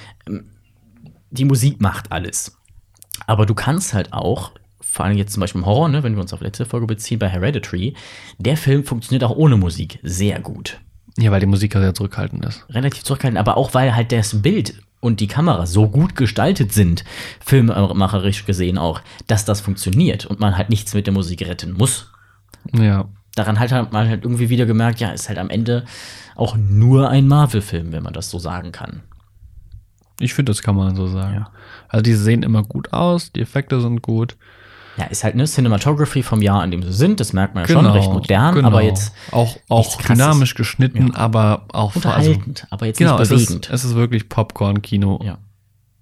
Die 1.32 1.46
Musik 1.46 1.82
macht 1.82 2.12
alles. 2.12 2.56
Aber 3.28 3.46
du 3.46 3.54
kannst 3.54 3.94
halt 3.94 4.14
auch, 4.14 4.54
vor 4.82 5.06
allem 5.06 5.18
jetzt 5.18 5.34
zum 5.34 5.42
Beispiel 5.42 5.62
im 5.62 5.66
Horror, 5.66 5.90
ne, 5.90 6.04
wenn 6.04 6.16
wir 6.16 6.22
uns 6.22 6.34
auf 6.34 6.42
letzte 6.42 6.66
Folge 6.66 6.88
beziehen, 6.88 7.20
bei 7.20 7.28
Hereditary, 7.30 7.94
der 8.38 8.58
Film 8.58 8.84
funktioniert 8.84 9.24
auch 9.24 9.36
ohne 9.36 9.58
Musik 9.58 10.00
sehr 10.04 10.40
gut. 10.40 10.80
Ja, 11.18 11.32
weil 11.32 11.40
die 11.40 11.46
Musik 11.46 11.76
ja 11.76 11.82
sehr 11.82 11.94
zurückhaltend 11.94 12.46
ist. 12.46 12.66
Relativ 12.70 13.04
zurückhaltend, 13.04 13.40
aber 13.40 13.58
auch 13.58 13.74
weil 13.74 13.96
halt 13.96 14.12
das 14.12 14.42
Bild 14.42 14.82
und 15.02 15.20
die 15.20 15.28
Kamera 15.28 15.66
so 15.66 15.88
gut 15.88 16.16
gestaltet 16.16 16.74
sind, 16.74 17.04
filmemacherisch 17.40 18.46
gesehen 18.46 18.78
auch, 18.78 19.02
dass 19.28 19.46
das 19.46 19.62
funktioniert 19.62 20.26
und 20.26 20.40
man 20.40 20.58
halt 20.58 20.70
nichts 20.70 20.94
mit 20.94 21.08
der 21.08 21.14
Musik 21.14 21.46
retten 21.46 21.74
muss. 21.74 22.12
Ja. 22.74 23.08
daran 23.36 23.60
halt 23.60 23.72
hat 23.72 23.94
man 23.94 24.10
halt 24.10 24.24
irgendwie 24.24 24.50
wieder 24.50 24.66
gemerkt, 24.66 25.00
ja, 25.00 25.12
ist 25.12 25.30
halt 25.30 25.40
am 25.40 25.50
Ende 25.50 25.86
auch 26.36 26.58
nur 26.58 27.10
ein 27.10 27.28
Marvel-Film, 27.28 27.92
wenn 27.92 28.04
man 28.04 28.14
das 28.14 28.30
so 28.30 28.40
sagen 28.40 28.72
kann. 28.72 29.02
Ich 30.20 30.34
finde, 30.34 30.52
das 30.52 30.62
kann 30.62 30.76
man 30.76 30.96
so 30.96 31.08
sagen. 31.08 31.36
Ja. 31.36 31.52
Also 31.88 32.04
die 32.04 32.14
sehen 32.14 32.44
immer 32.44 32.64
gut 32.64 32.92
aus, 32.92 33.32
die 33.32 33.42
Effekte 33.42 33.80
sind 33.80 34.02
gut. 34.02 34.36
Ja, 35.00 35.06
ist 35.06 35.24
halt 35.24 35.34
eine 35.36 35.46
Cinematography 35.46 36.24
vom 36.24 36.42
Jahr, 36.42 36.62
an 36.62 36.72
dem 36.72 36.84
sie 36.84 36.92
sind, 36.92 37.20
das 37.20 37.32
merkt 37.32 37.56
man 37.56 37.64
ja 37.64 37.70
schon, 37.70 37.86
recht 37.86 38.12
modern, 38.12 38.56
genau. 38.56 38.68
aber 38.68 38.82
jetzt 38.82 39.14
auch, 39.32 39.56
auch 39.70 39.96
dynamisch 40.02 40.56
geschnitten, 40.56 41.16
aber 41.16 41.66
auch 41.72 41.94
vor- 41.94 42.14
also, 42.14 42.32
unterhaltend, 42.32 42.68
aber 42.70 42.86
jetzt 42.86 42.98
genau, 42.98 43.18
nicht 43.18 43.32
es 43.32 43.32
ist, 43.32 43.46
bewegend. 43.48 43.70
es 43.72 43.86
ist 43.86 43.96
wirklich 43.96 44.28
Popcorn-Kino 44.28 45.22
ja. 45.24 45.38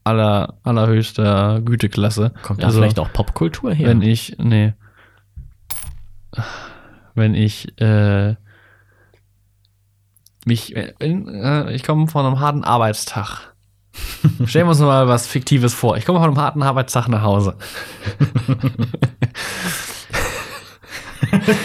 aller, 0.04 0.56
allerhöchster 0.64 1.62
Güteklasse. 1.62 2.34
Kommt 2.42 2.64
da 2.64 2.68
also, 2.68 2.80
vielleicht 2.80 2.98
auch 2.98 3.14
Popkultur 3.14 3.74
her? 3.74 3.88
Wenn 3.88 4.02
ich, 4.02 4.36
nee. 4.40 4.74
Wenn 7.14 7.36
ich, 7.36 7.80
äh, 7.80 8.36
mich, 10.46 10.74
wenn, 11.00 11.28
äh, 11.28 11.72
ich 11.74 11.84
komme 11.84 12.08
von 12.08 12.26
einem 12.26 12.40
harten 12.40 12.64
Arbeitstag. 12.64 13.54
Stellen 14.46 14.66
wir 14.66 14.72
uns 14.72 14.80
mal 14.80 15.08
was 15.08 15.28
Fiktives 15.28 15.74
vor. 15.74 15.98
Ich 15.98 16.06
komme 16.06 16.20
von 16.20 16.30
einem 16.30 16.40
harten 16.40 16.64
Arbeitstag 16.64 17.08
nach 17.08 17.22
Hause. 17.22 17.56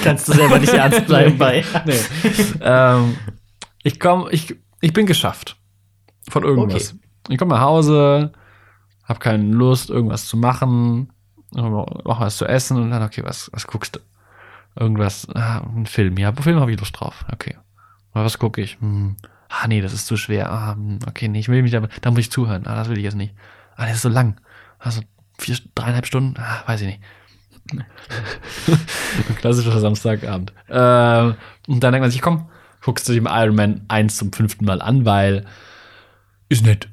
Kannst 0.03 0.28
du 0.28 0.33
selber 0.33 0.59
nicht 0.59 0.72
ernst 0.72 1.07
bleiben 1.07 1.39
bei. 1.39 1.64
Nee. 1.87 2.01
ähm, 2.61 3.16
ich 3.83 4.01
komme, 4.01 4.30
ich, 4.30 4.57
ich 4.80 4.93
bin 4.93 5.07
geschafft. 5.07 5.57
Von 6.28 6.45
irgendwas. 6.45 6.95
Ich 7.28 7.39
komme 7.39 7.55
nach 7.55 7.62
Hause, 7.62 8.33
habe 9.05 9.18
keine 9.18 9.45
Lust, 9.45 9.91
irgendwas 9.91 10.26
zu 10.26 10.37
machen, 10.37 11.12
mach 11.53 12.20
was 12.20 12.37
zu 12.37 12.47
essen 12.47 12.80
und 12.80 12.91
dann, 12.91 13.03
okay, 13.03 13.22
was, 13.24 13.51
was 13.53 13.66
guckst 13.66 13.97
du? 13.97 14.01
Irgendwas, 14.80 15.28
ah, 15.35 15.62
ein 15.76 15.87
Film, 15.87 16.16
ja, 16.16 16.33
Film 16.33 16.61
habe 16.61 16.72
ich 16.72 16.80
Lust 16.80 16.99
drauf. 16.99 17.24
Okay. 17.33 17.57
Aber 18.12 18.24
was 18.24 18.39
gucke 18.39 18.61
ich? 18.61 18.78
Hm. 18.80 19.16
Ah, 19.55 19.68
nee, 19.68 19.82
das 19.82 19.92
ist 19.92 20.07
zu 20.07 20.16
schwer. 20.16 20.50
Ah, 20.50 20.74
hm, 20.74 21.00
okay, 21.07 21.28
nee, 21.28 21.40
ich 21.40 21.48
will 21.48 21.62
mich 21.62 21.72
da, 21.72 21.80
da 22.00 22.11
muss 22.11 22.20
ich 22.20 22.30
zuhören. 22.30 22.66
Ah, 22.66 22.74
das 22.74 22.88
will 22.88 22.96
ich 22.96 23.05
jetzt 23.05 23.16
nicht. 23.16 23.34
Ah, 23.76 23.84
das 23.84 23.96
ist 23.96 24.03
so 24.03 24.09
lang. 24.09 24.40
Also 24.78 25.03
vier, 25.38 25.57
dreieinhalb 25.74 26.07
Stunden? 26.07 26.34
Ah, 26.38 26.62
weiß 26.66 26.80
ich 26.80 26.86
nicht. 26.86 27.00
Ein 27.70 29.36
klassischer 29.36 29.78
Samstagabend. 29.78 30.53
Ähm, 30.68 31.34
und 31.68 31.80
dann 31.80 31.92
denkt 31.92 32.03
man 32.03 32.11
sich, 32.11 32.22
komm, 32.22 32.48
guckst 32.82 33.09
du 33.09 33.12
dir 33.12 33.22
Iron 33.28 33.55
Man 33.55 33.82
1 33.88 34.16
zum 34.16 34.32
fünften 34.32 34.64
Mal 34.64 34.80
an, 34.80 35.05
weil 35.05 35.44
ist 36.48 36.64
nett. 36.64 36.88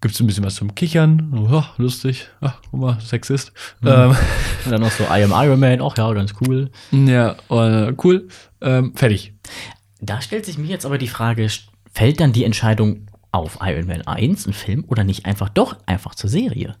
Gibt's 0.00 0.20
ein 0.20 0.26
bisschen 0.26 0.44
was 0.44 0.56
zum 0.56 0.74
Kichern. 0.74 1.32
Oh, 1.50 1.64
lustig. 1.78 2.28
Ach, 2.40 2.58
guck 2.70 2.80
mal, 2.80 3.00
Sexist. 3.00 3.52
Ähm, 3.84 4.16
Und 4.64 4.70
dann 4.70 4.80
noch 4.80 4.90
so 4.90 5.04
I 5.04 5.22
am 5.22 5.32
Iron 5.32 5.60
Man, 5.60 5.80
ach 5.80 5.96
ja, 5.96 6.12
ganz 6.12 6.34
cool. 6.40 6.70
ja, 6.90 7.36
äh, 7.50 7.94
cool. 8.04 8.28
Ähm, 8.60 8.94
fertig. 8.94 9.34
Da 10.00 10.20
stellt 10.20 10.44
sich 10.44 10.58
mir 10.58 10.66
jetzt 10.66 10.84
aber 10.84 10.98
die 10.98 11.08
Frage, 11.08 11.48
fällt 11.92 12.20
dann 12.20 12.32
die 12.32 12.44
Entscheidung 12.44 13.06
auf 13.30 13.58
Iron 13.62 13.86
Man 13.86 14.02
1, 14.02 14.46
ein 14.46 14.52
Film, 14.52 14.84
oder 14.88 15.04
nicht 15.04 15.24
einfach 15.26 15.48
doch 15.48 15.76
einfach 15.86 16.14
zur 16.14 16.28
Serie? 16.28 16.76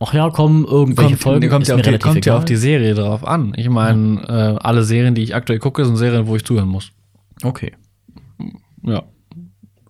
Ach 0.00 0.12
ja, 0.12 0.28
kommen 0.30 0.64
irgendwelche 0.64 1.16
Folgen, 1.16 1.48
kommt, 1.48 1.62
ist 1.62 1.68
ja, 1.68 1.76
mir 1.76 1.80
auf 1.80 1.82
die, 1.82 1.88
relativ 1.90 2.02
kommt 2.12 2.26
ja 2.26 2.36
auf 2.36 2.44
die 2.44 2.56
Serie 2.56 2.94
drauf 2.94 3.24
an. 3.24 3.54
Ich 3.56 3.68
meine, 3.68 4.22
äh, 4.28 4.64
alle 4.64 4.82
Serien, 4.82 5.14
die 5.14 5.22
ich 5.22 5.34
aktuell 5.34 5.60
gucke, 5.60 5.84
sind 5.84 5.96
Serien, 5.96 6.26
wo 6.26 6.34
ich 6.34 6.44
zuhören 6.44 6.68
muss. 6.68 6.90
Okay. 7.42 7.72
Ja. 8.82 9.04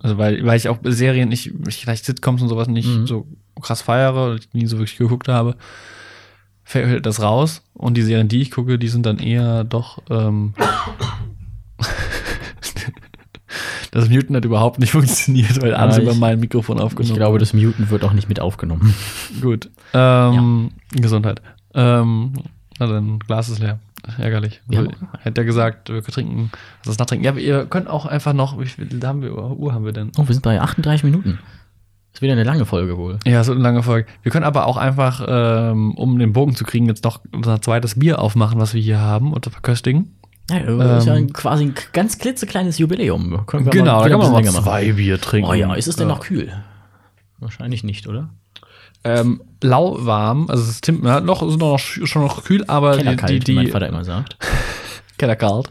Also 0.01 0.19
weil, 0.19 0.45
weil 0.45 0.57
ich 0.59 0.69
auch 0.69 0.79
Serien, 0.85 1.33
ich, 1.33 1.53
ich 1.67 1.81
vielleicht 1.81 2.05
Sitcoms 2.05 2.43
und 2.43 2.49
sowas 2.49 2.69
nicht 2.69 2.89
Mhm. 2.89 3.07
so 3.07 3.27
krass 3.61 3.81
feiere, 3.81 4.37
ich 4.39 4.53
nie 4.53 4.67
so 4.67 4.77
wirklich 4.77 4.99
geguckt 4.99 5.29
habe, 5.29 5.57
fällt 6.63 7.07
das 7.07 7.23
raus. 7.23 7.63
Und 7.73 7.97
die 7.97 8.03
Serien, 8.03 8.29
die 8.29 8.43
ich 8.43 8.51
gucke, 8.51 8.79
die 8.79 8.89
sind 8.89 9.07
dann 9.07 9.19
eher 9.19 9.65
doch. 9.65 10.03
Ähm, 10.11 10.53
das 13.95 14.09
Muten 14.09 14.35
hat 14.35 14.45
überhaupt 14.45 14.81
nicht 14.81 14.91
funktioniert, 14.93 15.63
weil 15.63 15.75
alles 15.75 15.97
Ja, 15.97 16.03
über 16.03 16.15
mein 16.15 16.41
Mikrofon 16.41 16.81
aufgenommen 16.81 17.13
Ich 17.13 17.17
glaube, 17.17 17.39
das 17.39 17.55
Muten 17.55 17.91
wird 17.91 18.05
auch 18.05 18.13
nicht 18.13 18.29
mit 18.29 18.41
aufgenommen. 18.41 18.95
Gut. 19.41 19.71
Ähm, 19.93 20.73
Gesundheit. 20.91 21.41
Ähm, 21.75 22.33
na 22.79 22.87
dann, 22.87 23.21
Glas 23.21 23.49
ist 23.49 23.61
leer. 23.61 23.79
Ärgerlich. 24.19 24.61
Ja. 24.69 24.85
Hätte 25.21 25.41
er 25.41 25.45
gesagt, 25.45 25.89
wir 25.89 26.03
trinken, 26.03 26.51
also 26.81 26.91
das 26.91 26.99
Nachtrinken. 26.99 27.25
Ja, 27.25 27.41
ihr 27.41 27.67
könnt 27.67 27.89
auch 27.89 28.05
einfach 28.05 28.35
noch, 28.35 28.59
wie 28.61 28.67
viel 28.67 28.89
haben 29.03 29.23
wir, 29.23 29.33
Uhr 29.35 29.73
haben 29.73 29.85
wir 29.85 29.93
denn? 29.93 30.11
Oh, 30.19 30.27
wir 30.27 30.35
sind 30.35 30.43
bei 30.43 30.61
38 30.61 31.05
Minuten. 31.05 31.39
Ist 32.13 32.21
wieder 32.21 32.33
eine 32.33 32.45
lange 32.45 32.67
Folge 32.67 32.99
wohl. 32.99 33.19
Ja, 33.25 33.43
so 33.45 33.53
eine 33.53 33.63
lange 33.63 33.83
Folge. 33.83 34.09
Wir 34.23 34.31
können 34.31 34.45
aber 34.45 34.67
auch 34.67 34.77
einfach, 34.77 35.25
ähm, 35.27 35.95
um 35.95 36.19
den 36.19 36.33
Bogen 36.33 36.55
zu 36.55 36.65
kriegen, 36.65 36.87
jetzt 36.87 37.05
noch 37.05 37.21
unser 37.33 37.63
zweites 37.63 37.99
Bier 37.99 38.21
aufmachen, 38.21 38.61
was 38.61 38.75
wir 38.75 38.81
hier 38.83 39.01
haben 39.01 39.33
und 39.33 39.47
verköstigen. 39.47 40.17
Ja, 40.51 40.61
das 40.61 41.03
ist 41.03 41.07
ja 41.07 41.15
Ähm, 41.17 41.25
ein, 41.27 41.33
quasi 41.33 41.65
ein 41.65 41.75
ganz 41.93 42.19
klitzekleines 42.19 42.79
Jubiläum. 42.79 43.47
Können 43.47 43.65
wir 43.65 43.73
Genau, 43.73 44.03
da 44.03 44.09
kann 44.11 44.19
man 44.19 44.33
mal 44.33 44.45
zwei 44.45 44.93
Bier 44.93 45.15
machen. 45.15 45.23
trinken. 45.23 45.51
Oh 45.51 45.55
ja, 45.55 45.73
ist 45.75 45.89
es 45.89 45.97
denn 45.97 46.09
noch 46.09 46.21
kühl? 46.21 46.53
Wahrscheinlich 47.39 47.83
nicht, 47.85 48.07
oder? 48.07 48.29
Ähm, 49.07 49.43
lauwarm, 49.63 50.49
also 50.49 50.63
es 50.63 50.71
ist 50.71 50.87
ja, 50.89 51.21
noch, 51.21 51.43
ist 51.43 51.59
noch, 51.59 51.79
schon 51.79 52.23
noch 52.23 52.45
kühl, 52.45 52.65
aber 52.69 52.93
die, 52.97 53.03
Kellerkalt, 53.03 53.31
die, 53.31 53.35
wie 53.37 53.45
die 53.45 53.55
mein 53.55 53.69
Vater 53.69 53.87
immer 53.89 54.05
sagt. 54.05 54.37
Kellerkalt. 55.19 55.71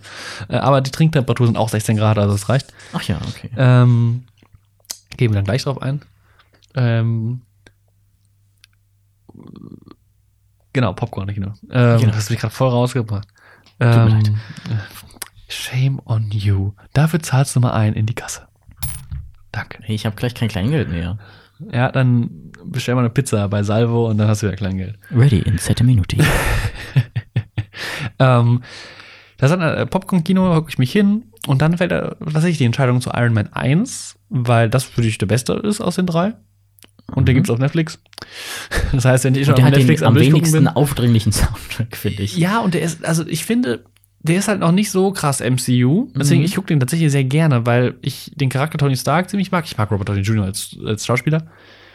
Äh, 0.49 0.57
aber 0.57 0.81
die 0.81 0.91
Trinktemperatur 0.91 1.47
sind 1.47 1.57
auch 1.57 1.69
16 1.69 1.97
Grad, 1.97 2.17
also 2.17 2.35
es 2.35 2.47
reicht. 2.49 2.71
Ach 2.93 3.01
ja, 3.03 3.19
okay. 3.27 3.49
Ähm, 3.57 4.23
gehen 5.17 5.31
wir 5.31 5.35
dann 5.35 5.45
gleich 5.45 5.63
drauf 5.63 5.81
ein. 5.81 6.01
Ähm, 6.75 7.41
genau, 10.73 10.93
Popcorn-Kino. 10.93 11.53
Ähm, 11.71 11.99
Genau. 11.99 12.07
Das 12.07 12.15
hast 12.17 12.29
du 12.29 12.33
mich 12.33 12.41
gerade 12.41 12.53
voll 12.53 12.69
rausgebracht. 12.69 13.27
Mir 13.85 13.95
Ähm, 13.95 14.07
leid. 14.09 14.31
Shame 15.47 15.99
on 16.05 16.29
you. 16.31 16.73
Dafür 16.93 17.19
zahlst 17.21 17.55
du 17.55 17.59
mal 17.59 17.71
ein 17.73 17.93
in 17.93 18.05
die 18.05 18.15
Kasse. 18.15 18.47
Danke. 19.51 19.79
Hey, 19.81 19.95
ich 19.95 20.05
habe 20.05 20.15
gleich 20.15 20.33
kein 20.33 20.49
Kleingeld 20.49 20.89
mehr. 20.89 21.17
Ja, 21.71 21.91
dann 21.91 22.51
bestell 22.65 22.95
mal 22.95 23.01
eine 23.01 23.09
Pizza 23.11 23.47
bei 23.47 23.61
Salvo 23.63 24.09
und 24.09 24.17
dann 24.17 24.27
hast 24.27 24.41
du 24.41 24.47
wieder 24.47 24.55
Kleingeld. 24.57 24.97
Ready 25.11 25.39
in 25.39 25.57
sette 25.57 25.83
Minuti. 25.83 26.17
Ähm, 28.19 28.61
da 29.37 29.47
ist 29.47 29.51
ein 29.51 29.61
äh, 29.61 29.85
Popcorn-Kino, 29.85 30.53
hocke 30.55 30.69
ich 30.69 30.77
mich 30.77 30.91
hin 30.91 31.23
und 31.47 31.61
dann 31.61 31.77
fällt 31.77 31.91
da 31.91 32.15
tatsächlich 32.19 32.59
die 32.59 32.65
Entscheidung 32.65 33.01
zu 33.01 33.09
Iron 33.09 33.33
Man 33.33 33.51
1, 33.51 34.19
weil 34.29 34.69
das 34.69 34.83
für 34.83 35.01
dich 35.01 35.17
der 35.17 35.25
beste 35.25 35.53
ist 35.53 35.81
aus 35.81 35.95
den 35.95 36.05
drei. 36.05 36.35
Und 37.13 37.27
den 37.27 37.33
Mhm. 37.33 37.37
gibt's 37.39 37.49
auf 37.49 37.59
Netflix. 37.59 37.99
Das 38.93 39.05
heißt, 39.05 39.23
wenn 39.25 39.35
ich 39.35 39.45
schon 39.45 39.55
auf 39.55 39.61
hat 39.61 39.73
Netflix 39.75 39.99
den 40.01 40.07
am 40.07 40.15
wenigsten 40.15 40.63
bin- 40.63 40.67
aufdringlichen 40.67 41.31
Soundtrack, 41.31 41.95
finde 41.97 42.23
ich. 42.23 42.37
Ja, 42.37 42.59
und 42.59 42.73
der 42.73 42.81
ist, 42.81 43.03
also 43.05 43.25
ich 43.27 43.43
finde, 43.45 43.83
der 44.21 44.37
ist 44.37 44.47
halt 44.47 44.59
noch 44.61 44.71
nicht 44.71 44.89
so 44.91 45.11
krass 45.11 45.41
MCU. 45.41 46.09
Deswegen, 46.15 46.39
Mhm. 46.41 46.45
ich 46.45 46.55
gucke 46.55 46.67
den 46.67 46.79
tatsächlich 46.79 47.11
sehr 47.11 47.25
gerne, 47.25 47.65
weil 47.65 47.95
ich 48.01 48.31
den 48.35 48.49
Charakter 48.49 48.77
Tony 48.77 48.95
Stark 48.95 49.29
ziemlich 49.29 49.51
mag. 49.51 49.65
Ich 49.65 49.77
mag 49.77 49.91
Robert 49.91 50.07
Downey 50.09 50.21
Jr. 50.21 50.45
als, 50.45 50.77
als 50.85 51.05
Schauspieler. 51.05 51.47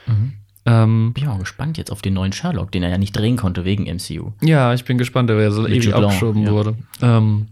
Mhm. 0.06 0.32
Ähm, 0.66 1.12
Bin 1.14 1.24
mal 1.24 1.38
gespannt 1.38 1.78
jetzt 1.78 1.90
auf 1.90 2.02
den 2.02 2.12
neuen 2.12 2.32
Sherlock, 2.32 2.70
den 2.72 2.82
er 2.82 2.90
ja 2.90 2.98
nicht 2.98 3.16
drehen 3.16 3.36
konnte 3.36 3.64
wegen 3.64 3.84
MCU. 3.86 4.32
ja, 4.42 4.74
ich 4.74 4.84
bin 4.84 4.98
gespannt, 4.98 5.30
der 5.30 5.40
ja 5.40 5.50
so 5.50 5.66
ewig 5.66 5.86
Blanc, 5.88 6.04
abgeschoben 6.04 6.42
ja. 6.42 6.50
wurde. 6.50 6.74
Ähm, 7.00 7.46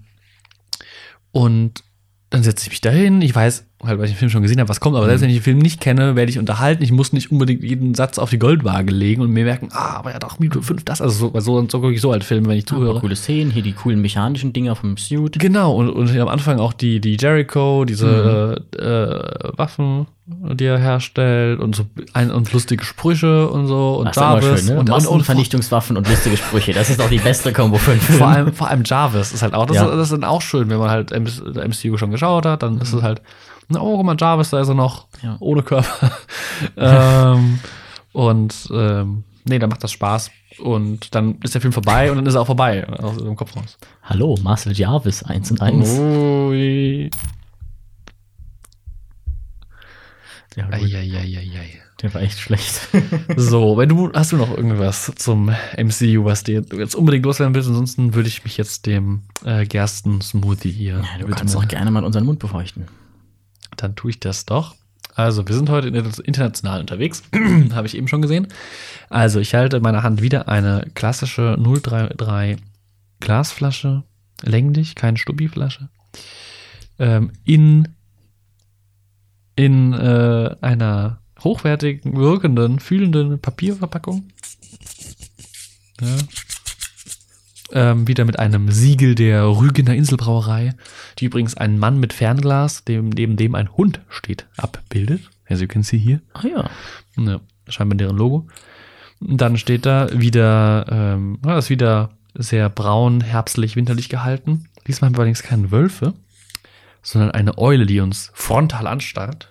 und 1.32 1.82
dann 2.30 2.42
setze 2.42 2.64
ich 2.64 2.70
mich 2.70 2.80
dahin. 2.80 3.22
Ich 3.22 3.34
weiß, 3.34 3.66
halt, 3.86 3.98
weil 3.98 4.06
ich 4.06 4.12
den 4.12 4.18
Film 4.18 4.30
schon 4.30 4.42
gesehen 4.42 4.58
habe, 4.60 4.68
was 4.68 4.80
kommt, 4.80 4.96
aber 4.96 5.06
selbst 5.06 5.22
wenn 5.22 5.30
ich 5.30 5.36
den 5.36 5.42
Film 5.42 5.58
nicht 5.58 5.80
kenne, 5.80 6.16
werde 6.16 6.30
ich 6.30 6.38
unterhalten. 6.38 6.82
Ich 6.82 6.92
muss 6.92 7.12
nicht 7.12 7.30
unbedingt 7.30 7.62
jeden 7.62 7.94
Satz 7.94 8.18
auf 8.18 8.30
die 8.30 8.38
Goldwaage 8.38 8.92
legen 8.92 9.22
und 9.22 9.30
mir 9.30 9.44
merken, 9.44 9.68
ah, 9.72 9.96
aber 9.98 10.12
ja 10.12 10.18
doch, 10.18 10.38
Minute 10.38 10.62
5, 10.62 10.84
das. 10.84 11.00
Also 11.00 11.30
so, 11.32 11.40
so, 11.40 11.68
so 11.68 11.80
gucke 11.80 11.92
ich 11.92 12.00
so 12.00 12.12
halt 12.12 12.24
Filme, 12.24 12.48
wenn 12.48 12.58
ich 12.58 12.66
zuhöre. 12.66 13.00
coole 13.00 13.16
Szenen, 13.16 13.50
hier 13.50 13.62
die 13.62 13.72
coolen 13.72 14.00
mechanischen 14.00 14.52
Dinger 14.52 14.76
vom 14.76 14.96
Suit. 14.96 15.38
Genau, 15.38 15.74
und, 15.74 15.88
und 15.90 16.16
am 16.18 16.28
Anfang 16.28 16.58
auch 16.60 16.72
die, 16.72 17.00
die 17.00 17.16
Jericho, 17.18 17.84
diese 17.84 18.62
äh, 18.76 18.82
äh, 18.82 19.52
Waffen, 19.56 20.06
die 20.26 20.64
er 20.64 20.78
herstellt 20.78 21.60
und 21.60 21.76
so 21.76 21.84
ein, 22.12 22.32
und 22.32 22.52
lustige 22.52 22.84
Sprüche 22.84 23.48
und 23.48 23.68
so 23.68 23.96
und 23.96 24.06
Das 24.06 24.16
ist 24.16 24.22
immer 24.22 24.32
Jarvis 24.42 24.60
schön, 24.60 24.74
ne? 24.74 24.80
und, 24.80 24.90
und, 24.90 25.96
und 25.96 26.08
lustige 26.08 26.36
Sprüche. 26.36 26.72
Das 26.72 26.90
ist 26.90 27.00
auch 27.00 27.08
die 27.08 27.18
beste 27.18 27.52
Kombo 27.52 27.78
für 27.78 27.92
einen 27.92 28.00
Film. 28.00 28.18
vor 28.18 28.26
allem 28.28 28.52
vor 28.52 28.68
allem 28.68 28.82
Jarvis 28.84 29.32
ist 29.32 29.42
halt 29.42 29.54
auch 29.54 29.66
das, 29.66 29.76
Ja. 29.76 29.86
das 29.86 30.10
ist 30.10 30.12
dann 30.12 30.24
auch 30.24 30.42
schön, 30.42 30.68
wenn 30.68 30.78
man 30.78 30.90
halt 30.90 31.12
MCU 31.12 31.96
schon 31.96 32.10
geschaut 32.10 32.44
hat, 32.44 32.64
dann 32.64 32.80
ist 32.80 32.92
es 32.92 33.02
halt 33.02 33.22
oh, 33.74 34.02
mal, 34.02 34.16
Jarvis, 34.18 34.50
da 34.50 34.60
ist 34.60 34.68
er 34.68 34.74
noch 34.74 35.06
Ja. 35.22 35.36
ohne 35.40 35.62
Körper. 35.62 36.12
ähm, 36.76 37.58
und 38.12 38.68
ähm, 38.72 39.24
nee, 39.44 39.58
dann 39.58 39.70
macht 39.70 39.82
das 39.84 39.92
Spaß. 39.92 40.30
Und 40.58 41.14
dann 41.14 41.38
ist 41.42 41.52
der 41.54 41.60
Film 41.60 41.72
vorbei 41.72 42.10
und 42.10 42.16
dann 42.16 42.24
ist 42.26 42.34
er 42.34 42.40
auch 42.40 42.46
vorbei 42.46 42.86
aus 42.88 43.18
dem 43.18 43.36
Kopf 43.36 43.54
raus. 43.56 43.76
Hallo, 44.02 44.36
Marcel 44.42 44.72
Jarvis, 44.72 45.22
1 45.22 45.50
und 45.50 45.60
1. 45.60 45.98
Ui. 45.98 47.10
Ja, 50.56 50.64
gut, 50.64 50.74
Eieieiei. 50.74 51.82
der 52.00 52.14
war 52.14 52.22
echt 52.22 52.38
schlecht. 52.38 52.88
So, 53.36 53.76
wenn 53.76 53.90
du, 53.90 54.10
hast 54.14 54.32
du 54.32 54.36
noch 54.38 54.56
irgendwas 54.56 55.12
zum 55.16 55.50
MCU, 55.76 56.24
was 56.24 56.42
dir 56.44 56.62
du 56.62 56.78
jetzt 56.78 56.94
unbedingt 56.94 57.26
loswerden 57.26 57.54
willst? 57.54 57.68
Ansonsten 57.68 58.14
würde 58.14 58.28
ich 58.28 58.42
mich 58.44 58.56
jetzt 58.56 58.86
dem 58.86 59.22
äh, 59.44 59.66
Gersten-Smoothie 59.66 60.70
hier 60.70 61.02
Ja, 61.18 61.26
du 61.26 61.26
kannst 61.34 61.54
auch 61.56 61.68
gerne 61.68 61.90
mal 61.90 62.04
unseren 62.04 62.24
Mund 62.24 62.38
befeuchten. 62.38 62.86
Dann 63.76 63.94
tue 63.94 64.10
ich 64.10 64.20
das 64.20 64.44
doch. 64.46 64.74
Also, 65.14 65.46
wir 65.48 65.54
sind 65.54 65.70
heute 65.70 65.88
inter- 65.88 66.24
international 66.24 66.80
unterwegs, 66.80 67.22
habe 67.74 67.86
ich 67.86 67.96
eben 67.96 68.08
schon 68.08 68.20
gesehen. 68.22 68.48
Also, 69.08 69.40
ich 69.40 69.54
halte 69.54 69.78
in 69.78 69.82
meiner 69.82 70.02
Hand 70.02 70.20
wieder 70.20 70.48
eine 70.48 70.86
klassische 70.94 71.56
033 71.56 72.58
Glasflasche, 73.20 74.02
länglich, 74.42 74.94
keine 74.94 75.16
Stubbi-Flasche, 75.16 75.88
ähm, 76.98 77.32
in, 77.44 77.88
in 79.54 79.94
äh, 79.94 80.54
einer 80.60 81.20
hochwertigen, 81.42 82.16
wirkenden, 82.16 82.78
fühlenden 82.78 83.38
Papierverpackung. 83.40 84.28
Ja. 86.00 86.16
Ähm, 87.72 88.06
wieder 88.06 88.24
mit 88.24 88.38
einem 88.38 88.70
Siegel 88.70 89.16
der 89.16 89.44
Rügener 89.44 89.94
Inselbrauerei, 89.94 90.74
die 91.18 91.24
übrigens 91.24 91.56
einen 91.56 91.78
Mann 91.80 91.98
mit 91.98 92.12
Fernglas, 92.12 92.84
dem, 92.84 93.08
neben 93.08 93.36
dem 93.36 93.56
ein 93.56 93.76
Hund 93.76 94.00
steht, 94.08 94.46
abbildet. 94.56 95.22
As 95.48 95.60
you 95.60 95.66
can 95.66 95.82
see 95.82 95.98
hier. 95.98 96.20
Ah 96.32 96.46
ja. 96.46 96.70
Ja, 97.16 97.40
scheinbar 97.68 97.96
deren 97.96 98.16
Logo. 98.16 98.46
Und 99.20 99.40
dann 99.40 99.56
steht 99.56 99.86
da 99.86 100.08
wieder, 100.12 100.86
ähm, 100.88 101.38
ja, 101.44 101.54
das 101.54 101.66
ist 101.66 101.70
wieder 101.70 102.10
sehr 102.34 102.68
braun, 102.68 103.20
herbstlich, 103.20 103.76
winterlich 103.76 104.08
gehalten. 104.08 104.68
Diesmal 104.86 105.08
haben 105.08 105.16
wir 105.16 105.20
allerdings 105.20 105.42
keine 105.42 105.70
Wölfe, 105.70 106.14
sondern 107.02 107.30
eine 107.30 107.58
Eule, 107.58 107.86
die 107.86 108.00
uns 108.00 108.30
frontal 108.34 108.86
anstarrt, 108.86 109.50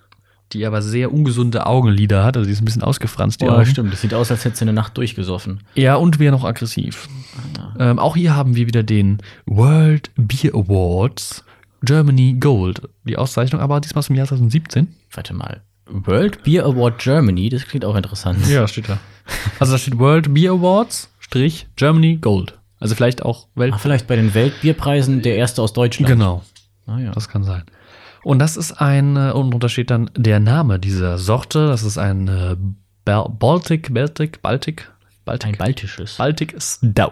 die 0.53 0.65
aber 0.65 0.81
sehr 0.81 1.11
ungesunde 1.13 1.65
Augenlider 1.65 2.23
hat. 2.23 2.37
Also 2.37 2.47
die 2.47 2.53
ist 2.53 2.61
ein 2.61 2.65
bisschen 2.65 2.83
ausgefranst, 2.83 3.41
die 3.41 3.45
Ja, 3.45 3.53
Augen. 3.55 3.65
stimmt. 3.65 3.91
Das 3.93 4.01
sieht 4.01 4.13
aus, 4.13 4.31
als 4.31 4.45
hätte 4.45 4.55
sie 4.57 4.63
eine 4.63 4.73
Nacht 4.73 4.97
durchgesoffen. 4.97 5.61
Ja, 5.73 5.95
und 5.95 6.19
wäre 6.19 6.31
noch 6.31 6.43
aggressiv. 6.45 7.07
Ja. 7.57 7.91
Ähm, 7.91 7.99
auch 7.99 8.15
hier 8.15 8.35
haben 8.35 8.55
wir 8.55 8.67
wieder 8.67 8.83
den 8.83 9.17
World 9.45 10.11
Beer 10.15 10.53
Awards 10.53 11.43
Germany 11.83 12.37
Gold. 12.39 12.81
Die 13.03 13.17
Auszeichnung 13.17 13.61
aber 13.61 13.79
diesmal 13.81 13.99
aus 13.99 14.07
dem 14.07 14.15
Jahr 14.15 14.27
2017. 14.27 14.87
Warte 15.11 15.33
mal. 15.33 15.61
World 15.87 16.43
Beer 16.43 16.65
Award 16.65 16.97
Germany, 16.99 17.49
das 17.49 17.65
klingt 17.65 17.85
auch 17.85 17.95
interessant. 17.95 18.47
Ja, 18.47 18.67
steht 18.67 18.89
da. 18.89 18.97
Also 19.59 19.73
da 19.73 19.77
steht 19.77 19.99
World 19.99 20.33
Beer 20.33 20.53
Awards, 20.53 21.09
Strich, 21.19 21.67
Germany 21.75 22.17
Gold. 22.17 22.57
Also 22.79 22.95
vielleicht 22.95 23.23
auch 23.23 23.47
Welt. 23.55 23.73
Ah, 23.73 23.77
vielleicht 23.77 24.07
bei 24.07 24.15
den 24.15 24.33
Weltbierpreisen 24.33 25.21
der 25.21 25.35
erste 25.37 25.61
aus 25.61 25.73
Deutschland. 25.73 26.07
Genau, 26.11 26.43
Ah, 26.87 26.97
ja. 26.99 27.11
das 27.11 27.29
kann 27.29 27.43
sein. 27.43 27.63
Und 28.25 28.39
das 28.39 28.57
ist 28.57 28.81
ein, 28.81 29.15
äh, 29.17 29.31
und 29.31 29.57
da 29.63 29.69
steht 29.69 29.91
dann 29.91 30.09
der 30.17 30.39
Name 30.39 30.79
dieser 30.79 31.19
Sorte. 31.19 31.67
Das 31.67 31.83
ist 31.83 31.99
ein 31.99 32.27
äh, 32.27 32.55
Bal- 33.05 33.29
Baltic, 33.29 33.93
Baltic, 33.93 34.41
Baltic, 34.41 34.89
Baltic, 35.25 35.51
Ein 35.53 35.57
baltisches. 35.59 36.17
Baltic 36.17 36.55
Stout. 36.59 37.11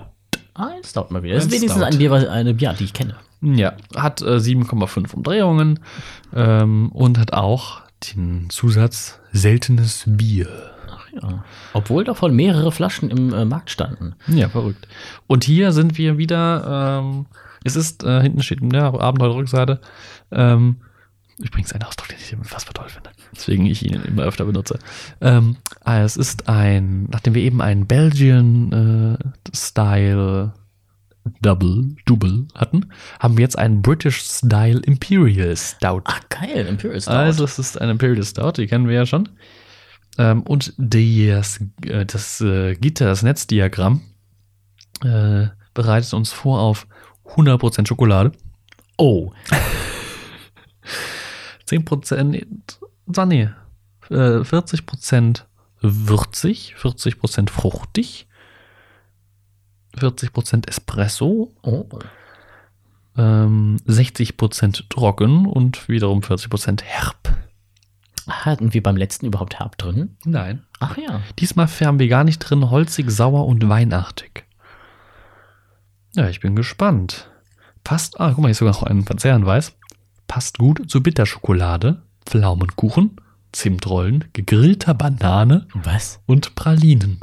Ah, 0.56 0.70
jetzt 0.76 0.98
dauert 0.98 1.12
mal 1.12 1.22
wieder. 1.22 1.36
Das 1.36 1.44
Ein 1.44 1.50
ist 1.50 1.56
wenigstens 1.58 1.82
Stout. 1.84 1.94
ein 1.94 1.98
Bier, 2.00 2.10
was- 2.12 2.26
eine 2.28 2.56
Bier, 2.56 2.74
die 2.78 2.86
ich 2.86 2.94
kenne. 2.94 3.16
Ja, 3.42 3.74
hat 3.96 4.22
äh, 4.24 4.38
7,5 4.40 5.14
Umdrehungen 5.14 5.80
ähm, 6.34 6.90
und 6.94 7.20
hat 7.20 7.34
auch 7.34 7.82
den 8.16 8.50
Zusatz 8.50 9.20
seltenes 9.34 10.06
Bier. 10.08 10.48
Ach 10.90 11.08
ja. 11.12 11.44
Obwohl 11.74 12.06
davon 12.06 12.36
mehrere 12.36 12.72
Flaschen 12.72 13.12
im 13.12 13.34
äh, 13.34 13.46
Markt 13.46 13.70
standen. 13.70 14.16
Ja, 14.28 14.50
verrückt. 14.50 14.88
Und 15.28 15.44
hier 15.44 15.74
sind 15.74 15.98
wir 16.00 16.18
wieder, 16.18 17.02
ähm, 17.04 17.26
es 17.64 17.76
ist, 17.76 18.04
äh, 18.04 18.22
hinten 18.22 18.42
steht 18.42 18.60
ja, 18.74 18.92
Abenteuer-Rückseite, 18.94 19.80
ähm, 20.32 20.78
übrigens 21.40 21.74
ein 21.74 21.82
Ausdruck, 21.84 22.10
den 22.10 22.20
ich 22.20 22.36
unfassbar 22.36 22.74
toll 22.74 22.90
finde, 22.90 23.12
deswegen 23.36 23.66
ich 23.66 23.86
ihn 23.86 24.02
immer 24.04 24.24
öfter 24.24 24.46
benutze. 24.46 24.80
Ähm, 25.22 25.58
ah, 25.84 26.02
es 26.02 26.18
ist 26.18 26.48
ein, 26.48 27.08
nachdem 27.12 27.36
wir 27.36 27.42
eben 27.42 27.62
einen 27.62 27.88
Belgian-Style 27.88 30.54
Double, 31.42 31.96
Double 32.06 32.48
hatten, 32.54 32.92
haben 33.20 33.38
wir 33.38 33.44
jetzt 33.44 33.58
einen 33.58 33.82
British-Style 33.82 34.80
Imperial 34.80 35.56
Stout. 35.56 36.02
Ach, 36.06 36.20
geil. 36.30 36.68
Imperial 36.68 37.00
Stout. 37.00 37.12
Also 37.12 37.46
es 37.46 37.60
ist 37.60 37.80
ein 37.80 37.90
Imperial 37.90 38.24
Stout, 38.24 38.54
die 38.58 38.68
kennen 38.68 38.88
wir 38.88 38.96
ja 38.96 39.06
schon. 39.06 39.30
Ähm, 40.18 40.44
und 40.44 40.74
das, 40.78 41.60
äh, 41.86 42.06
das 42.06 42.42
äh, 42.42 42.76
Gitter, 42.76 43.06
das 43.06 43.24
Netzdiagramm, 43.24 44.02
äh, 45.04 45.48
bereitet 45.74 46.14
uns 46.14 46.32
vor 46.32 46.60
auf 46.60 46.88
100% 47.26 47.88
Schokolade, 47.88 48.32
oh. 48.98 49.32
10%, 51.80 52.46
ah, 53.18 53.26
nee, 53.26 53.50
äh, 54.10 54.44
40% 54.44 55.46
würzig, 55.82 56.76
40% 56.78 57.50
fruchtig, 57.50 58.28
40% 59.98 60.68
Espresso, 60.68 61.52
Oh. 61.62 61.88
ähm, 63.18 63.78
60% 63.86 64.90
trocken 64.90 65.46
und 65.46 65.88
wiederum 65.90 66.22
40% 66.22 66.84
herb. 66.84 67.38
Hatten 68.28 68.74
wir 68.74 68.82
beim 68.82 68.96
letzten 68.96 69.26
überhaupt 69.26 69.60
Herb 69.60 69.78
drin? 69.78 70.16
Nein. 70.24 70.64
Ach 70.80 70.98
ja. 70.98 71.22
Diesmal 71.40 71.68
haben 71.68 72.00
wir 72.00 72.08
gar 72.08 72.24
nicht 72.24 72.40
drin, 72.40 72.70
holzig, 72.70 73.12
sauer 73.12 73.46
und 73.46 73.68
weinartig. 73.68 74.46
Ja, 76.16 76.30
ich 76.30 76.40
bin 76.40 76.56
gespannt. 76.56 77.30
Passt, 77.84 78.22
ah, 78.22 78.30
guck 78.30 78.38
mal, 78.40 78.48
hier 78.48 78.52
ist 78.52 78.60
sogar 78.60 78.74
noch 78.74 78.84
ein 78.84 79.04
Verzehrhinweis. 79.04 79.74
Passt 80.34 80.58
gut 80.58 80.90
zu 80.90 81.04
Bitterschokolade, 81.04 82.02
Pflaumenkuchen, 82.26 83.18
Zimtrollen, 83.52 84.30
gegrillter 84.34 84.96
Banane 84.96 85.68
Was? 85.76 86.22
und 86.26 86.56
Pralinen. 86.56 87.20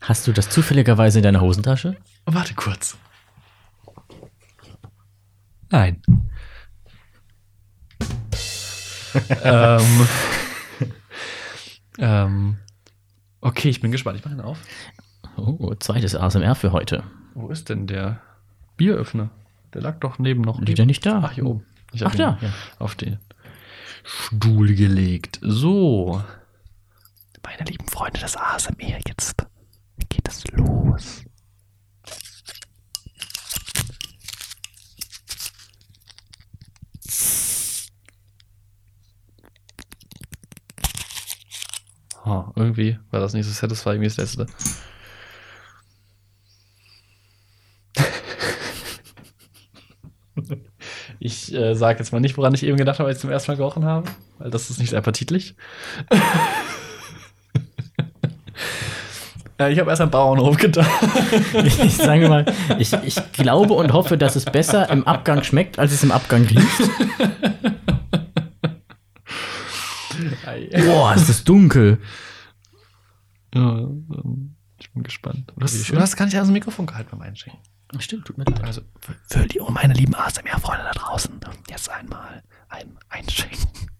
Hast 0.00 0.26
du 0.26 0.32
das 0.32 0.50
zufälligerweise 0.50 1.20
in 1.20 1.22
deiner 1.22 1.40
Hosentasche? 1.40 1.96
Warte 2.26 2.54
kurz. 2.54 2.96
Nein. 5.70 6.02
ähm, 9.44 10.08
ähm, 11.98 12.56
okay, 13.40 13.68
ich 13.68 13.80
bin 13.80 13.92
gespannt. 13.92 14.18
Ich 14.18 14.24
mache 14.24 14.34
ihn 14.34 14.40
auf. 14.40 14.58
Oh, 15.36 15.72
zweites 15.76 16.16
ASMR 16.16 16.56
für 16.56 16.72
heute. 16.72 17.04
Wo 17.34 17.50
ist 17.50 17.68
denn 17.68 17.86
der 17.86 18.20
Bieröffner? 18.76 19.30
Der 19.74 19.80
lag 19.82 20.00
doch 20.00 20.18
neben 20.18 20.40
noch. 20.40 20.60
Liegt 20.60 20.80
er 20.80 20.86
nicht 20.86 21.06
da? 21.06 21.22
Ach, 21.24 21.30
hier 21.30 21.46
oben. 21.46 21.64
Ich 21.92 22.04
Ach, 22.04 22.14
ja. 22.14 22.38
Auf 22.78 22.94
den 22.94 23.18
Stuhl 24.04 24.74
gelegt. 24.74 25.38
So. 25.42 26.22
Meine 27.44 27.64
lieben 27.70 27.88
Freunde 27.88 28.20
des 28.20 28.36
ASMR, 28.36 28.98
jetzt 29.06 29.46
geht 30.08 30.28
es 30.28 30.44
los. 30.52 31.24
Oh, 42.24 42.44
irgendwie 42.56 42.98
war 43.10 43.20
das 43.20 43.32
nicht 43.32 43.46
so 43.46 43.52
satisfying 43.52 44.02
wie 44.02 44.04
das 44.04 44.18
letzte. 44.18 44.46
Ich 51.20 51.52
äh, 51.52 51.74
sage 51.74 51.98
jetzt 51.98 52.12
mal 52.12 52.20
nicht, 52.20 52.36
woran 52.36 52.54
ich 52.54 52.62
eben 52.62 52.76
gedacht 52.76 52.98
habe, 52.98 53.08
als 53.08 53.18
ich 53.18 53.22
zum 53.22 53.30
ersten 53.30 53.50
Mal 53.50 53.56
gerochen 53.56 53.84
habe, 53.84 54.08
weil 54.38 54.50
das 54.50 54.70
ist 54.70 54.78
nicht 54.78 54.94
appetitlich. 54.94 55.56
Ja, 59.58 59.68
ich 59.68 59.78
habe 59.80 59.90
erst 59.90 60.00
am 60.00 60.10
Bauernhof 60.10 60.56
gedacht. 60.56 60.88
Ich 61.84 61.96
sage 61.96 62.28
mal, 62.28 62.44
ich, 62.78 62.92
ich 62.92 63.32
glaube 63.32 63.74
und 63.74 63.92
hoffe, 63.92 64.16
dass 64.16 64.36
es 64.36 64.44
besser 64.44 64.88
im 64.90 65.06
Abgang 65.06 65.42
schmeckt, 65.42 65.78
als 65.78 65.92
es 65.92 66.04
im 66.04 66.12
Abgang 66.12 66.44
riecht. 66.44 66.90
Boah, 70.86 71.14
ist 71.14 71.28
das 71.28 71.44
dunkel. 71.44 71.98
Ja, 73.54 73.78
ähm, 73.78 74.54
bin 74.98 75.04
gespannt. 75.04 75.52
Du 75.56 75.62
hast, 75.62 75.90
du 75.90 75.98
hast 75.98 76.16
gar 76.16 76.24
nicht 76.26 76.36
ans 76.36 76.50
Mikrofon 76.50 76.86
gehalten 76.86 77.10
beim 77.12 77.22
Einschenken. 77.22 77.60
Stimmt, 77.98 78.26
tut 78.26 78.36
mir 78.36 78.44
leid. 78.44 78.62
Also 78.64 78.82
für, 79.00 79.14
für 79.28 79.46
die, 79.46 79.60
oh, 79.60 79.70
meine 79.70 79.94
lieben 79.94 80.14
ASMR-Freunde 80.14 80.84
da 80.84 80.92
draußen, 80.92 81.40
jetzt 81.70 81.88
einmal 81.90 82.42
ein 82.68 82.98
Einschenken. 83.08 83.90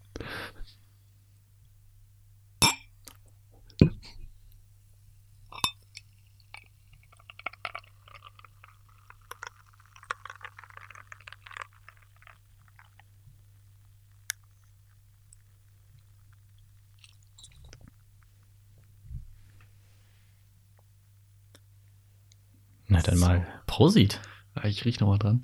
Na 22.99 23.11
dann 23.11 23.19
mal 23.19 23.47
Prosit. 23.67 24.21
Ja, 24.57 24.65
ich 24.65 24.85
riech 24.85 25.01
noch 25.01 25.09
mal 25.09 25.19
dran. 25.19 25.43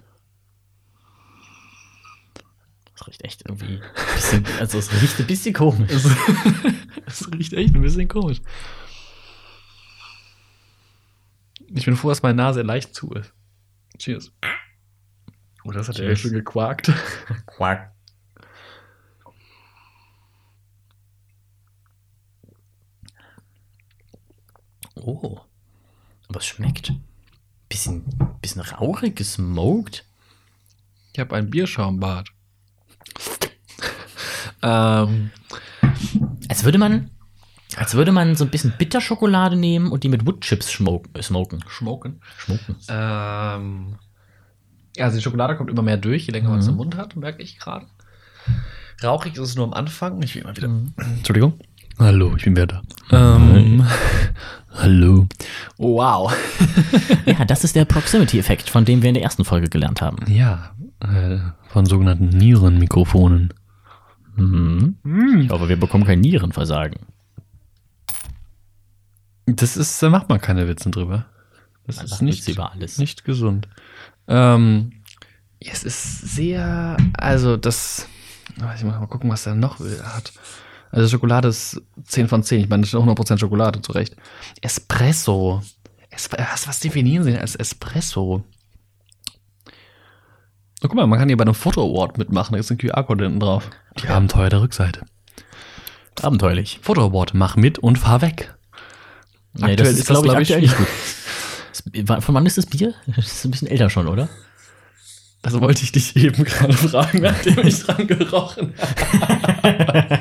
Das 2.93 3.07
riecht 3.07 3.23
echt 3.25 3.43
irgendwie 3.47 3.81
ein 3.81 4.15
bisschen, 4.15 4.47
also 4.59 4.79
es 4.79 4.93
riecht 5.03 5.19
ein 5.21 5.27
bisschen 5.27 5.55
komisch. 5.55 5.91
Es, 5.91 6.05
es 7.07 7.33
riecht 7.33 7.53
echt 7.53 7.75
ein 7.75 7.83
bisschen 7.83 8.09
komisch. 8.09 8.41
Ich 11.69 11.85
bin 11.85 11.97
froh, 11.97 12.09
dass 12.09 12.23
meine 12.23 12.37
Nase 12.37 12.63
leicht 12.63 12.95
zu 12.95 13.11
ist. 13.13 13.33
Cheers. 13.99 14.33
Oh, 15.65 15.71
das 15.73 15.89
hat 15.89 15.99
ja 15.99 16.07
Cheers. 16.07 16.21
schon 16.21 16.33
gequakt. 16.33 16.93
Quack. 17.47 17.93
Oh. 24.95 25.41
Aber 26.29 26.39
es 26.39 26.47
schmeckt. 26.47 26.93
Bisschen, 27.85 28.05
bisschen 28.41 28.63
rauchig, 28.63 29.15
gesmoked. 29.15 30.07
Ich 31.13 31.19
habe 31.21 31.37
ein 31.37 31.51
Bierschaumbad. 31.51 32.31
ähm, 34.63 35.31
Als 36.49 36.65
würde 36.65 36.79
man, 36.79 37.11
als 37.77 37.93
würde 37.93 38.11
man 38.11 38.37
so 38.37 38.45
ein 38.45 38.51
bisschen 38.51 38.73
Bitterschokolade 38.79 39.57
nehmen 39.57 39.93
und 39.93 40.03
die 40.03 40.09
mit 40.09 40.25
Woodchips 40.25 40.73
schmoken. 40.73 41.15
Äh, 41.15 41.23
smoken. 41.23 41.63
schmoken. 41.69 42.23
Schmoken. 42.39 42.77
Ähm, 42.89 43.99
also 44.99 45.19
die 45.19 45.23
Schokolade 45.23 45.55
kommt 45.55 45.69
immer 45.69 45.83
mehr 45.83 45.99
durch, 45.99 46.25
je 46.25 46.33
länger 46.33 46.49
man 46.49 46.61
es 46.61 46.69
im 46.69 46.77
Mund 46.77 46.97
hat, 46.97 47.17
merke 47.17 47.43
ich 47.43 47.59
gerade. 47.59 47.87
Rauchig 49.03 49.35
ist 49.35 49.41
es 49.41 49.57
nur 49.57 49.67
am 49.67 49.75
Anfang. 49.75 50.23
Ich 50.23 50.35
will 50.35 50.43
immer 50.43 50.57
wieder. 50.57 50.71
Entschuldigung. 50.97 51.61
Hallo, 51.99 52.35
ich 52.37 52.45
bin 52.45 52.57
wieder 52.57 52.67
da. 52.67 52.83
Ähm, 53.37 53.87
hallo. 54.73 55.27
Wow. 55.79 56.35
Ja, 57.27 57.45
das 57.45 57.65
ist 57.65 57.75
der 57.75 57.85
Proximity-Effekt, 57.85 58.69
von 58.69 58.85
dem 58.85 59.03
wir 59.03 59.09
in 59.09 59.15
der 59.15 59.23
ersten 59.23 59.45
Folge 59.45 59.69
gelernt 59.69 60.03
haben. 60.03 60.19
Ja, 60.31 60.75
äh, 61.01 61.39
von 61.69 61.87
sogenannten 61.87 62.29
Nierenmikrofonen. 62.29 63.53
Mhm. 64.37 64.97
Ich 65.43 65.51
hoffe, 65.51 65.69
wir 65.69 65.79
bekommen 65.79 66.05
kein 66.05 66.21
Nierenversagen. 66.21 67.01
Das 69.47 69.77
ist, 69.77 70.03
da 70.03 70.11
macht 70.11 70.29
man 70.29 70.41
keine 70.41 70.69
Witze 70.69 70.91
drüber. 70.91 71.27
Das 71.87 71.97
Man 71.97 72.07
ist 72.07 72.23
nicht, 72.23 72.39
Witze 72.41 72.53
über 72.53 72.73
alles. 72.73 72.99
nicht 72.99 73.25
gesund. 73.25 73.69
Ähm, 74.29 74.93
ja, 75.63 75.73
es 75.73 75.85
ist 75.85 76.35
sehr, 76.35 76.97
also 77.15 77.57
das, 77.57 78.07
ich 78.57 78.85
muss 78.85 78.95
mal 78.99 79.07
gucken, 79.07 79.31
was 79.31 79.47
er 79.47 79.55
noch 79.55 79.79
hat. 79.81 80.33
Also 80.95 81.09
Schokolade 81.09 81.49
ist 81.49 81.83
10 82.05 82.29
von 82.29 82.45
10. 82.45 82.61
Ich 82.61 82.69
meine, 82.69 82.83
das 82.83 82.95
ist 82.95 83.01
100% 83.01 83.39
Schokolade, 83.39 83.83
zu 83.83 83.91
Recht. 83.91 84.15
Espresso. 84.61 85.61
Espre 86.09 86.47
was, 86.53 86.69
was 86.69 86.79
definieren 86.79 87.25
Sie 87.25 87.33
denn 87.33 87.41
als 87.41 87.57
Espresso? 87.57 88.45
Oh, 89.67 90.89
guck 90.89 90.95
mal, 90.95 91.09
man 91.09 91.19
kann 91.19 91.29
hier 91.29 91.37
bei 91.37 91.43
einem 91.43 91.55
Foto-Award 91.55 92.19
mitmachen. 92.19 92.53
Da 92.53 92.61
ist 92.61 92.71
ein 92.71 92.79
QR-Code 92.79 93.25
hinten 93.25 93.41
drauf. 93.41 93.69
Die 94.01 94.07
Abenteuer 94.07 94.51
der 94.51 94.61
Rückseite. 94.61 95.05
Abenteuerlich. 96.23 96.79
Foto-Award, 96.81 97.35
mach 97.35 97.57
mit 97.57 97.81
und 97.81 97.99
fahr 97.99 98.23
weg. 98.23 98.55
Nee, 99.55 99.75
das 99.75 99.89
ist, 99.89 100.07
glaube 100.07 100.29
ich, 100.29 100.35
aktuell 100.35 100.61
nicht 100.61 100.77
gut. 100.77 100.87
Von 102.23 102.35
wann 102.37 102.47
ist 102.47 102.57
das 102.57 102.67
Bier? 102.67 102.95
Das 103.07 103.27
ist 103.27 103.45
ein 103.45 103.51
bisschen 103.51 103.69
älter 103.69 103.91
schon, 103.91 104.07
oder? 104.07 104.29
Das 105.45 105.61
wollte 105.61 105.83
ich 105.83 105.93
dich 105.93 106.17
eben 106.17 106.43
gerade 106.45 106.73
fragen, 106.73 107.21
nachdem 107.21 107.67
ich 107.67 107.79
dran 107.81 108.07
gerochen 108.07 108.73
habe. 108.81 110.19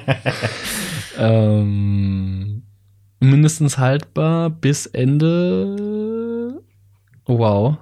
ähm, 1.17 2.63
mindestens 3.21 3.77
haltbar 3.77 4.49
bis 4.49 4.85
Ende. 4.85 6.61
Wow. 7.25 7.77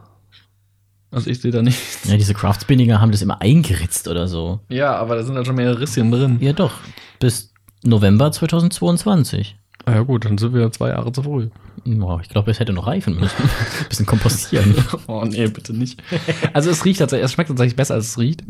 Also 1.10 1.32
ich 1.32 1.42
sehe 1.42 1.50
da 1.50 1.64
nichts. 1.64 2.08
Ja, 2.08 2.16
diese 2.16 2.36
Craft-Spinninger 2.36 3.02
haben 3.02 3.12
das 3.12 3.24
immer 3.24 3.42
eingeritzt 3.42 4.08
oder 4.08 4.28
so. 4.28 4.60
Ja, 4.70 4.96
aber 4.96 5.16
da 5.16 5.24
sind 5.24 5.36
ja 5.36 5.44
schon 5.44 5.56
mehrere 5.56 5.80
Risschen 5.80 6.12
drin. 6.12 6.38
Ja, 6.42 6.54
doch. 6.54 6.74
Bis 7.20 7.52
November 7.84 8.32
2022. 8.32 9.58
Ah 9.86 9.94
ja 9.94 10.02
gut, 10.02 10.26
dann 10.26 10.38
sind 10.38 10.54
wir 10.54 10.72
zwei 10.72 10.90
Jahre 10.90 11.12
zu 11.12 11.24
früh. 11.24 11.50
Boah, 11.86 12.20
ich 12.22 12.30
glaube, 12.30 12.52
es 12.52 12.60
hätte 12.60 12.74
noch 12.74 12.88
reifen 12.88 13.20
müssen. 13.20 13.50
bisschen 13.90 14.06
kompostieren. 14.06 14.76
Oh 15.08 15.24
nee, 15.26 15.48
bitte 15.48 15.74
nicht. 15.74 16.02
Also 16.54 16.70
es 16.70 16.86
riecht 16.86 17.00
tatsächlich, 17.00 17.26
es 17.26 17.32
schmeckt 17.32 17.50
tatsächlich 17.50 17.76
besser, 17.76 17.96
als 17.96 18.06
es 18.08 18.18
riecht. 18.20 18.44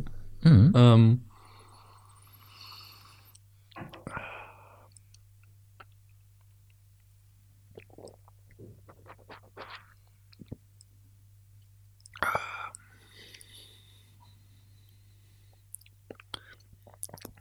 Mhm. 0.44 0.72
Ähm, 0.76 1.22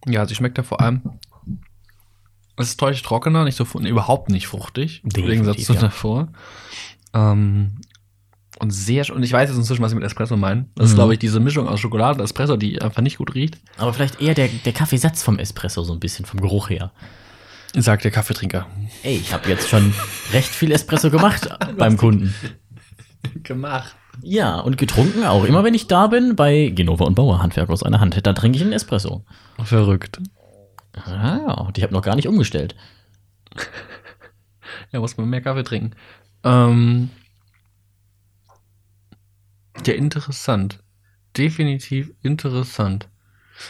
ja, 0.07 0.26
sie 0.26 0.34
schmeckt 0.34 0.59
ja 0.59 0.64
vor 0.64 0.80
allem. 0.80 1.03
Es 2.61 2.68
ist 2.70 2.80
deutlich 2.82 3.02
trockener, 3.02 3.44
nicht 3.44 3.56
so 3.56 3.64
überhaupt 3.80 4.30
nicht 4.30 4.46
fruchtig. 4.46 5.00
Im 5.02 5.11
Definitiv, 5.11 5.30
Gegensatz 5.46 5.64
zu 5.66 5.72
ja. 5.74 5.80
davor. 5.80 6.28
Ähm, 7.14 7.80
und 8.58 8.70
sehr, 8.72 9.08
und 9.14 9.22
ich 9.22 9.32
weiß 9.32 9.48
jetzt 9.48 9.58
inzwischen, 9.58 9.82
was 9.82 9.90
sie 9.90 9.96
mit 9.96 10.04
Espresso 10.04 10.36
meinen. 10.36 10.70
Das 10.74 10.86
ist, 10.86 10.92
Mhm. 10.92 10.96
glaube 10.96 11.12
ich, 11.14 11.18
diese 11.18 11.40
Mischung 11.40 11.66
aus 11.66 11.80
Schokolade 11.80 12.18
und 12.18 12.24
Espresso, 12.24 12.56
die 12.56 12.80
einfach 12.82 13.00
nicht 13.02 13.16
gut 13.18 13.34
riecht. 13.34 13.58
Aber 13.78 13.92
vielleicht 13.94 14.20
eher 14.20 14.34
der, 14.34 14.48
der 14.48 14.72
Kaffeesatz 14.72 15.22
vom 15.22 15.38
Espresso, 15.38 15.82
so 15.82 15.92
ein 15.94 16.00
bisschen 16.00 16.26
vom 16.26 16.40
Geruch 16.40 16.68
her. 16.68 16.92
Sagt 17.74 18.04
der 18.04 18.11
Kaffeetrinker. 18.11 18.66
Ey, 19.02 19.16
ich 19.16 19.32
habe 19.32 19.48
jetzt 19.48 19.68
schon 19.68 19.94
recht 20.32 20.48
viel 20.48 20.72
Espresso 20.72 21.11
gemacht 21.11 21.48
beim 21.78 21.96
Kunden. 21.96 22.34
Gemacht. 23.42 23.94
Ja, 24.22 24.58
und 24.61 24.76
getrunken 24.76 25.24
auch. 25.24 25.44
Immer 25.44 25.62
wenn 25.62 25.74
ich 25.74 25.86
da 25.86 26.06
bin, 26.08 26.36
bei 26.36 26.70
Genova 26.74 27.04
und 27.04 27.14
Bauer, 27.14 27.42
Handwerk 27.42 27.70
aus 27.70 27.82
einer 27.82 28.00
Hand, 28.00 28.18
da 28.26 28.32
trinke 28.32 28.56
ich 28.56 28.62
einen 28.62 28.72
Espresso. 28.72 29.24
Verrückt. 29.62 30.18
Ah, 30.95 31.38
ja, 31.47 31.53
und 31.55 31.78
ich 31.78 31.84
habe 31.84 31.93
noch 31.93 32.03
gar 32.03 32.16
nicht 32.16 32.28
umgestellt. 32.28 32.74
Ja, 34.93 35.01
muss 35.01 35.16
man 35.16 35.28
mehr 35.28 35.41
Kaffee 35.41 35.62
trinken. 35.62 35.93
Ähm, 36.43 37.11
ja, 39.86 39.95
interessant. 39.95 40.80
Definitiv 41.36 42.11
interessant. 42.22 43.09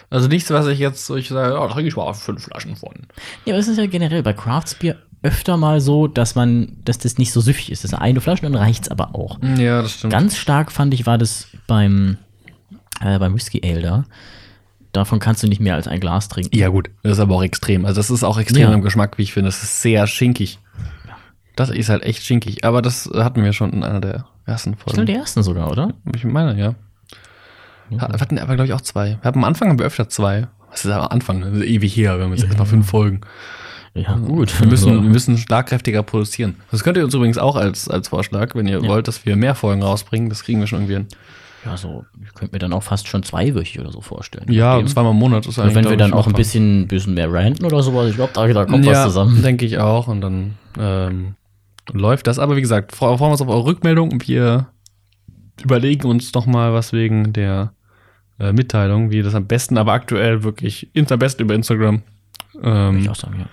Also 0.08 0.28
nichts, 0.28 0.50
was 0.50 0.66
ich 0.66 0.78
jetzt 0.78 1.04
so, 1.06 1.16
ich 1.16 1.28
sage, 1.28 1.54
ja, 1.54 1.60
da 1.60 1.72
trinke 1.72 1.88
ich 1.88 1.96
mal 1.96 2.12
fünf 2.14 2.44
Flaschen 2.44 2.76
von. 2.76 3.06
Ja, 3.44 3.54
aber 3.54 3.58
es 3.60 3.68
ist 3.68 3.78
ja 3.78 3.86
generell 3.86 4.22
bei 4.22 4.32
Craftsbier 4.32 4.96
öfter 5.22 5.56
mal 5.56 5.80
so, 5.80 6.06
dass 6.06 6.34
man, 6.34 6.78
dass 6.84 6.98
das 6.98 7.18
nicht 7.18 7.32
so 7.32 7.40
süffig 7.40 7.70
ist. 7.70 7.84
Das 7.84 7.92
ist 7.92 7.98
eine 7.98 8.20
Flasche, 8.20 8.42
dann 8.42 8.54
reicht's 8.54 8.88
aber 8.88 9.14
auch. 9.14 9.38
Ja, 9.58 9.82
das 9.82 9.92
stimmt. 9.92 10.12
Ganz 10.12 10.36
stark 10.36 10.72
fand 10.72 10.94
ich, 10.94 11.06
war 11.06 11.18
das 11.18 11.48
beim, 11.66 12.16
äh, 13.00 13.18
beim 13.18 13.34
Whisky 13.34 13.60
Ale 13.62 13.82
da. 13.82 14.04
Davon 14.92 15.18
kannst 15.20 15.42
du 15.42 15.46
nicht 15.46 15.60
mehr 15.60 15.74
als 15.76 15.86
ein 15.86 16.00
Glas 16.00 16.28
trinken. 16.28 16.56
ja, 16.56 16.68
gut. 16.68 16.90
Das 17.02 17.12
ist 17.12 17.20
aber 17.20 17.36
auch 17.36 17.42
extrem. 17.42 17.84
Also, 17.84 17.98
das 18.00 18.10
ist 18.10 18.24
auch 18.24 18.38
extrem 18.38 18.62
Ja. 18.68 18.74
im 18.74 18.82
Geschmack, 18.82 19.18
wie 19.18 19.22
ich 19.22 19.32
finde. 19.32 19.48
Das 19.48 19.62
ist 19.62 19.82
sehr 19.82 20.06
schinkig. 20.06 20.58
Das 21.56 21.70
ist 21.70 21.88
halt 21.88 22.02
echt 22.02 22.24
schinkig. 22.24 22.64
Aber 22.64 22.82
das 22.82 23.08
hatten 23.14 23.42
wir 23.44 23.52
schon 23.52 23.72
in 23.72 23.84
einer 23.84 24.00
der 24.00 24.24
ersten 24.46 24.70
Ich 24.70 24.76
glaube, 24.78 24.94
Folgen. 24.96 25.06
die 25.06 25.14
ersten 25.14 25.42
sogar, 25.42 25.70
oder? 25.70 25.92
Ich 26.14 26.24
meine, 26.24 26.58
ja. 26.58 26.74
Wir 27.88 28.00
hatten 28.00 28.38
aber, 28.38 28.54
glaube 28.54 28.66
ich, 28.68 28.72
auch 28.72 28.80
zwei. 28.80 29.18
Wir 29.20 29.24
haben 29.24 29.40
am 29.40 29.44
Anfang 29.44 29.68
haben 29.68 29.78
wir 29.78 29.86
öfter 29.86 30.08
zwei. 30.08 30.46
Das 30.70 30.84
ist 30.84 30.90
am 30.90 31.08
Anfang, 31.08 31.40
das 31.40 31.52
ist 31.54 31.64
ewig 31.64 31.96
her. 31.96 32.16
Wir 32.18 32.24
haben 32.24 32.32
jetzt 32.32 32.44
erstmal 32.44 32.66
fünf 32.66 32.88
Folgen. 32.88 33.20
Ja, 33.94 34.14
gut. 34.14 34.58
Wir 34.60 34.68
müssen, 34.68 34.90
Also, 34.90 35.02
wir 35.02 35.10
müssen 35.10 35.36
schlagkräftiger 35.36 36.04
produzieren. 36.04 36.54
Das 36.70 36.84
könnt 36.84 36.96
ihr 36.96 37.04
uns 37.04 37.12
übrigens 37.14 37.38
auch 37.38 37.56
als, 37.56 37.88
als 37.88 38.06
Vorschlag, 38.08 38.54
wenn 38.54 38.68
ihr 38.68 38.80
Ja. 38.80 38.88
wollt, 38.88 39.08
dass 39.08 39.26
wir 39.26 39.34
mehr 39.34 39.56
Folgen 39.56 39.82
rausbringen. 39.82 40.28
Das 40.28 40.44
kriegen 40.44 40.60
wir 40.60 40.68
schon 40.68 40.78
irgendwie 40.82 40.94
hin. 40.94 41.06
Ja, 41.64 41.76
so, 41.76 42.04
ich 42.22 42.32
könnte 42.34 42.54
mir 42.54 42.58
dann 42.58 42.72
auch 42.72 42.82
fast 42.82 43.06
schon 43.06 43.22
zweiwöchig 43.22 43.80
oder 43.80 43.92
so 43.92 44.00
vorstellen. 44.00 44.50
Ja, 44.50 44.84
zweimal 44.86 45.12
im 45.12 45.18
Monat 45.18 45.46
ist 45.46 45.58
Und 45.58 45.64
eigentlich. 45.64 45.76
wenn 45.76 45.82
glaub 45.82 45.92
wir 45.92 45.98
dann 45.98 46.12
auch 46.14 46.26
ein 46.26 46.32
bisschen, 46.32 46.88
bisschen 46.88 47.14
mehr 47.14 47.30
ranten 47.30 47.64
oder 47.66 47.82
sowas, 47.82 48.08
ich 48.08 48.16
glaube, 48.16 48.32
da, 48.32 48.46
da 48.46 48.64
kommt 48.64 48.84
ja, 48.84 48.92
was 48.92 49.04
zusammen. 49.04 49.42
denke 49.42 49.66
ich 49.66 49.78
auch. 49.78 50.08
Und 50.08 50.22
dann 50.22 50.54
ähm, 50.78 51.34
läuft 51.92 52.26
das. 52.26 52.38
Aber 52.38 52.56
wie 52.56 52.62
gesagt, 52.62 52.94
freuen 52.94 53.20
wir 53.20 53.28
uns 53.28 53.42
auf 53.42 53.48
eure 53.48 53.66
Rückmeldung 53.66 54.10
und 54.10 54.26
wir 54.26 54.68
überlegen 55.62 56.08
uns 56.08 56.32
noch 56.32 56.46
mal 56.46 56.72
was 56.72 56.92
wegen 56.92 57.32
der 57.32 57.74
äh, 58.38 58.52
Mitteilung, 58.52 59.10
wie 59.10 59.22
das 59.22 59.34
am 59.34 59.46
besten, 59.46 59.76
aber 59.76 59.92
aktuell 59.92 60.42
wirklich 60.42 60.90
am 60.96 61.18
besten 61.18 61.42
über 61.42 61.54
Instagram. 61.54 62.02
Ähm, 62.62 62.98
ich 62.98 63.10
auch 63.10 63.14
sagen, 63.14 63.40
ja. 63.40 63.46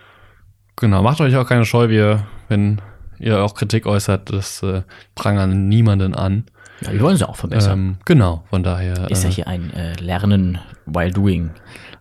Genau, 0.78 1.02
macht 1.02 1.20
euch 1.20 1.36
auch 1.36 1.48
keine 1.48 1.66
Scheu, 1.66 1.90
wir, 1.90 2.26
wenn 2.48 2.82
ihr 3.20 3.44
auch 3.44 3.56
Kritik 3.56 3.86
äußert, 3.86 4.32
das 4.32 4.64
äh, 4.64 4.84
prangern 5.16 5.68
niemanden 5.68 6.14
an. 6.14 6.46
Ja. 6.82 6.94
Wir 6.94 7.02
wollen 7.02 7.18
sie 7.18 7.28
auch 7.28 7.36
verbessern. 7.36 7.80
Ähm, 7.80 7.98
genau, 8.06 8.44
von 8.50 8.64
daher 8.64 9.10
Ist 9.10 9.24
ja 9.24 9.30
äh, 9.30 9.34
hier 9.34 9.48
ein 9.48 9.74
äh, 9.74 9.94
Lernen 9.96 10.60
while 10.86 11.12
doing. 11.12 11.52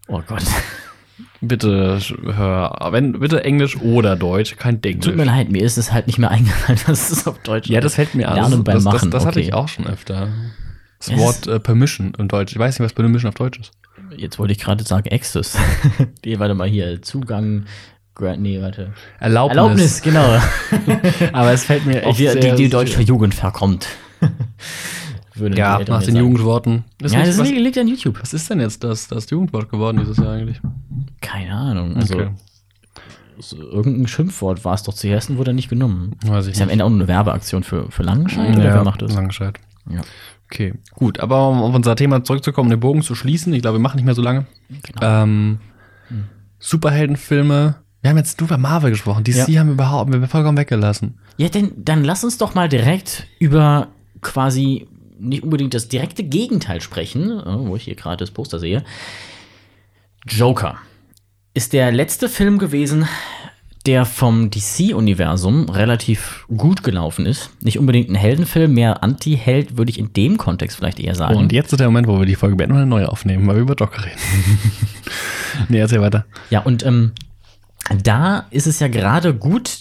Oh 0.09 0.22
Gott. 0.27 0.45
bitte 1.41 1.99
hör, 2.24 2.89
wenn 2.91 3.18
bitte 3.20 3.45
Englisch 3.45 3.77
oder 3.81 4.16
Deutsch, 4.16 4.57
kein 4.57 4.81
Denglisch. 4.81 5.07
Tut 5.07 5.16
mir 5.16 5.24
leid, 5.24 5.51
mir 5.51 5.62
ist 5.62 5.77
es 5.77 5.93
halt 5.93 6.07
nicht 6.07 6.18
mehr 6.18 6.31
eingefallen, 6.33 6.79
dass 6.87 7.11
es 7.11 7.27
auf 7.27 7.39
Deutsch 7.41 7.68
Ja, 7.68 7.81
das 7.81 7.95
fällt 7.95 8.14
mir 8.14 8.29
an. 8.29 8.37
Lernen 8.37 8.51
das, 8.51 8.64
beim 8.64 8.74
das, 8.77 8.85
Machen. 8.85 9.11
Das, 9.11 9.22
das 9.22 9.27
hatte 9.27 9.41
okay. 9.41 9.49
ich 9.49 9.55
auch 9.55 9.68
schon 9.68 9.87
öfter. 9.87 10.29
Das 10.99 11.09
Ja, 11.09 11.18
Wort 11.18 11.47
äh, 11.47 11.61
Permission 11.61 12.14
in 12.18 12.29
Deutsch. 12.29 12.53
Ich 12.53 12.59
weiß 12.59 12.79
nicht, 12.79 12.85
was 12.85 12.93
Permission 12.93 13.29
auf 13.29 13.35
Deutsch 13.35 13.59
ist. 13.59 13.72
Jetzt 14.16 14.39
wollte 14.39 14.53
ich 14.53 14.59
gerade 14.59 14.85
sagen 14.85 15.12
Access. 15.12 15.59
Die, 16.24 16.39
warte 16.39 16.55
mal 16.55 16.68
hier, 16.68 17.03
Zugang, 17.03 17.64
nee, 18.39 18.61
warte. 18.62 18.93
Erlaubnis. 19.18 19.57
Erlaubnis, 19.57 20.03
genau. 20.03 20.41
Aber 21.33 21.53
es 21.53 21.64
fällt 21.64 21.87
mir 21.87 22.03
echt 22.03 22.18
die, 22.18 22.29
sehr, 22.29 22.37
die, 22.37 22.55
die 22.55 22.68
deutsche 22.68 23.03
Jugend 23.03 23.35
verkommt. 23.35 23.89
Ja, 25.55 25.79
nach 25.81 25.85
den 26.03 26.14
sagen. 26.14 26.17
Jugendworten. 26.17 26.85
Ist 27.03 27.12
Ja, 27.12 27.19
nicht- 27.19 27.29
das 27.31 27.39
was, 27.39 27.51
liegt, 27.51 27.77
an 27.77 27.89
YouTube. 27.89 28.19
was 28.23 28.33
ist 28.33 28.49
denn 28.49 28.59
jetzt 28.61 28.83
das, 28.83 29.07
das 29.09 29.29
Jugendwort 29.29 29.69
geworden 29.71 29.99
dieses 29.99 30.17
Jahr 30.17 30.33
eigentlich? 30.33 30.61
Keine 31.21 31.53
Ahnung. 31.53 31.95
Also, 31.95 32.14
Okay. 32.14 32.31
so 33.39 33.59
irgendein 33.59 34.07
Schimpfwort 34.09 34.64
war 34.64 34.73
es 34.73 34.83
doch 34.83 34.95
zuerst 34.95 35.29
und 35.29 35.37
wurde 35.37 35.53
nicht 35.53 35.69
genommen. 35.69 36.12
Weiß 36.25 36.47
ich 36.47 36.53
Ist 36.53 36.59
ja 36.61 36.64
am 36.64 36.71
Ende 36.71 36.85
auch 36.87 36.89
nur 36.89 37.01
eine 37.01 37.09
Werbeaktion 37.09 37.64
für, 37.64 37.91
für 37.91 38.03
Langenscheid 38.03 38.57
oder 38.57 38.64
wer 38.64 38.83
macht 38.85 39.03
das? 39.03 39.12
Langenscheid. 39.12 39.59
Ja. 39.91 40.01
Okay, 40.51 40.73
gut. 40.95 41.21
Aber 41.21 41.51
um 41.51 41.61
auf 41.61 41.75
unser 41.75 41.97
Thema 41.97 42.25
zurückzukommen, 42.25 42.71
den 42.71 42.81
Bogen 42.81 43.03
zu 43.03 43.14
schließen, 43.14 43.53
ich 43.53 43.61
glaube, 43.61 43.77
wir 43.77 43.83
machen 43.83 43.97
nicht 43.97 44.07
mehr 44.07 44.14
so 44.14 44.23
lange. 44.23 44.47
Genau. 44.71 45.23
Ähm, 45.23 45.59
Superheldenfilme. 46.59 47.77
Wir 48.01 48.11
haben 48.11 48.17
jetzt 48.17 48.41
nur 48.41 48.49
über 48.49 48.57
Marvel 48.59 48.91
gesprochen. 48.91 49.25
DC 49.25 49.49
Ja. 49.49 49.61
haben 49.61 49.67
wir 49.69 49.75
überhaupt 49.75 50.11
haben 50.12 50.21
wir 50.21 50.29
vollkommen 50.29 50.57
weggelassen. 50.57 51.19
Ja, 51.37 51.49
denn 51.49 51.73
dann 51.77 52.05
lass 52.05 52.25
uns 52.25 52.39
doch 52.39 52.55
mal 52.55 52.69
direkt 52.69 53.27
über 53.39 53.89
quasi 54.21 54.87
nicht 55.19 55.43
unbedingt 55.43 55.75
das 55.75 55.89
direkte 55.89 56.25
Gegenteil 56.25 56.81
sprechen, 56.81 57.31
äh, 57.31 57.45
wo 57.47 57.77
ich 57.77 57.85
hier 57.85 57.95
gerade 57.95 58.19
das 58.19 58.31
Poster 58.31 58.59
sehe. 58.59 58.85
Joker 60.27 60.79
ist 61.55 61.73
der 61.73 61.91
letzte 61.93 62.29
Film 62.29 62.59
gewesen, 62.59 63.09
der 63.87 64.05
vom 64.05 64.51
DC-Universum 64.51 65.69
relativ 65.69 66.45
gut 66.55 66.83
gelaufen 66.83 67.25
ist. 67.25 67.51
Nicht 67.61 67.79
unbedingt 67.79 68.11
ein 68.11 68.17
Heldenfilm, 68.17 68.75
mehr 68.75 69.03
Anti-Held, 69.03 69.79
würde 69.79 69.91
ich 69.91 69.99
in 69.99 70.12
dem 70.12 70.39
Kontext 70.39 70.77
vielleicht 70.77 70.99
eher 70.99 71.14
sagen. 71.14 71.37
Und 71.37 71.53
jetzt 71.53 71.73
ist 71.73 71.79
der 71.79 71.87
Moment, 71.87 72.09
wo 72.09 72.19
wir 72.19 72.27
die 72.27 72.35
Folge 72.35 72.57
beenden 72.57 72.75
und 72.75 72.83
eine 72.83 72.91
neue 72.91 73.09
aufnehmen, 73.09 73.47
weil 73.47 73.55
wir 73.57 73.62
über 73.62 73.75
Joker 73.75 74.05
reden. 74.05 74.19
nee, 75.69 75.79
erzähl 75.79 76.01
weiter. 76.01 76.27
Ja, 76.51 76.61
und 76.61 76.85
ähm, 76.85 77.12
da 78.03 78.47
ist 78.51 78.67
es 78.67 78.81
ja 78.81 78.89
gerade 78.89 79.35
gut 79.35 79.79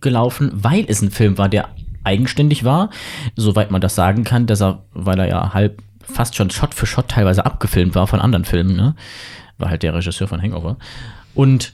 gelaufen, 0.00 0.50
weil 0.54 0.86
es 0.88 1.02
ein 1.02 1.10
Film 1.10 1.36
war, 1.36 1.50
der 1.50 1.68
eigenständig 2.06 2.64
war, 2.64 2.90
soweit 3.34 3.70
man 3.70 3.80
das 3.80 3.94
sagen 3.94 4.24
kann, 4.24 4.46
dass 4.46 4.62
er, 4.62 4.84
weil 4.92 5.18
er 5.18 5.28
ja 5.28 5.54
halb 5.54 5.82
fast 6.02 6.36
schon 6.36 6.50
Shot 6.50 6.74
für 6.74 6.86
Shot 6.86 7.08
teilweise 7.08 7.44
abgefilmt 7.44 7.94
war 7.94 8.06
von 8.06 8.20
anderen 8.20 8.44
Filmen, 8.44 8.76
ne? 8.76 8.94
War 9.58 9.70
halt 9.70 9.82
der 9.82 9.94
Regisseur 9.94 10.28
von 10.28 10.40
Hangover. 10.40 10.76
Und 11.34 11.72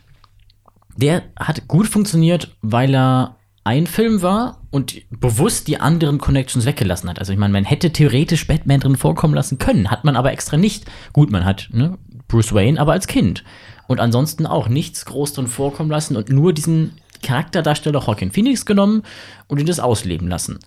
der 0.97 1.23
hat 1.39 1.69
gut 1.69 1.87
funktioniert, 1.87 2.57
weil 2.63 2.95
er 2.95 3.37
ein 3.65 3.87
Film 3.87 4.23
war 4.23 4.61
und 4.71 5.03
bewusst 5.11 5.69
die 5.69 5.79
anderen 5.81 6.19
Connections 6.19 6.67
weggelassen 6.67 7.09
hat. 7.09 7.19
Also 7.19 7.33
ich 7.33 7.39
meine, 7.39 7.53
man 7.53 7.65
hätte 7.65 7.93
theoretisch 7.93 8.47
Batman 8.47 8.81
drin 8.81 8.97
vorkommen 8.97 9.35
lassen 9.35 9.59
können, 9.59 9.91
hat 9.91 10.05
man 10.05 10.17
aber 10.17 10.33
extra 10.33 10.57
nicht. 10.57 10.91
Gut, 11.13 11.31
man 11.31 11.45
hat 11.45 11.69
ne, 11.73 11.99
Bruce 12.27 12.53
Wayne, 12.53 12.81
aber 12.81 12.93
als 12.93 13.07
Kind. 13.07 13.45
Und 13.87 14.01
ansonsten 14.01 14.47
auch 14.47 14.69
nichts 14.69 15.05
groß 15.05 15.35
drin 15.35 15.47
vorkommen 15.47 15.91
lassen 15.91 16.17
und 16.17 16.31
nur 16.31 16.53
diesen 16.53 16.93
Charakterdarsteller 17.23 18.01
Joaquin 18.01 18.33
Phoenix 18.33 18.67
genommen 18.67 19.03
und 19.49 19.59
ihn 19.59 19.67
das 19.67 19.81
ausleben 19.81 20.29
lassen. 20.29 20.59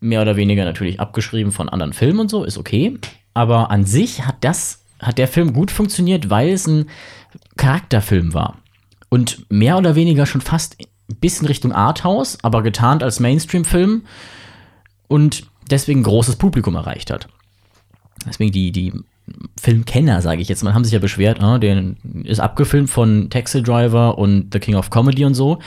Mehr 0.00 0.22
oder 0.22 0.36
weniger 0.36 0.64
natürlich 0.64 1.00
abgeschrieben 1.00 1.52
von 1.52 1.68
anderen 1.68 1.92
Filmen 1.92 2.20
und 2.20 2.28
so, 2.28 2.44
ist 2.44 2.58
okay. 2.58 2.98
Aber 3.34 3.70
an 3.70 3.84
sich 3.84 4.26
hat 4.26 4.36
das, 4.40 4.84
hat 5.00 5.18
der 5.18 5.28
Film 5.28 5.52
gut 5.52 5.70
funktioniert, 5.70 6.28
weil 6.28 6.50
es 6.50 6.66
ein 6.66 6.86
Charakterfilm 7.56 8.34
war. 8.34 8.58
Und 9.08 9.46
mehr 9.50 9.78
oder 9.78 9.94
weniger 9.94 10.26
schon 10.26 10.40
fast 10.40 10.76
ein 10.80 11.16
bisschen 11.16 11.46
Richtung 11.46 11.72
Arthouse, 11.72 12.38
aber 12.42 12.62
getarnt 12.62 13.02
als 13.02 13.20
Mainstream-Film 13.20 14.02
und 15.08 15.46
deswegen 15.70 16.02
großes 16.02 16.36
Publikum 16.36 16.74
erreicht 16.74 17.10
hat. 17.10 17.28
Deswegen 18.26 18.52
die, 18.52 18.72
die 18.72 18.92
Filmkenner, 19.60 20.20
sage 20.20 20.42
ich 20.42 20.48
jetzt 20.48 20.62
mal, 20.64 20.74
haben 20.74 20.84
sich 20.84 20.92
ja 20.92 20.98
beschwert, 20.98 21.40
ah, 21.40 21.58
der 21.58 21.82
ist 22.24 22.40
abgefilmt 22.40 22.90
von 22.90 23.30
Taxi 23.30 23.62
Driver 23.62 24.18
und 24.18 24.48
The 24.52 24.58
King 24.58 24.74
of 24.74 24.90
Comedy 24.90 25.24
und 25.24 25.34
so. 25.34 25.58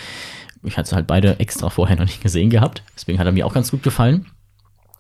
Ich 0.64 0.78
hatte 0.78 0.96
halt 0.96 1.08
beide 1.08 1.40
extra 1.40 1.70
vorher 1.70 1.96
noch 1.96 2.06
nicht 2.06 2.22
gesehen 2.22 2.50
gehabt, 2.50 2.84
deswegen 2.96 3.20
hat 3.20 3.26
er 3.28 3.32
mir 3.32 3.46
auch 3.46 3.54
ganz 3.54 3.72
gut 3.72 3.84
gefallen. 3.84 4.26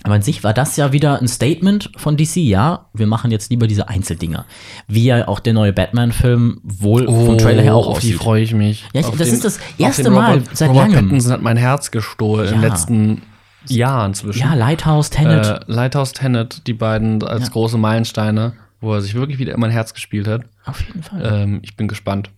Aber 0.03 0.13
an 0.13 0.21
sich 0.21 0.43
war 0.43 0.53
das 0.53 0.77
ja 0.77 0.91
wieder 0.91 1.19
ein 1.19 1.27
Statement 1.27 1.89
von 1.97 2.15
DC, 2.15 2.35
ja, 2.37 2.85
wir 2.93 3.07
machen 3.07 3.31
jetzt 3.31 3.49
lieber 3.49 3.65
diese 3.65 3.89
Einzeldinger. 3.89 4.45
Wie 4.87 5.03
ja 5.05 5.27
auch 5.27 5.39
der 5.39 5.53
neue 5.53 5.73
Batman-Film 5.73 6.59
wohl 6.63 7.05
vom 7.07 7.37
Trailer 7.39 7.63
her 7.63 7.73
auch 7.75 7.87
Oh, 7.87 7.91
auf 7.91 7.99
die 7.99 8.09
aussieht. 8.09 8.21
freue 8.21 8.43
ich 8.43 8.53
mich. 8.53 8.85
Ja, 8.93 9.01
ich- 9.01 9.07
das 9.17 9.29
ist 9.29 9.43
das 9.43 9.59
erste 9.79 10.03
den 10.03 10.13
Mal 10.13 10.33
Robert, 10.35 10.55
seit 10.55 10.69
Robert 10.69 10.89
langem. 10.91 11.05
Pattinson 11.07 11.31
hat 11.31 11.41
mein 11.41 11.57
Herz 11.57 11.89
gestohlen 11.89 12.47
den 12.53 12.61
Ja. 12.61 12.67
letzten 12.67 13.23
Jahren 13.69 14.13
zwischen. 14.13 14.39
Ja, 14.39 14.53
Lighthouse, 14.53 15.09
Tenet. 15.09 15.45
äh, 15.45 15.59
Lighthouse 15.67 16.13
Tenet, 16.13 16.67
die 16.67 16.73
beiden 16.73 17.23
als 17.23 17.43
Ja. 17.47 17.49
große 17.53 17.77
Meilensteine, 17.77 18.53
wo 18.81 18.93
er 18.93 19.01
sich 19.01 19.13
wirklich 19.15 19.39
wieder 19.39 19.53
in 19.53 19.59
mein 19.59 19.71
Herz 19.71 19.93
gespielt 19.93 20.27
hat. 20.27 20.41
auf 20.65 20.81
jeden 20.81 21.03
Fall. 21.03 21.21
Ähm, 21.43 21.59
ich 21.63 21.75
bin 21.77 21.87
gespannt. 21.87 22.29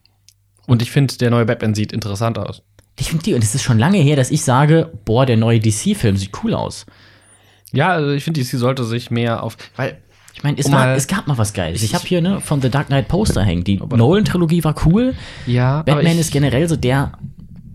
Und 0.65 0.81
ich 0.81 0.91
finde, 0.91 1.15
der 1.17 1.29
neue 1.29 1.45
Batman 1.45 1.73
sieht 1.75 1.93
interessant 1.93 2.37
aus. 2.37 2.61
Definitiv. 2.99 3.35
Und 3.35 3.43
es 3.43 3.55
ist 3.55 3.63
schon 3.63 3.79
lange 3.79 3.99
her, 3.99 4.15
dass 4.17 4.31
ich 4.31 4.43
sage, 4.43 4.91
boah, 5.05 5.25
der 5.25 5.37
neue 5.37 5.59
DC-Film 5.59 6.17
sieht 6.17 6.31
cool 6.43 6.53
aus. 6.53 6.85
Ja, 7.71 7.89
also 7.89 8.11
ich 8.11 8.23
finde, 8.23 8.41
DC 8.41 8.57
sollte 8.57 8.83
sich 8.83 9.11
mehr 9.11 9.43
auf. 9.43 9.55
Weil 9.75 9.97
Ich 10.33 10.43
meine, 10.43 10.57
es, 10.59 10.67
Um 10.67 10.73
war- 10.73 10.95
es 10.95 11.07
gab 11.07 11.25
mal 11.27 11.37
was 11.39 11.53
Geiles. 11.53 11.81
Ich 11.81 11.89
Ich- 11.89 11.95
habe 11.95 12.05
hier 12.05 12.21
ne, 12.21 12.41
von 12.41 12.61
The 12.61 12.69
Dark 12.69 12.87
Knight 12.87 13.07
Poster 13.07 13.41
hängen. 13.43 13.63
Die 13.63 13.77
Nolan-Trilogie 13.77 14.63
war 14.63 14.75
cool. 14.85 15.15
Ja, 15.47 15.79
aber 15.79 15.95
Batman 15.95 16.13
ich- 16.13 16.19
ist 16.19 16.31
generell 16.31 16.69
so 16.69 16.75
der 16.75 17.13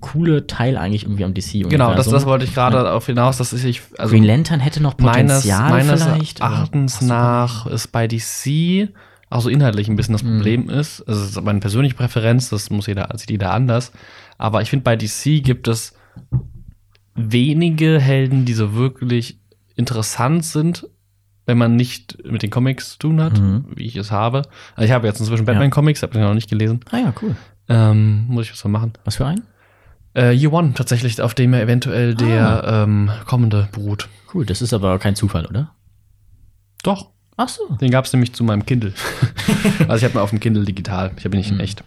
coole 0.03 0.46
Teil 0.46 0.76
eigentlich 0.76 1.05
irgendwie 1.05 1.24
am 1.24 1.32
DC-Universum. 1.32 1.70
Genau, 1.70 1.94
das, 1.94 2.09
das 2.09 2.26
wollte 2.26 2.44
ich 2.44 2.53
gerade 2.55 2.92
auf 2.92 3.07
hinaus, 3.07 3.38
dass 3.38 3.53
ich. 3.55 3.80
Also 3.96 4.12
Green 4.12 4.24
Lantern 4.24 4.61
hätte 4.61 4.82
noch 4.82 4.98
meines, 4.98 5.42
Potenzial 5.42 5.70
meines 5.70 6.03
vielleicht. 6.05 6.42
aber- 6.42 6.55
Erachtens 6.57 7.00
nach 7.00 7.66
ist 7.66 7.88
bei 7.92 8.07
DC 8.07 8.90
auch 9.30 9.40
so 9.40 9.48
inhaltlich 9.48 9.88
ein 9.88 9.96
bisschen 9.96 10.12
das 10.12 10.22
Mhm. 10.22 10.36
Problem 10.36 10.68
ist. 10.68 11.00
Also, 11.09 11.22
es 11.24 11.30
ist 11.30 11.42
meine 11.42 11.61
persönliche 11.61 11.94
Präferenz, 11.94 12.50
das 12.50 12.68
muss 12.68 12.86
jeder, 12.86 13.09
sieht 13.16 13.30
jeder 13.30 13.53
anders. 13.55 13.90
Aber 14.36 14.61
ich 14.61 14.68
finde, 14.68 14.82
bei 14.84 14.94
DC 14.96 15.40
gibt 15.42 15.68
es 15.68 15.94
wenige 17.14 18.00
Helden, 18.00 18.44
die 18.44 18.53
so 18.55 18.74
wirklich 18.74 19.38
interessant 19.76 20.44
sind, 20.44 20.86
wenn 21.46 21.59
man 21.59 21.76
nicht 21.76 22.18
mit 22.24 22.42
den 22.42 22.50
Comics 22.50 22.92
zu 22.92 22.98
tun 22.98 23.20
hat, 23.22 23.40
Mhm. 23.40 23.64
wie 23.74 23.84
ich 23.86 23.96
es 23.96 24.11
habe. 24.11 24.42
Also 24.76 24.86
ich 24.86 24.92
habe 24.92 25.07
jetzt 25.07 25.20
inzwischen 25.20 25.44
Batman-Comics, 25.44 26.03
habe 26.03 26.12
ich 26.14 26.20
noch 26.20 26.34
nicht 26.34 26.48
gelesen. 26.50 26.80
Ah 26.90 26.98
ja, 26.98 27.14
cool. 27.22 27.34
Ähm, 27.68 28.26
muss 28.28 28.46
ich 28.46 28.53
was 28.53 28.62
mal 28.64 28.70
machen. 28.70 28.92
Was 29.05 29.16
für 29.16 29.26
ein? 29.26 29.42
Äh, 30.14 30.32
Year 30.34 30.52
One 30.52 30.74
tatsächlich, 30.74 31.20
auf 31.22 31.34
dem 31.34 31.54
er 31.54 31.62
eventuell 31.62 32.14
der 32.14 32.64
Ah. 32.64 32.82
ähm, 32.84 33.10
kommende 33.26 33.68
beruht. 33.72 34.08
Cool, 34.34 34.44
das 34.46 34.60
ist 34.62 34.72
aber 34.74 34.98
kein 34.98 35.14
Zufall, 35.16 35.46
oder? 35.46 35.74
Doch, 36.82 37.08
Ach 37.38 37.48
so. 37.48 37.66
Den 37.80 37.90
gab 37.90 38.04
es 38.04 38.12
nämlich 38.12 38.34
zu 38.34 38.44
meinem 38.44 38.66
Kindle. 38.66 38.92
also 39.88 39.96
ich 39.96 40.04
habe 40.04 40.14
mal 40.14 40.20
auf 40.20 40.30
dem 40.30 40.38
Kindle 40.38 40.66
digital. 40.66 41.12
Ich 41.16 41.24
habe 41.24 41.34
ihn 41.34 41.38
nicht 41.38 41.48
in 41.50 41.56
Mhm. 41.56 41.60
echt. 41.62 41.82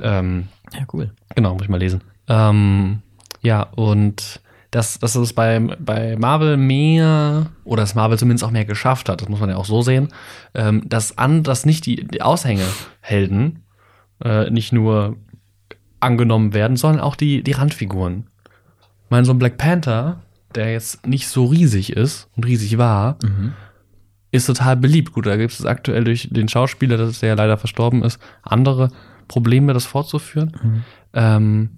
Ähm, 0.00 0.48
Ja, 0.72 0.80
cool. 0.94 1.10
genau, 1.36 1.52
muss 1.52 1.62
ich 1.64 1.68
mal 1.68 1.76
lesen. 1.78 2.00
Ähm, 2.26 3.02
ja, 3.42 3.62
und 3.62 4.40
dass, 4.70 4.98
dass 4.98 5.14
es 5.14 5.34
bei, 5.34 5.60
bei 5.60 6.16
Marvel 6.16 6.56
mehr, 6.56 7.46
oder 7.64 7.82
dass 7.82 7.94
Marvel 7.94 8.18
zumindest 8.18 8.44
auch 8.44 8.50
mehr 8.50 8.64
geschafft 8.64 9.10
hat, 9.10 9.20
das 9.20 9.28
muss 9.28 9.40
man 9.40 9.50
ja 9.50 9.56
auch 9.56 9.66
so 9.66 9.82
sehen, 9.82 10.08
ähm, 10.54 10.88
dass, 10.88 11.18
an, 11.18 11.42
dass 11.42 11.66
nicht 11.66 11.84
die, 11.84 12.06
die 12.06 12.22
Aushängehelden 12.22 13.62
äh, 14.24 14.50
nicht 14.50 14.72
nur 14.72 15.16
angenommen 16.00 16.54
werden, 16.54 16.76
sondern 16.76 17.00
auch 17.00 17.16
die, 17.16 17.42
die 17.42 17.52
Randfiguren. 17.52 18.26
Ich 19.04 19.10
meine, 19.10 19.24
so 19.24 19.32
ein 19.32 19.38
Black 19.38 19.58
Panther, 19.58 20.20
der 20.54 20.72
jetzt 20.72 21.06
nicht 21.06 21.28
so 21.28 21.46
riesig 21.46 21.92
ist 21.94 22.28
und 22.36 22.46
riesig 22.46 22.78
war, 22.78 23.18
Mhm. 23.22 23.52
ist 24.30 24.46
total 24.46 24.76
beliebt. 24.76 25.12
Gut, 25.12 25.26
da 25.26 25.36
gibt 25.36 25.52
es 25.52 25.64
aktuell 25.64 26.04
durch 26.04 26.28
den 26.30 26.48
Schauspieler, 26.48 26.96
das 26.96 27.20
der 27.20 27.30
ja 27.30 27.34
leider 27.34 27.56
verstorben 27.56 28.02
ist, 28.02 28.18
andere 28.42 28.90
Probleme, 29.28 29.72
das 29.74 29.86
fortzuführen. 29.86 30.52
Mhm. 30.62 30.84
Ähm, 31.14 31.70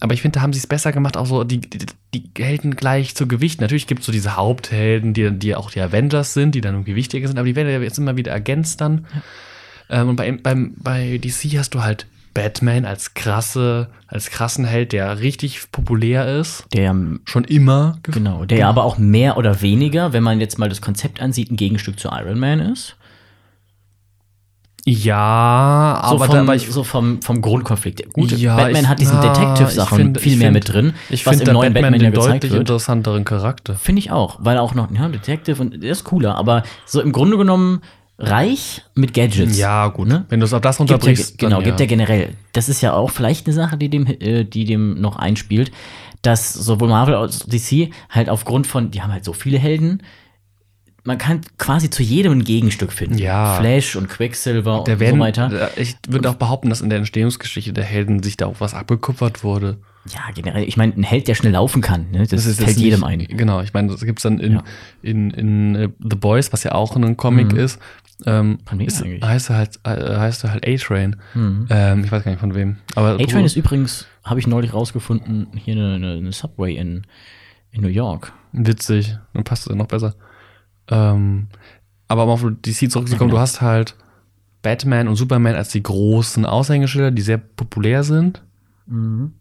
aber 0.00 0.12
ich 0.14 0.20
finde, 0.22 0.36
da 0.38 0.42
haben 0.42 0.52
sie 0.52 0.58
es 0.58 0.66
besser 0.66 0.92
gemacht, 0.92 1.16
auch 1.16 1.24
so 1.26 1.42
die, 1.42 1.58
die, 1.60 1.86
die 2.12 2.30
Helden 2.42 2.76
gleich 2.76 3.14
zu 3.14 3.26
gewichten. 3.26 3.62
Natürlich 3.62 3.86
gibt 3.86 4.00
es 4.00 4.06
so 4.06 4.12
diese 4.12 4.36
Haupthelden, 4.36 5.14
die, 5.14 5.30
die 5.30 5.54
auch 5.54 5.70
die 5.70 5.80
Avengers 5.80 6.34
sind, 6.34 6.54
die 6.54 6.60
dann 6.60 6.74
irgendwie 6.74 6.96
wichtiger 6.96 7.26
sind, 7.26 7.38
aber 7.38 7.46
die 7.46 7.56
werden 7.56 7.68
ja 7.72 7.80
jetzt 7.80 7.98
immer 7.98 8.16
wieder 8.16 8.30
ergänzt 8.32 8.80
dann. 8.82 9.06
Ähm, 9.88 10.10
und 10.10 10.16
bei, 10.16 10.30
beim, 10.32 10.74
bei 10.76 11.18
DC 11.18 11.56
hast 11.58 11.70
du 11.74 11.82
halt 11.82 12.06
Batman 12.36 12.84
als 12.84 13.14
krasse, 13.14 13.88
als 14.06 14.30
krassen 14.30 14.64
Held, 14.64 14.92
der 14.92 15.20
richtig 15.20 15.72
populär 15.72 16.38
ist. 16.38 16.64
Der, 16.74 16.94
Schon 17.24 17.44
immer. 17.44 17.98
genau, 18.02 18.44
der 18.44 18.58
ja 18.58 18.68
aber 18.68 18.84
auch 18.84 18.98
mehr 18.98 19.36
oder 19.38 19.62
weniger, 19.62 20.12
wenn 20.12 20.22
man 20.22 20.38
jetzt 20.40 20.58
mal 20.58 20.68
das 20.68 20.80
Konzept 20.82 21.20
ansieht, 21.20 21.50
ein 21.50 21.56
Gegenstück 21.56 21.98
zu 21.98 22.08
Iron 22.08 22.38
Man 22.38 22.60
ist. 22.60 22.96
Ja, 24.88 26.00
So, 26.08 26.14
aber, 26.14 26.26
vom, 26.26 26.50
ich, 26.52 26.70
so 26.70 26.84
vom, 26.84 27.20
vom 27.20 27.42
Grundkonflikt. 27.42 28.12
Gut, 28.12 28.30
Ja, 28.32 28.54
Batman 28.56 28.82
ich- 28.82 28.88
hat 28.88 29.00
diese 29.00 29.14
na, 29.14 29.24
ich 29.24 29.32
Detective-Sachen 29.38 29.96
find- 29.98 30.20
viel 30.20 30.32
ich 30.34 30.38
mehr 30.38 30.48
find- 30.52 30.54
mit 30.54 30.72
drin, 30.72 30.92
ich 31.10 31.26
was 31.26 31.30
finde 31.30 31.42
im 31.42 31.44
der 31.46 31.54
neuen 31.54 31.72
Batman, 31.74 31.92
Batman, 31.94 32.04
ja 32.04 32.10
gezeigt 32.10 32.34
deutlich 32.34 32.52
wird. 32.52 32.60
interessanteren 32.60 33.24
Charakter. 33.24 33.74
Finde 33.74 33.98
ich 33.98 34.12
auch, 34.12 34.38
weil 34.40 34.58
auch 34.58 34.74
noch, 34.74 34.88
ja, 34.92 35.08
Detective 35.08 35.60
und 35.60 35.82
der 35.82 35.90
ist 35.90 36.04
cooler, 36.04 36.36
aber 36.36 36.62
so 36.84 37.00
im 37.00 37.10
Grunde 37.10 37.36
genommen 37.36 37.80
reich 38.18 38.82
mit 38.94 39.12
Gadgets. 39.14 39.58
Ja, 39.58 39.88
gut. 39.88 40.08
Ne? 40.08 40.24
Wenn 40.28 40.40
du 40.40 40.46
es 40.46 40.52
auf 40.52 40.60
das 40.62 40.78
Gibt 40.78 40.90
ja, 40.90 40.96
unterbrichst, 40.96 41.38
genau, 41.38 41.56
dann, 41.56 41.64
gibt 41.64 41.80
ja. 41.80 41.84
ja 41.84 41.88
generell. 41.88 42.30
Das 42.52 42.68
ist 42.68 42.80
ja 42.80 42.92
auch 42.94 43.10
vielleicht 43.10 43.46
eine 43.46 43.54
Sache, 43.54 43.76
die 43.76 43.88
dem, 43.90 44.06
äh, 44.06 44.44
die 44.44 44.64
dem 44.64 45.00
noch 45.00 45.16
einspielt, 45.16 45.70
dass 46.22 46.52
sowohl 46.54 46.88
Marvel 46.88 47.14
als 47.14 47.42
auch 47.42 47.48
DC 47.48 47.90
halt 48.10 48.28
aufgrund 48.30 48.66
von, 48.66 48.90
die 48.90 49.02
haben 49.02 49.12
halt 49.12 49.24
so 49.24 49.32
viele 49.32 49.58
Helden, 49.58 50.02
man 51.04 51.18
kann 51.18 51.40
quasi 51.56 51.88
zu 51.88 52.02
jedem 52.02 52.32
ein 52.32 52.44
Gegenstück 52.44 52.92
finden. 52.92 53.18
Ja. 53.18 53.54
Flash 53.60 53.94
und 53.94 54.08
Quicksilver 54.08 54.82
Der 54.84 54.94
und 54.94 55.00
werden, 55.00 55.16
so 55.16 55.20
weiter. 55.22 55.70
Ich 55.76 55.94
würde 56.08 56.28
auch 56.28 56.34
behaupten, 56.34 56.68
dass 56.68 56.80
in 56.80 56.88
der 56.90 56.98
Entstehungsgeschichte 56.98 57.72
der 57.72 57.84
Helden 57.84 58.24
sich 58.24 58.36
da 58.36 58.46
auch 58.46 58.56
was 58.58 58.74
abgekupfert 58.74 59.44
wurde. 59.44 59.78
Ja, 60.12 60.20
generell. 60.34 60.64
Ich 60.64 60.76
meine, 60.76 60.94
ein 60.94 61.02
Held, 61.04 61.28
der 61.28 61.34
schnell 61.34 61.52
laufen 61.52 61.80
kann, 61.80 62.10
ne? 62.10 62.26
das, 62.26 62.44
jetzt 62.46 62.60
fällt 62.60 62.76
jedem 62.76 63.00
nicht- 63.00 63.30
ein. 63.30 63.36
Genau, 63.36 63.60
ich 63.60 63.72
meine, 63.72 63.88
das 63.92 64.00
gibt 64.04 64.18
es 64.20 64.24
dann 64.24 64.38
in, 64.38 64.52
Ja. 64.54 64.64
in, 65.02 65.30
in 65.30 65.74
äh, 65.74 65.88
The 66.00 66.16
Boys, 66.16 66.52
was 66.52 66.62
ja 66.64 66.72
auch 66.72 66.96
ein 66.96 67.16
Comic 67.16 67.52
Mhm. 67.52 67.58
ist. 67.58 67.78
Ähm, 68.24 68.58
Von 68.64 68.78
wem 68.78 68.86
ist 68.86 69.04
heißt 69.04 69.50
er 69.50 69.56
halt, 69.56 69.78
äh, 69.84 70.16
heißt 70.18 70.44
er 70.44 70.52
halt 70.52 70.66
A-Train. 70.66 71.16
Mhm. 71.34 71.66
Ähm, 71.68 72.04
ich 72.04 72.10
weiß 72.10 72.24
gar 72.24 72.30
nicht 72.30 72.40
von 72.40 72.54
wem. 72.54 72.76
A-Train 72.94 73.44
ist 73.44 73.56
übrigens, 73.56 74.06
habe 74.24 74.40
ich 74.40 74.46
neulich 74.46 74.72
rausgefunden, 74.72 75.48
hier 75.54 75.74
eine, 75.74 75.94
eine, 75.96 76.12
eine 76.14 76.32
Subway 76.32 76.74
in, 76.76 77.02
in 77.72 77.82
New 77.82 77.88
York. 77.88 78.32
witzig. 78.52 79.18
Dann 79.34 79.44
passt 79.44 79.68
es 79.68 79.76
noch 79.76 79.86
besser. 79.86 80.14
Ähm, 80.88 81.48
aber 82.08 82.24
um 82.24 82.30
auf 82.30 82.40
DC 82.42 82.90
zurückzukommen, 82.90 83.30
Ja, 83.30 83.36
du 83.36 83.40
hast 83.40 83.60
halt 83.60 83.96
Batman 84.62 85.08
und 85.08 85.16
Superman 85.16 85.54
als 85.54 85.68
die 85.70 85.82
großen 85.82 86.46
Aushängeschilder, 86.46 87.10
die 87.10 87.22
sehr 87.22 87.38
populär 87.38 88.02
sind. 88.02 88.42
Mhm. 88.86 89.34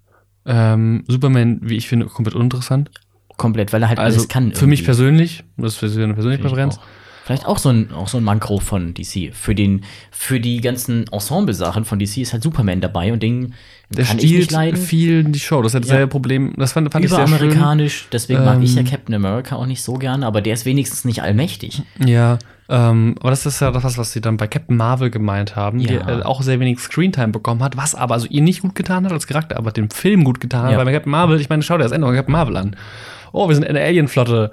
Ähm, 0.45 1.03
Superman, 1.07 1.59
wie 1.63 1.77
ich 1.77 1.87
finde, 1.87 2.07
komplett 2.07 2.35
uninteressant. 2.35 2.91
Komplett, 3.37 3.73
weil 3.73 3.81
er 3.83 3.89
halt 3.89 3.99
Also 3.99 4.17
alles 4.17 4.27
kann. 4.27 4.53
für 4.53 4.67
mich 4.67 4.79
irgendwie. 4.79 4.85
persönlich, 4.85 5.43
das 5.57 5.81
ist 5.81 5.97
eine 5.97 6.13
persönliche 6.13 6.41
Präferenz. 6.43 6.77
auch. 6.77 6.83
Vielleicht 7.25 7.47
auch 7.47 7.57
so 7.57 7.69
ein, 7.69 7.91
auch 7.91 8.07
so 8.07 8.17
ein 8.19 8.23
Manko 8.23 8.59
von 8.59 8.93
DC. 8.93 9.33
Für, 9.33 9.55
den, 9.55 9.81
für 10.11 10.39
die 10.39 10.61
ganzen 10.61 11.07
Ensemble-Sachen 11.11 11.83
von 11.83 11.97
DC 11.97 12.17
ist 12.17 12.33
halt 12.33 12.43
Superman 12.43 12.81
dabei 12.81 13.11
und 13.11 13.23
den 13.23 13.55
Der 13.89 14.05
kann 14.05 14.17
ich 14.19 14.23
nicht 14.25 14.33
stiehlt 14.33 14.51
leiden. 14.51 14.77
viel 14.79 15.23
die 15.23 15.39
Show. 15.39 15.63
Das 15.63 15.71
ist 15.71 15.73
halt 15.73 15.85
Ja. 15.85 15.89
dasselbe 15.93 16.11
Problem. 16.11 16.53
Das 16.55 16.73
fand, 16.73 16.91
fand 16.91 17.03
ich 17.03 17.09
sehr 17.09 17.27
schön. 17.27 17.35
Überamerikanisch, 17.37 18.07
deswegen 18.11 18.45
mag 18.45 18.61
ich 18.61 18.75
ja 18.75 18.81
Ähm, 18.81 18.87
Captain 18.87 19.15
America 19.15 19.55
auch 19.55 19.65
nicht 19.65 19.81
so 19.81 19.93
gerne, 19.95 20.23
aber 20.27 20.41
der 20.41 20.53
ist 20.53 20.65
wenigstens 20.65 21.03
nicht 21.03 21.23
allmächtig. 21.23 21.81
Ja, 22.05 22.37
ähm, 22.69 23.15
aber 23.19 23.31
das 23.31 23.43
ist 23.47 23.59
ja 23.59 23.71
das, 23.71 23.97
was 23.97 24.11
sie 24.11 24.21
dann 24.21 24.37
bei 24.37 24.45
Captain 24.45 24.77
Marvel 24.77 25.09
gemeint 25.09 25.55
haben, 25.55 25.79
die 25.79 25.93
Ja. 25.95 26.19
äh, 26.19 26.21
auch 26.21 26.43
sehr 26.43 26.59
wenig 26.59 26.79
Screentime 26.79 27.29
bekommen 27.29 27.63
hat, 27.63 27.75
was 27.75 27.95
aber 27.95 28.13
also 28.13 28.27
ihr 28.29 28.41
nicht 28.43 28.61
gut 28.61 28.75
getan 28.75 29.03
hat 29.03 29.11
als 29.11 29.25
Charakter, 29.25 29.57
aber 29.57 29.71
dem 29.71 29.89
Film 29.89 30.23
gut 30.25 30.39
getan 30.39 30.65
hat. 30.65 30.71
Ja. 30.73 30.77
Weil 30.77 30.85
bei 30.85 30.93
Captain 30.93 31.11
Marvel, 31.11 31.41
ich 31.41 31.49
meine, 31.49 31.63
schau 31.63 31.77
dir 31.77 31.83
das 31.83 31.91
Ende 31.91 32.05
von 32.05 32.15
Captain 32.15 32.33
Marvel 32.33 32.55
an. 32.57 32.75
Oh, 33.31 33.47
wir 33.47 33.55
sind 33.55 33.65
eine 33.67 33.81
Alienflotte. 33.81 34.51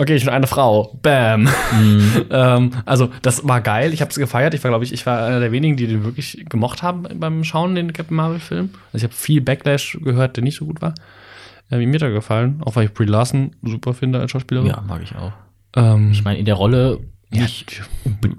Okay, 0.00 0.14
ich 0.14 0.24
bin 0.24 0.32
eine 0.32 0.46
Frau. 0.46 0.96
Bam. 1.02 1.48
ähm, 2.30 2.70
also, 2.86 3.10
das 3.22 3.46
war 3.48 3.60
geil. 3.60 3.92
Ich 3.92 4.00
habe 4.00 4.10
es 4.10 4.16
gefeiert. 4.16 4.54
Ich 4.54 4.62
war, 4.62 4.70
glaube 4.70 4.84
ich, 4.84 4.92
ich 4.92 5.04
war 5.06 5.24
einer 5.26 5.40
der 5.40 5.50
wenigen, 5.50 5.76
die 5.76 5.88
den 5.88 6.04
wirklich 6.04 6.44
gemocht 6.48 6.82
haben 6.82 7.02
beim 7.18 7.42
Schauen, 7.42 7.74
den 7.74 7.92
Captain 7.92 8.16
Marvel-Film. 8.16 8.70
Also, 8.92 8.98
ich 8.98 9.02
habe 9.04 9.14
viel 9.14 9.40
Backlash 9.40 9.98
gehört, 10.02 10.36
der 10.36 10.44
nicht 10.44 10.56
so 10.56 10.66
gut 10.66 10.80
war. 10.80 10.94
Äh, 11.70 11.84
mir 11.84 11.94
hat 11.96 12.02
er 12.02 12.10
gefallen. 12.12 12.62
Auch 12.64 12.76
weil 12.76 12.86
ich 12.86 12.94
Brie 12.94 13.06
Larson 13.06 13.50
super 13.62 13.92
finde 13.92 14.20
als 14.20 14.30
Schauspielerin. 14.30 14.68
Ja, 14.68 14.82
mag 14.86 15.02
ich 15.02 15.16
auch. 15.16 15.32
Ähm, 15.76 16.10
Ich 16.12 16.22
meine, 16.22 16.38
in 16.38 16.44
der 16.44 16.54
Rolle 16.54 17.00
ja, 17.32 17.42
nicht, 17.42 17.82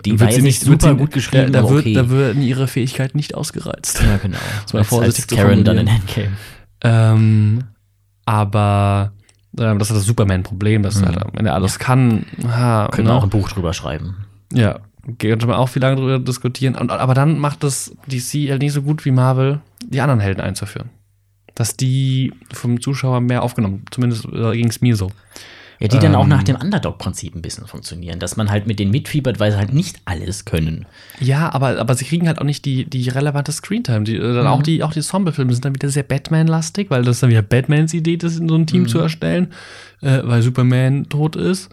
die 0.05 0.11
wird 0.11 0.21
war 0.21 0.31
sie 0.31 0.41
nicht 0.41 0.61
super 0.61 0.91
sie- 0.91 0.95
gut 0.95 1.11
geschrieben, 1.11 1.51
Da, 1.51 1.61
da, 1.61 1.69
wird, 1.69 1.81
okay. 1.81 1.93
da 1.93 2.09
werden 2.09 2.41
ihre 2.41 2.67
Fähigkeiten 2.67 3.17
nicht 3.17 3.35
ausgereizt. 3.35 4.01
ja, 4.01 4.17
genau. 4.17 4.37
Als, 4.73 4.87
vorsichtig 4.87 5.23
als 5.25 5.27
zu 5.27 5.35
Karen 5.35 5.63
dann 5.65 5.77
in. 5.77 5.87
Endgame. 5.87 6.31
Ähm, 6.83 7.63
aber 8.25 9.11
ähm, 9.59 9.79
das 9.79 9.89
ist 9.91 9.97
das 9.97 10.05
Superman-Problem, 10.05 10.83
dass 10.83 10.95
Mhm. 10.97 11.03
er 11.03 11.07
halt 11.09 11.23
am 11.25 11.31
Ende 11.37 11.53
alles 11.53 11.79
kann. 11.79 12.25
Ha, 12.47 12.87
Können 12.91 13.07
ne? 13.07 13.13
wir 13.13 13.17
auch 13.17 13.23
ein 13.23 13.29
Buch 13.29 13.49
drüber 13.49 13.73
schreiben. 13.73 14.25
Ja, 14.53 14.79
könnte 15.17 15.47
man 15.47 15.55
auch 15.55 15.69
viel 15.69 15.81
lange 15.81 15.95
drüber 15.97 16.19
diskutieren. 16.19 16.75
Und, 16.75 16.91
aber 16.91 17.13
dann 17.13 17.39
macht 17.39 17.63
es 17.63 17.95
DC 18.07 18.49
halt 18.49 18.61
nicht 18.61 18.73
so 18.73 18.81
gut 18.81 19.05
wie 19.05 19.11
Marvel, 19.11 19.61
die 19.85 20.01
anderen 20.01 20.19
Helden 20.19 20.41
einzuführen. 20.41 20.89
Dass 21.55 21.75
die 21.75 22.33
vom 22.53 22.79
Zuschauer 22.81 23.21
mehr 23.21 23.43
aufgenommen, 23.43 23.83
zumindest 23.91 24.25
äh, 24.25 24.51
ging 24.53 24.67
es 24.69 24.81
mir 24.81 24.95
so. 24.95 25.11
Ja, 25.81 25.87
die 25.87 25.99
dann 25.99 26.13
auch 26.15 26.23
Ähm. 26.23 26.29
nach 26.29 26.43
dem 26.43 26.57
Underdog-Prinzip 26.57 27.35
ein 27.35 27.41
bisschen 27.41 27.65
funktionieren, 27.65 28.19
dass 28.19 28.35
man 28.35 28.51
halt 28.51 28.67
mit 28.67 28.79
denen 28.79 28.91
mitfiebert, 28.91 29.39
weil 29.39 29.51
sie 29.53 29.57
halt 29.57 29.73
nicht 29.73 30.01
alles 30.03 30.43
können. 30.43 30.85
Ja, 31.21 31.53
aber, 31.53 31.79
aber 31.79 31.95
sie 31.95 32.03
kriegen 32.03 32.27
halt 32.27 32.39
auch 32.39 32.43
nicht 32.43 32.65
die, 32.65 32.83
die 32.83 33.07
relevante 33.07 33.51
Screentime. 33.53 34.03
Die, 34.03 34.15
äh, 34.17 34.19
dann 34.33 34.41
Mhm. 34.43 34.47
auch 34.47 34.61
die, 34.61 34.83
auch 34.83 34.91
die 34.91 34.99
Ensemble-Filme 34.99 35.53
sind 35.53 35.63
dann 35.63 35.73
wieder 35.75 35.87
sehr 35.87 36.03
Batman-lastig, 36.03 36.89
weil 36.89 37.03
das 37.03 37.15
ist 37.17 37.23
dann 37.23 37.29
wieder 37.29 37.41
Batmans 37.43 37.93
Idee, 37.93 38.17
das 38.17 38.37
in 38.37 38.49
so 38.49 38.55
ein 38.55 38.61
Mhm. 38.61 38.67
Team 38.67 38.87
zu 38.89 38.99
erstellen, 38.99 39.53
äh, 40.01 40.19
weil 40.23 40.41
Superman 40.41 41.07
tot 41.07 41.35
ist. 41.37 41.69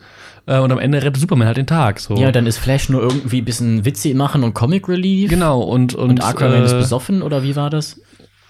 Äh, 0.46 0.60
und 0.60 0.70
am 0.70 0.78
Ende 0.78 0.98
rettet 1.02 1.16
Superman 1.20 1.48
halt 1.48 1.56
den 1.56 1.66
Tag. 1.66 1.98
So. 1.98 2.14
Ja, 2.16 2.30
dann 2.30 2.46
ist 2.46 2.58
Flash 2.58 2.88
nur 2.88 3.02
irgendwie 3.02 3.40
ein 3.40 3.44
bisschen 3.44 3.84
Witze 3.84 4.14
machen 4.14 4.44
und 4.44 4.54
Comic 4.54 4.88
Relief. 4.88 5.28
genau, 5.30 5.60
und, 5.62 5.96
und, 5.96 6.10
Und 6.10 6.24
Aquaman 6.24 6.62
ist 6.62 6.72
äh, 6.74 6.78
besoffen, 6.78 7.22
oder 7.22 7.42
wie 7.42 7.56
war 7.56 7.70
das? 7.70 8.00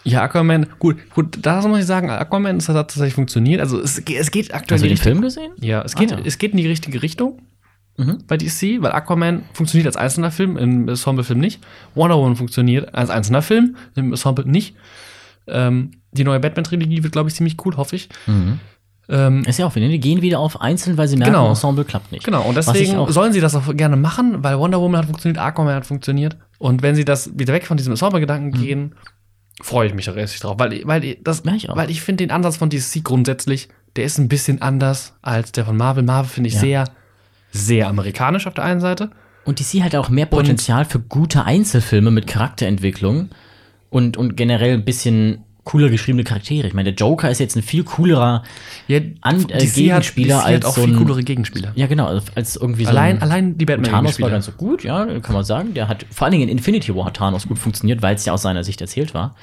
Ja, 0.07 0.22
Aquaman, 0.22 0.66
gut, 0.78 0.96
gut, 1.14 1.38
da 1.42 1.61
muss 1.66 1.80
ich 1.80 1.86
sagen, 1.86 2.11
Aquaman 2.11 2.57
das 2.59 2.68
hat 2.68 2.76
tatsächlich 2.76 3.14
funktioniert. 3.14 3.61
Also 3.61 3.80
es, 3.80 3.98
es 3.98 4.30
geht 4.30 4.54
aktuell 4.54 4.78
Hast 4.78 4.84
du 4.84 4.88
den 4.88 4.96
Film 4.96 5.20
gesehen? 5.20 5.52
Ja, 5.61 5.82
es 5.82 5.96
Ah, 5.96 5.98
geht, 5.98 6.11
ja. 6.12 6.18
es 6.24 6.38
geht 6.38 6.52
in 6.52 6.59
die 6.59 6.66
richtige 6.66 7.02
Richtung 7.02 7.40
Mhm. 7.98 8.18
bei 8.26 8.36
DC, 8.36 8.82
weil 8.82 8.92
Aquaman 8.92 9.44
funktioniert 9.54 9.86
als 9.86 9.96
einzelner 9.96 10.30
Film, 10.30 10.57
im 10.59 10.86
Ensemble-Film 10.88 11.40
nicht. 11.40 11.61
Wonder 11.94 12.16
Woman 12.18 12.36
funktioniert 12.36 12.94
als 12.94 13.09
einzelner 13.11 13.40
Film, 13.42 13.76
im 13.94 14.11
Ensemble 14.11 14.44
nicht. 14.46 14.76
Ähm, 15.48 15.92
die 16.12 16.24
neue 16.24 16.40
Batman-Trilogie 16.40 17.02
wird, 17.02 17.12
glaube 17.12 17.28
ich, 17.30 17.34
ziemlich 17.34 17.57
cool, 17.64 17.76
hoffe 17.76 17.96
ich. 17.96 18.09
Mhm. 18.26 18.59
Ähm, 19.09 19.44
Ist 19.44 19.59
ja 19.59 19.66
auch, 19.66 19.72
die 19.72 20.00
gehen 20.00 20.20
wieder 20.20 20.40
auf 20.40 20.61
einzeln, 20.61 20.98
weil 20.98 21.07
sie 21.09 21.16
merken, 21.16 21.32
Genau. 21.34 21.48
Ensemble 21.48 21.84
klappt 21.84 22.11
nicht. 22.12 22.24
genau, 22.24 22.42
und 22.42 22.57
deswegen 22.57 23.07
sollen 23.12 23.32
sie 23.32 23.40
das 23.40 23.54
auch 23.54 23.74
gerne 23.76 23.96
machen, 23.96 24.42
weil 24.42 24.59
Wonder 24.59 24.80
Woman 24.80 24.98
hat 24.98 25.07
funktioniert, 25.07 25.38
Aquaman 25.38 25.74
hat 25.76 25.86
funktioniert. 25.86 26.36
Und 26.59 26.82
wenn 26.82 26.96
sie 26.96 27.04
das 27.04 27.30
wieder 27.38 27.52
weg 27.54 27.66
von 27.66 27.76
diesem 27.76 27.92
Ensemble-Gedanken 27.92 28.48
Mhm. 28.59 28.62
gehen, 28.62 28.94
freue 29.61 29.88
ich 29.88 29.94
mich 29.94 30.09
richtig 30.09 30.40
drauf. 30.40 30.57
Weil, 30.59 30.82
weil, 30.84 31.16
das, 31.22 31.42
Ja, 31.44 31.54
ich 31.54 31.70
auch. 31.70 31.76
weil 31.76 31.90
ich 31.90 32.02
finde 32.02 32.24
den 32.24 32.30
Ansatz 32.30 32.57
von 32.57 32.70
DC 32.70 33.02
grundsätzlich, 33.02 33.68
der 33.96 34.04
ist 34.04 34.18
ein 34.18 34.28
bisschen 34.28 34.61
anders 34.62 35.14
als 35.22 35.52
der 35.52 35.64
von 35.64 35.76
Marvel. 35.76 36.02
Marvel 36.02 36.28
finde 36.30 36.48
ich 36.48 36.54
Ja. 36.54 36.61
sehr, 36.61 36.84
sehr 37.52 37.88
amerikanisch 37.88 38.46
auf 38.46 38.54
der 38.54 38.64
einen 38.64 38.80
Seite. 38.80 39.11
Und 39.44 39.61
DC 39.61 39.82
hat 39.82 39.94
auch 39.94 40.09
mehr 40.09 40.26
Potenzial 40.26 40.84
für 40.84 40.98
gute 41.00 41.44
Einzelfilme 41.44 42.11
mit 42.11 42.26
Charakterentwicklung 42.26 43.30
und, 43.90 44.16
und 44.16 44.36
generell 44.36 44.74
ein 44.74 44.84
bisschen 44.84 45.44
cooler 45.67 45.91
geschriebene 45.91 46.25
Charaktere. 46.25 46.67
Ich 46.67 46.73
meine, 46.73 46.93
der 46.95 47.07
Joker 47.07 47.29
ist 47.31 47.39
jetzt 47.41 47.57
ein 47.57 47.62
viel 47.62 47.85
coolerer 47.85 48.43
Ja, 48.89 49.01
An- 49.21 49.47
äh, 49.51 49.67
Gegenspieler 49.67 50.39
hat, 50.39 50.45
als 50.47 50.64
auch 50.64 50.75
so 50.77 50.83
viel 50.85 50.95
ein- 50.95 50.97
coolere 50.99 51.23
Gegenspieler. 51.23 51.73
Ja, 51.75 51.87
genau, 51.87 52.07
als- 52.35 52.57
irgendwie 52.57 52.85
so 52.85 52.91
allein, 52.91 53.17
ein, 53.17 53.23
allein 53.23 53.59
die 53.59 53.67
und 53.67 53.83
Thanos 53.85 54.19
war 54.21 54.31
ganz 54.31 54.47
so 54.47 54.53
gut, 54.53 54.85
ja, 54.85 55.05
kann 55.21 55.35
man 55.35 55.45
sagen. 55.45 55.75
Der 55.75 55.89
hat, 55.89 56.07
vor 56.11 56.25
allen 56.25 56.33
Dingen 56.33 56.45
in 56.45 56.57
Infinity 56.57 56.95
War 56.95 57.07
hat 57.07 57.17
Thanos 57.17 57.47
gut 57.47 57.59
funktioniert, 57.59 58.01
weil 58.01 58.14
es 58.14 58.25
ja 58.25 58.33
aus 58.33 58.43
seiner 58.43 58.64
Sicht 58.64 58.81
erzählt 58.81 59.12
war. 59.12 59.35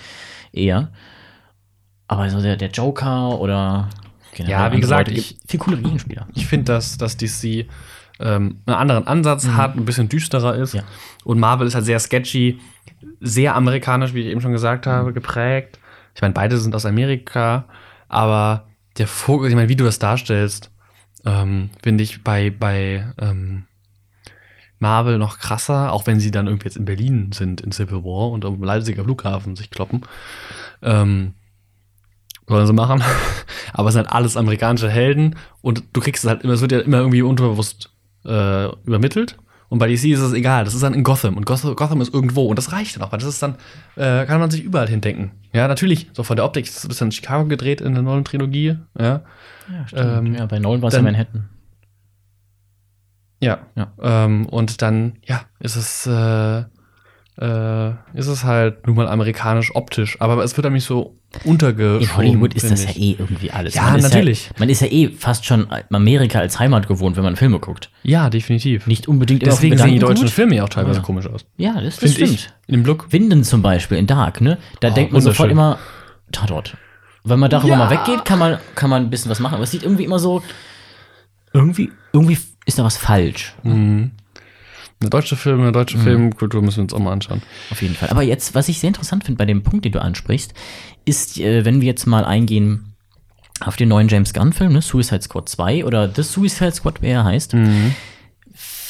Eher. 0.52 0.90
Aber 2.08 2.30
so 2.30 2.42
der, 2.42 2.56
der 2.58 2.70
Joker 2.70 3.40
oder 3.40 3.90
Ja, 4.38 4.72
wie 4.72 4.80
gesagt, 4.80 5.10
Leute, 5.10 5.20
ich- 5.20 5.38
viel 5.48 5.60
coolere 5.60 5.82
Gegenspieler. 5.82 6.28
Ich 6.34 6.48
finde, 6.48 6.66
dass, 6.74 6.98
dass 6.98 7.18
DC 7.18 7.68
ähm, 8.20 8.60
einen 8.66 8.76
anderen 8.78 9.08
Ansatz 9.08 9.48
hat, 9.48 9.76
ein 9.76 9.86
bisschen 9.86 10.08
düsterer 10.08 10.56
ist. 10.56 10.74
Mhm. 10.74 10.80
Ja. 10.80 10.86
Und 11.26 11.40
Marvel 11.40 11.68
ist 11.68 11.76
halt 11.76 11.86
sehr 11.86 12.00
sketchy, 12.00 12.60
sehr 13.20 13.56
amerikanisch, 13.56 14.14
wie 14.14 14.22
ich 14.22 14.28
eben 14.28 14.40
schon 14.42 14.52
gesagt 14.54 14.88
habe, 14.88 15.10
Mhm. 15.10 15.14
geprägt. 15.16 15.80
Ich 16.16 16.22
meine, 16.22 16.34
beide 16.34 16.57
sind 16.57 16.76
aus 16.76 16.86
Amerika, 16.86 17.66
aber 18.07 18.68
der 18.97 19.07
Fokus, 19.07 19.49
ich 19.49 19.55
meine, 19.55 19.70
wie 19.70 19.76
du 19.76 19.84
das 19.86 19.99
darstellst, 19.99 20.72
ähm, 21.26 21.70
finde 21.82 22.03
ich 22.03 22.24
bei, 22.24 22.49
bei 22.51 23.11
ähm, 23.20 23.66
Marvel 24.80 25.18
noch 25.18 25.39
krasser, 25.39 25.91
auch 25.93 26.05
wenn 26.05 26.20
sie 26.20 26.32
dann 26.32 26.47
irgendwie 26.47 26.66
jetzt 26.66 26.78
in 26.78 26.86
Berlin 26.86 27.32
sind, 27.32 27.61
in 27.61 27.72
Civil 27.72 28.03
War 28.03 28.32
und 28.32 28.45
am 28.45 28.61
Leipziger 28.61 29.03
Flughafen 29.03 29.55
sich 29.55 29.72
kloppen. 29.72 30.01
Ähm, 30.82 31.34
sollen 32.47 32.68
sie 32.68 32.74
machen. 32.74 33.01
Aber 33.74 33.88
es 33.88 33.93
sind 33.93 34.05
halt 34.05 34.16
alles 34.16 34.38
amerikanische 34.38 34.89
Helden 34.89 35.38
und 35.61 35.84
du 35.93 36.01
kriegst 36.01 36.24
es 36.24 36.30
halt 36.30 36.43
immer, 36.43 36.53
es 36.53 36.61
wird 36.61 36.74
ja 36.74 36.80
immer 36.80 36.97
irgendwie 36.97 37.22
unterbewusst 37.22 37.89
äh, 38.26 38.68
übermittelt. 38.86 39.38
Und 39.74 39.80
bei 39.80 39.88
DC 39.88 40.04
ist 40.12 40.20
es 40.20 40.34
egal, 40.34 40.66
das 40.66 40.76
ist 40.76 40.84
dann 40.84 40.94
in 40.94 41.04
Gotham 41.04 41.36
und 41.36 41.48
Gotham, 41.48 42.00
ist 42.00 42.14
irgendwo 42.14 42.46
und 42.46 42.58
das 42.58 42.72
reicht 42.74 42.96
dann 42.96 43.02
auch, 43.02 43.12
weil 43.12 43.18
das 43.18 43.28
ist 43.28 43.42
dann, 43.42 43.56
äh, 43.96 44.24
kann 44.28 44.40
man 44.40 44.52
sich 44.52 44.62
überall 44.64 44.88
hindenken. 44.88 45.32
Ja, 45.52 45.68
natürlich, 45.68 46.12
so 46.14 46.22
von 46.22 46.36
der 46.36 46.46
Optik 46.46 46.66
ist 46.68 46.78
es 46.78 46.86
ein 46.86 46.90
bisschen 46.90 47.08
in 47.08 47.12
Chicago 47.12 47.46
gedreht 47.48 47.82
in 47.82 47.96
der 47.96 48.04
neuen 48.04 48.24
Trilogie, 48.24 48.78
ja. 49.00 49.24
Ja, 49.72 49.88
stimmt. 49.88 50.28
Ähm, 50.28 50.36
ja, 50.36 50.46
bei 50.46 50.60
Nolan 50.60 50.84
war 50.84 50.90
es 50.90 50.94
ja 50.94 51.00
dann- 51.00 51.06
Manhattan. 51.06 51.50
Ja. 53.42 53.66
Ja. 53.76 53.92
Ähm, 54.00 54.46
und 54.46 54.84
dann, 54.84 55.14
ja, 55.26 55.42
ist 55.60 55.76
es, 55.76 56.06
äh, 56.06 56.64
äh, 57.38 57.90
ist 58.18 58.28
es 58.28 58.44
halt 58.44 58.86
nun 58.88 58.96
mal 58.96 59.08
amerikanisch 59.08 59.76
optisch, 59.76 60.18
aber 60.22 60.44
es 60.44 60.56
wird 60.56 60.66
nämlich 60.66 60.84
so 60.84 61.18
untergeschoben. 61.46 62.02
In 62.02 62.16
Hollywood 62.16 62.54
ist 62.54 62.70
das 62.70 62.84
ja 62.86 62.92
eh 62.92 63.16
irgendwie 63.18 63.50
alles. 63.50 63.74
Ja, 63.74 63.84
Man 63.84 63.96
ist 63.98 64.04
natürlich. 64.04 64.46
Ja, 64.48 64.52
man 64.60 64.70
ist 64.70 64.82
ja 64.82 64.88
eh 64.88 65.10
fast 65.10 65.46
schon 65.46 65.68
Amerika 65.92 66.40
als 66.40 66.60
Heimat 66.60 66.88
gewohnt, 66.88 67.16
wenn 67.18 67.24
man 67.24 67.36
Filme 67.36 67.60
guckt. 67.60 67.90
Ja, 68.04 68.30
definitiv. 68.30 68.86
Nicht 68.86 69.08
unbedingt 69.08 69.42
immer 69.42 69.52
Deswegen 69.52 69.78
sehen 69.78 69.94
die 69.94 70.00
deutschen 70.00 70.28
Filme 70.28 70.56
ja 70.58 70.64
auch 70.64 70.70
teilweise 70.70 71.00
Ja. 71.00 71.04
komisch 71.06 71.26
aus. 71.28 71.46
Ja, 71.58 71.82
das, 71.82 71.98
das 71.98 72.12
stimmt. 72.12 72.30
ich. 72.32 72.50
In 72.68 72.76
dem 72.76 72.86
Look. 72.86 73.12
Winden 73.12 73.44
zum 73.44 73.64
Beispiel 73.64 73.98
in 73.98 74.06
Dark, 74.06 74.42
ne? 74.42 74.60
Da 74.80 74.90
Oh, 74.90 74.94
denkt 74.94 75.12
man 75.14 75.22
sofort 75.22 75.50
immer 75.50 75.80
Tatort. 76.32 76.78
Wenn 77.24 77.40
man 77.40 77.50
darüber 77.50 77.70
Ja. 77.74 77.78
mal 77.78 77.90
weggeht, 77.90 78.26
kann 78.26 78.38
man, 78.38 78.58
kann 78.76 78.90
man 78.92 79.04
ein 79.04 79.10
bisschen 79.10 79.32
was 79.32 79.40
machen. 79.40 79.56
Aber 79.56 79.64
es 79.64 79.72
sieht 79.72 79.82
irgendwie 79.84 80.04
immer 80.04 80.20
so. 80.20 80.44
Irgendwie, 81.54 81.92
irgendwie 82.12 82.38
ist 82.66 82.78
da 82.80 82.84
was 82.84 82.98
falsch. 82.98 83.54
Eine 85.04 85.10
deutsche 85.10 85.36
Film, 85.36 85.62
eine 85.62 85.72
deutsche 85.74 85.97
Mhm. 85.97 86.04
Filmkultur 86.04 86.62
müssen 86.62 86.78
wir 86.78 86.84
uns 86.84 86.93
auch 86.93 86.99
mal 86.99 87.12
anschauen. 87.12 87.41
Auf 87.70 87.82
jeden 87.82 87.93
Fall. 87.95 88.10
Aber 88.10 88.24
jetzt, 88.24 88.56
was 88.56 88.70
ich 88.70 88.80
sehr 88.80 88.88
interessant 88.88 89.26
finde 89.26 89.38
bei 89.38 89.45
dem 89.45 89.62
Punkt, 89.64 89.84
den 89.86 89.91
du 89.91 90.01
ansprichst, 90.01 90.54
ist, 91.06 91.38
äh, 91.39 91.66
wenn 91.66 91.82
wir 91.82 91.88
jetzt 91.88 92.06
mal 92.08 92.24
eingehen 92.26 92.93
auf 93.60 93.76
den 93.76 93.89
neuen 93.89 94.08
James 94.08 94.34
Gunn-Film, 94.34 94.74
ne? 94.74 94.82
Suicide 94.82 95.22
Squad 95.22 95.47
2 95.49 95.86
oder 95.86 96.10
The 96.14 96.24
Suicide 96.24 96.72
Squad, 96.72 97.01
wie 97.01 97.08
er 97.08 97.24
heißt. 97.26 97.54
Mhm. 97.54 97.93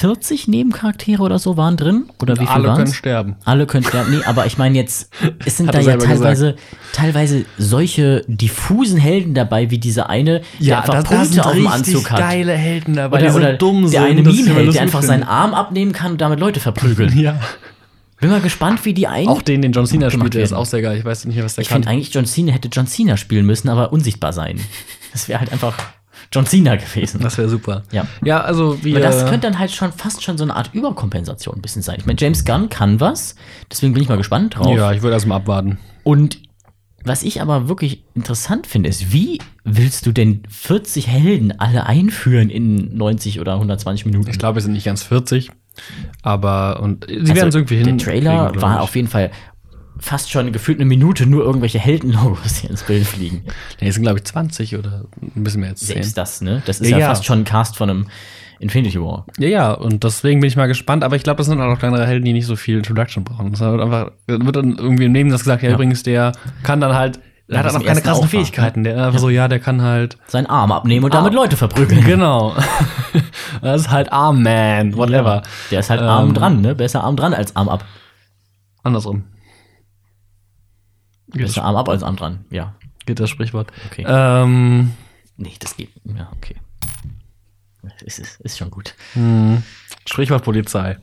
40 0.04 0.50
Nebencharaktere 0.50 1.24
oder 1.24 1.40
so 1.40 1.56
waren 1.56 1.78
drin? 1.78 2.08
Oder 2.22 2.34
wie 2.36 2.40
viel 2.40 2.50
Alle 2.50 2.68
waren's? 2.68 2.78
können 2.78 2.94
sterben. 2.94 3.36
Alle 3.46 3.66
können 3.66 3.86
sterben. 3.86 4.12
Nee, 4.12 4.24
aber 4.26 4.46
ich 4.46 4.58
meine 4.58 4.76
jetzt, 4.78 5.10
es 5.46 5.56
sind 5.56 5.68
Hat 5.70 5.76
da 5.76 5.80
ja 5.80 5.96
teilweise, 5.96 6.58
teilweise 6.92 7.46
solche 7.58 8.26
diffusen 8.28 8.98
Helden 9.00 9.34
dabei, 9.34 9.72
wie 9.72 9.78
dieser 9.78 10.10
eine, 10.10 10.42
der 10.60 10.82
einfach 10.82 11.06
Punkte 11.06 11.46
auf 11.46 11.54
dem 11.54 11.68
Anzug 11.68 12.12
hat. 12.12 12.20
geile 12.20 12.52
Helden 12.52 12.96
dabei, 12.96 13.16
Oder, 13.20 13.28
die 13.28 13.32
so 13.32 13.38
oder 13.38 13.54
dumm 13.54 13.84
der 13.84 13.90
sind. 13.92 14.02
eine 14.02 14.20
ich 14.20 14.28
immer 14.28 14.34
Meme-Held, 14.34 14.66
lustig 14.66 14.74
der 14.74 14.82
einfach 14.82 15.04
seinen 15.04 15.24
Arm 15.24 15.54
abnehmen 15.54 15.94
kann 15.94 16.12
und 16.12 16.20
damit 16.20 16.42
Leute 16.42 16.60
verprügeln. 16.60 17.18
Ja. 17.18 17.40
Bin 18.20 18.30
mal 18.30 18.42
gespannt, 18.42 18.84
wie 18.84 18.94
die 18.94 19.08
einen. 19.08 19.30
Auch 19.30 19.42
den, 19.42 19.62
den 19.62 19.72
John 19.72 19.86
Cena 19.86 20.10
spielt, 20.10 20.34
der 20.34 20.44
ist 20.44 20.52
auch 20.52 20.66
sehr 20.66 20.82
geil. 20.82 20.98
Ich 20.98 21.06
weiß 21.06 21.24
nicht 21.24 21.36
mehr, 21.36 21.46
was 21.46 21.56
der 21.56 21.62
ich 21.62 21.70
kann. 21.70 21.84
finde 21.84 21.90
eigentlich, 21.90 22.14
John 22.14 22.26
Cena 22.26 22.52
hätte 22.52 22.68
John 22.70 22.88
Cena 22.88 23.16
spielen 23.16 23.46
müssen, 23.46 23.70
aber 23.70 23.94
unsichtbar 23.94 24.34
sein. 24.34 24.60
Das 25.14 25.30
wäre 25.30 25.40
halt 25.40 25.54
einfach 25.54 25.76
John 26.34 26.46
Cena 26.46 26.76
gewesen. 26.76 27.22
Das 27.22 27.38
wäre 27.38 27.48
super. 27.48 27.84
Ja. 27.92 28.08
Ja, 28.24 28.42
also 28.42 28.84
wir. 28.84 28.98
Aber 28.98 29.06
das 29.06 29.26
könnte 29.26 29.48
dann 29.48 29.60
halt 29.60 29.72
schon 29.72 29.92
fast 29.92 30.24
schon 30.24 30.38
so 30.38 30.44
eine 30.44 30.56
Art 30.56 30.72
Überkompensation 30.74 31.56
ein 31.56 31.62
bisschen 31.62 31.82
sein. 31.82 31.98
Ich 32.00 32.06
meine, 32.06 32.20
James 32.20 32.44
Gunn 32.44 32.70
kann 32.70 33.00
was, 33.00 33.36
deswegen 33.72 33.94
bin 33.94 34.04
ich 34.04 34.10
mal 34.10 34.18
gespannt 34.18 34.56
drauf. 34.58 34.76
Ja, 34.76 34.92
ich 34.92 35.02
würde 35.02 35.14
erstmal 35.14 35.38
abwarten. 35.38 35.78
Und 36.04 36.40
was 37.06 37.24
ich 37.24 37.42
aber 37.42 37.68
wirklich 37.68 38.04
interessant 38.16 38.66
finde, 38.66 38.90
ist, 38.90 39.12
wie 39.12 39.40
willst 39.64 40.06
du 40.06 40.12
denn 40.12 40.44
40 40.50 41.08
Helden 41.08 41.60
alle 41.60 41.86
einführen 41.86 42.50
in 42.50 42.96
90 42.98 43.40
oder 43.40 43.54
120 43.54 44.06
Minuten? 44.06 44.30
Ich 44.30 44.40
glaube, 44.40 44.56
wir 44.56 44.62
sind 44.62 44.74
nicht 44.74 44.86
ganz 44.86 45.04
40. 45.04 45.52
Aber, 46.22 46.80
und 46.82 47.06
sie 47.08 47.20
Also, 47.20 47.36
werden 47.36 47.50
es 47.50 47.56
irgendwie 47.56 47.78
hin. 47.78 47.98
Der 47.98 48.06
Trailer 48.06 48.62
war 48.62 48.82
auf 48.82 48.96
jeden 48.96 49.08
Fall 49.08 49.32
fast 50.00 50.32
schon 50.32 50.52
gefühlt 50.52 50.80
eine 50.80 50.86
Minute 50.86 51.26
nur 51.26 51.44
irgendwelche 51.44 51.80
Heldenlogos, 51.80 52.62
die 52.62 52.68
ins 52.68 52.84
Bild 52.84 53.06
fliegen. 53.06 53.44
Nee, 53.80 53.88
es 53.90 53.96
sind, 53.96 54.04
glaube 54.04 54.20
ich, 54.20 54.26
20 54.26 54.76
oder 54.78 55.06
ein 55.36 55.44
bisschen 55.44 55.62
mehr 55.62 55.70
als 55.72 55.82
10. 55.82 55.88
Selbst 55.96 56.18
das, 56.18 56.42
ne? 56.42 56.62
Das 56.66 56.82
ist 56.82 56.90
Ja, 56.90 56.98
ja, 56.98 57.02
ja. 57.04 57.10
fast 57.10 57.26
schon 57.26 57.40
ein 57.40 57.44
Cast 57.46 57.78
von 57.78 57.90
einem 57.90 58.08
Infinity 58.60 59.00
War. 59.02 59.26
Ja, 59.38 59.48
ja, 59.48 59.72
und 59.74 60.04
deswegen 60.04 60.40
bin 60.40 60.48
ich 60.48 60.56
mal 60.56 60.68
gespannt. 60.68 61.04
Aber 61.04 61.16
ich 61.16 61.24
glaube, 61.24 61.38
das 61.38 61.48
sind 61.48 61.60
auch 61.60 61.68
noch 61.68 61.80
kleinere 61.80 62.06
Helden, 62.08 62.26
die 62.26 62.34
nicht 62.34 62.46
so 62.46 62.56
viel 62.56 62.78
Introduction 62.78 63.24
brauchen. 63.24 63.52
Das 63.52 63.60
wird 63.60 63.82
einfach, 63.82 64.12
wird 64.28 64.56
dann 64.56 64.78
irgendwie 64.78 65.06
im 65.06 65.12
Neben 65.12 65.30
das 65.30 65.42
gesagt, 65.42 65.64
ja, 65.64 65.70
Ja. 65.70 65.76
übrigens, 65.76 66.04
der 66.04 66.32
kann 66.64 66.80
dann 66.80 66.94
halt, 66.96 67.20
der 67.50 67.58
Ja, 67.58 67.64
hat 67.64 67.66
dann 67.74 67.82
auch 67.82 67.86
keine 67.86 68.00
krassen 68.02 68.24
Aufwand, 68.24 68.32
Fähigkeiten. 68.32 68.84
Der 68.86 69.06
einfach 69.08 69.20
so, 69.20 69.30
ja, 69.30 69.48
der 69.50 69.60
kann 69.60 69.82
halt. 69.82 70.18
Seinen 70.28 70.46
Arm 70.48 70.72
abnehmen 70.72 71.04
und 71.06 71.12
Ah. 71.14 71.18
damit 71.18 71.34
Leute 71.34 71.58
verprügeln. 71.58 72.04
Genau. 72.06 72.56
das 73.62 73.82
ist 73.82 73.92
halt 73.92 74.14
Armman, 74.14 74.96
whatever. 74.96 75.44
Der 75.70 75.80
ist 75.82 75.90
halt 75.90 76.00
Ähm, 76.02 76.08
arm 76.08 76.34
dran, 76.34 76.62
ne? 76.62 76.74
Besser 76.74 77.04
Arm 77.04 77.18
dran 77.18 77.34
als 77.34 77.56
Arm 77.58 77.68
ab. 77.68 77.84
Andersrum. 78.82 79.24
Geht 81.34 81.48
Besser 81.48 81.64
Arm 81.64 81.76
ab 81.76 81.90
als 81.90 82.04
Arm 82.04 82.16
dran. 82.16 82.46
Ja. 82.50 82.76
geht 83.06 83.20
das 83.20 83.30
Sprichwort. 83.30 83.72
Okay. 83.88 84.06
Ähm, 84.08 84.94
Nee, 85.36 85.54
das 85.60 85.76
geht. 85.76 85.90
Ja, 86.06 86.30
okay. 86.38 86.56
Ist, 88.06 88.20
ist, 88.20 88.40
ist 88.42 88.58
schon 88.58 88.70
gut. 88.72 88.94
Sprichwort 90.06 90.44
Polizei. 90.44 90.98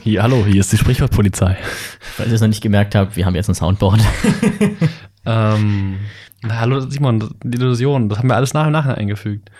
Hier, 0.00 0.22
hallo, 0.22 0.44
hier 0.46 0.60
ist 0.60 0.72
die 0.72 0.78
Sprichwortpolizei. 0.78 1.56
Falls 2.00 2.28
ihr 2.28 2.34
es 2.34 2.40
noch 2.40 2.48
nicht 2.48 2.62
gemerkt 2.62 2.94
habt, 2.94 3.16
wir 3.16 3.26
haben 3.26 3.34
jetzt 3.34 3.48
ein 3.48 3.54
Soundboard. 3.54 4.00
Ähm, 5.24 5.98
na, 6.42 6.58
hallo 6.58 6.80
Simon, 6.80 7.32
die 7.44 7.56
Illusion, 7.56 8.08
das 8.08 8.18
haben 8.18 8.28
wir 8.28 8.34
alles 8.34 8.54
nach 8.54 8.66
und 8.66 8.72
nach 8.72 8.86
eingefügt. 8.86 9.52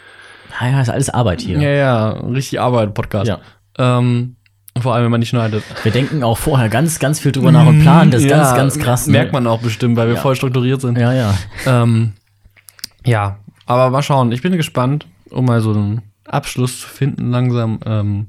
ja, 0.60 0.70
ja, 0.70 0.80
ist 0.80 0.88
alles 0.88 1.08
Arbeit 1.08 1.40
hier. 1.40 1.60
Ja, 1.60 1.70
ja, 1.70 2.10
richtig 2.10 2.60
Arbeit, 2.60 2.94
Podcast. 2.94 3.28
Ja. 3.28 3.38
Ähm, 3.78 4.34
vor 4.80 4.94
allem, 4.94 5.04
wenn 5.04 5.10
man 5.10 5.20
nicht 5.20 5.28
schneidet. 5.28 5.62
Wir 5.82 5.92
denken 5.92 6.22
auch 6.24 6.38
vorher 6.38 6.68
ganz, 6.68 6.98
ganz 6.98 7.20
viel 7.20 7.32
drüber 7.32 7.52
nach 7.52 7.66
und 7.66 7.80
planen 7.80 8.10
das 8.10 8.22
Mm, 8.22 8.26
Ja, 8.28 8.36
ganz, 8.38 8.56
ganz 8.56 8.78
krass. 8.78 9.06
ne? 9.06 9.12
Merkt 9.12 9.32
man 9.32 9.46
auch 9.46 9.60
bestimmt, 9.60 9.96
weil 9.96 10.08
wir 10.08 10.14
Ja. 10.16 10.20
voll 10.20 10.34
strukturiert 10.36 10.80
sind. 10.80 10.96
Ja, 10.98 11.12
ja. 11.12 11.34
Ähm, 11.66 12.12
ja, 13.04 13.38
aber 13.66 13.90
mal 13.90 14.02
schauen. 14.02 14.32
Ich 14.32 14.42
bin 14.42 14.52
gespannt, 14.56 15.06
um 15.30 15.44
mal 15.44 15.60
so 15.60 15.72
einen 15.72 16.02
Abschluss 16.26 16.80
zu 16.80 16.88
finden 16.88 17.30
langsam, 17.30 17.80
ähm, 17.84 18.26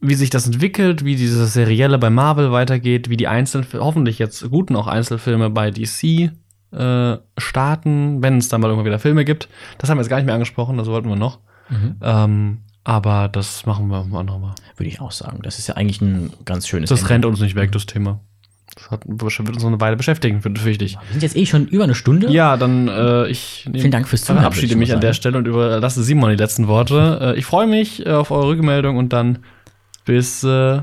wie 0.00 0.14
sich 0.14 0.30
das 0.30 0.46
entwickelt, 0.46 1.04
wie 1.04 1.14
dieses 1.14 1.52
Serielle 1.52 1.98
bei 1.98 2.10
Marvel 2.10 2.50
weitergeht, 2.50 3.08
wie 3.08 3.16
die 3.16 3.28
Einzelfilme, 3.28 3.84
hoffentlich 3.84 4.18
jetzt 4.18 4.48
guten 4.50 4.74
auch 4.74 4.88
Einzelfilme 4.88 5.48
bei 5.50 5.70
DC 5.70 6.30
äh, 6.72 7.18
starten, 7.38 8.22
wenn 8.22 8.38
es 8.38 8.48
dann 8.48 8.60
mal 8.60 8.68
irgendwann 8.68 8.86
wieder 8.86 8.98
Filme 8.98 9.24
gibt. 9.24 9.48
Das 9.78 9.88
haben 9.90 9.98
wir 9.98 10.02
jetzt 10.02 10.10
gar 10.10 10.16
nicht 10.16 10.26
mehr 10.26 10.34
angesprochen, 10.34 10.76
das 10.76 10.88
wollten 10.88 11.08
wir 11.08 11.16
noch. 11.16 11.38
Mhm. 11.70 11.96
Ähm, 12.02 12.58
aber 12.84 13.28
das 13.28 13.64
machen 13.66 13.88
wir 13.88 14.00
ein 14.02 14.14
andermal. 14.14 14.54
Würde 14.76 14.88
ich 14.88 15.00
auch 15.00 15.12
sagen. 15.12 15.40
Das 15.42 15.58
ist 15.58 15.66
ja 15.68 15.76
eigentlich 15.76 16.00
ein 16.00 16.32
ganz 16.44 16.66
schönes 16.68 16.88
Das 16.90 17.00
Ende. 17.00 17.10
rennt 17.10 17.24
uns 17.26 17.40
nicht 17.40 17.54
weg, 17.54 17.72
das 17.72 17.86
Thema. 17.86 18.20
Das 18.74 18.90
hat, 18.90 19.02
wird 19.06 19.38
uns 19.38 19.62
noch 19.62 19.66
eine 19.68 19.80
Weile 19.82 19.96
beschäftigen, 19.96 20.40
fürchte 20.40 20.84
ich. 20.84 20.94
Wir 20.94 21.00
sind 21.12 21.22
jetzt 21.22 21.36
eh 21.36 21.44
schon 21.44 21.66
über 21.66 21.84
eine 21.84 21.94
Stunde. 21.94 22.30
Ja, 22.30 22.56
dann 22.56 22.88
äh, 22.88 23.26
ich 23.28 23.66
nehm- 23.70 23.80
Vielen 23.80 23.90
Dank 23.92 24.08
fürs 24.08 24.22
Zuhören, 24.22 24.40
verabschiede 24.40 24.76
mich 24.76 24.88
mal 24.88 24.94
an 24.94 25.00
der. 25.02 25.12
Stelle 25.12 25.36
und 25.36 25.46
überlasse 25.46 26.02
Simon 26.02 26.30
die 26.30 26.36
letzten 26.36 26.68
Worte. 26.68 27.34
Äh, 27.34 27.38
ich 27.38 27.44
freue 27.44 27.66
mich 27.66 28.06
äh, 28.06 28.10
auf 28.10 28.30
eure 28.30 28.48
Rückmeldung 28.48 28.96
und 28.96 29.12
dann 29.12 29.40
bis 30.06 30.42
äh, 30.42 30.80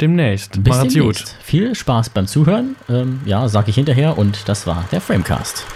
demnächst. 0.00 0.62
Bis 0.64 0.74
Macht's 0.76 0.94
demnächst. 0.94 1.36
Viel 1.42 1.74
Spaß 1.74 2.10
beim 2.10 2.26
Zuhören. 2.26 2.76
Ähm, 2.88 3.20
ja, 3.26 3.46
sag 3.48 3.68
ich 3.68 3.74
hinterher. 3.74 4.16
Und 4.16 4.48
das 4.48 4.66
war 4.66 4.84
der 4.90 5.02
Framecast. 5.02 5.66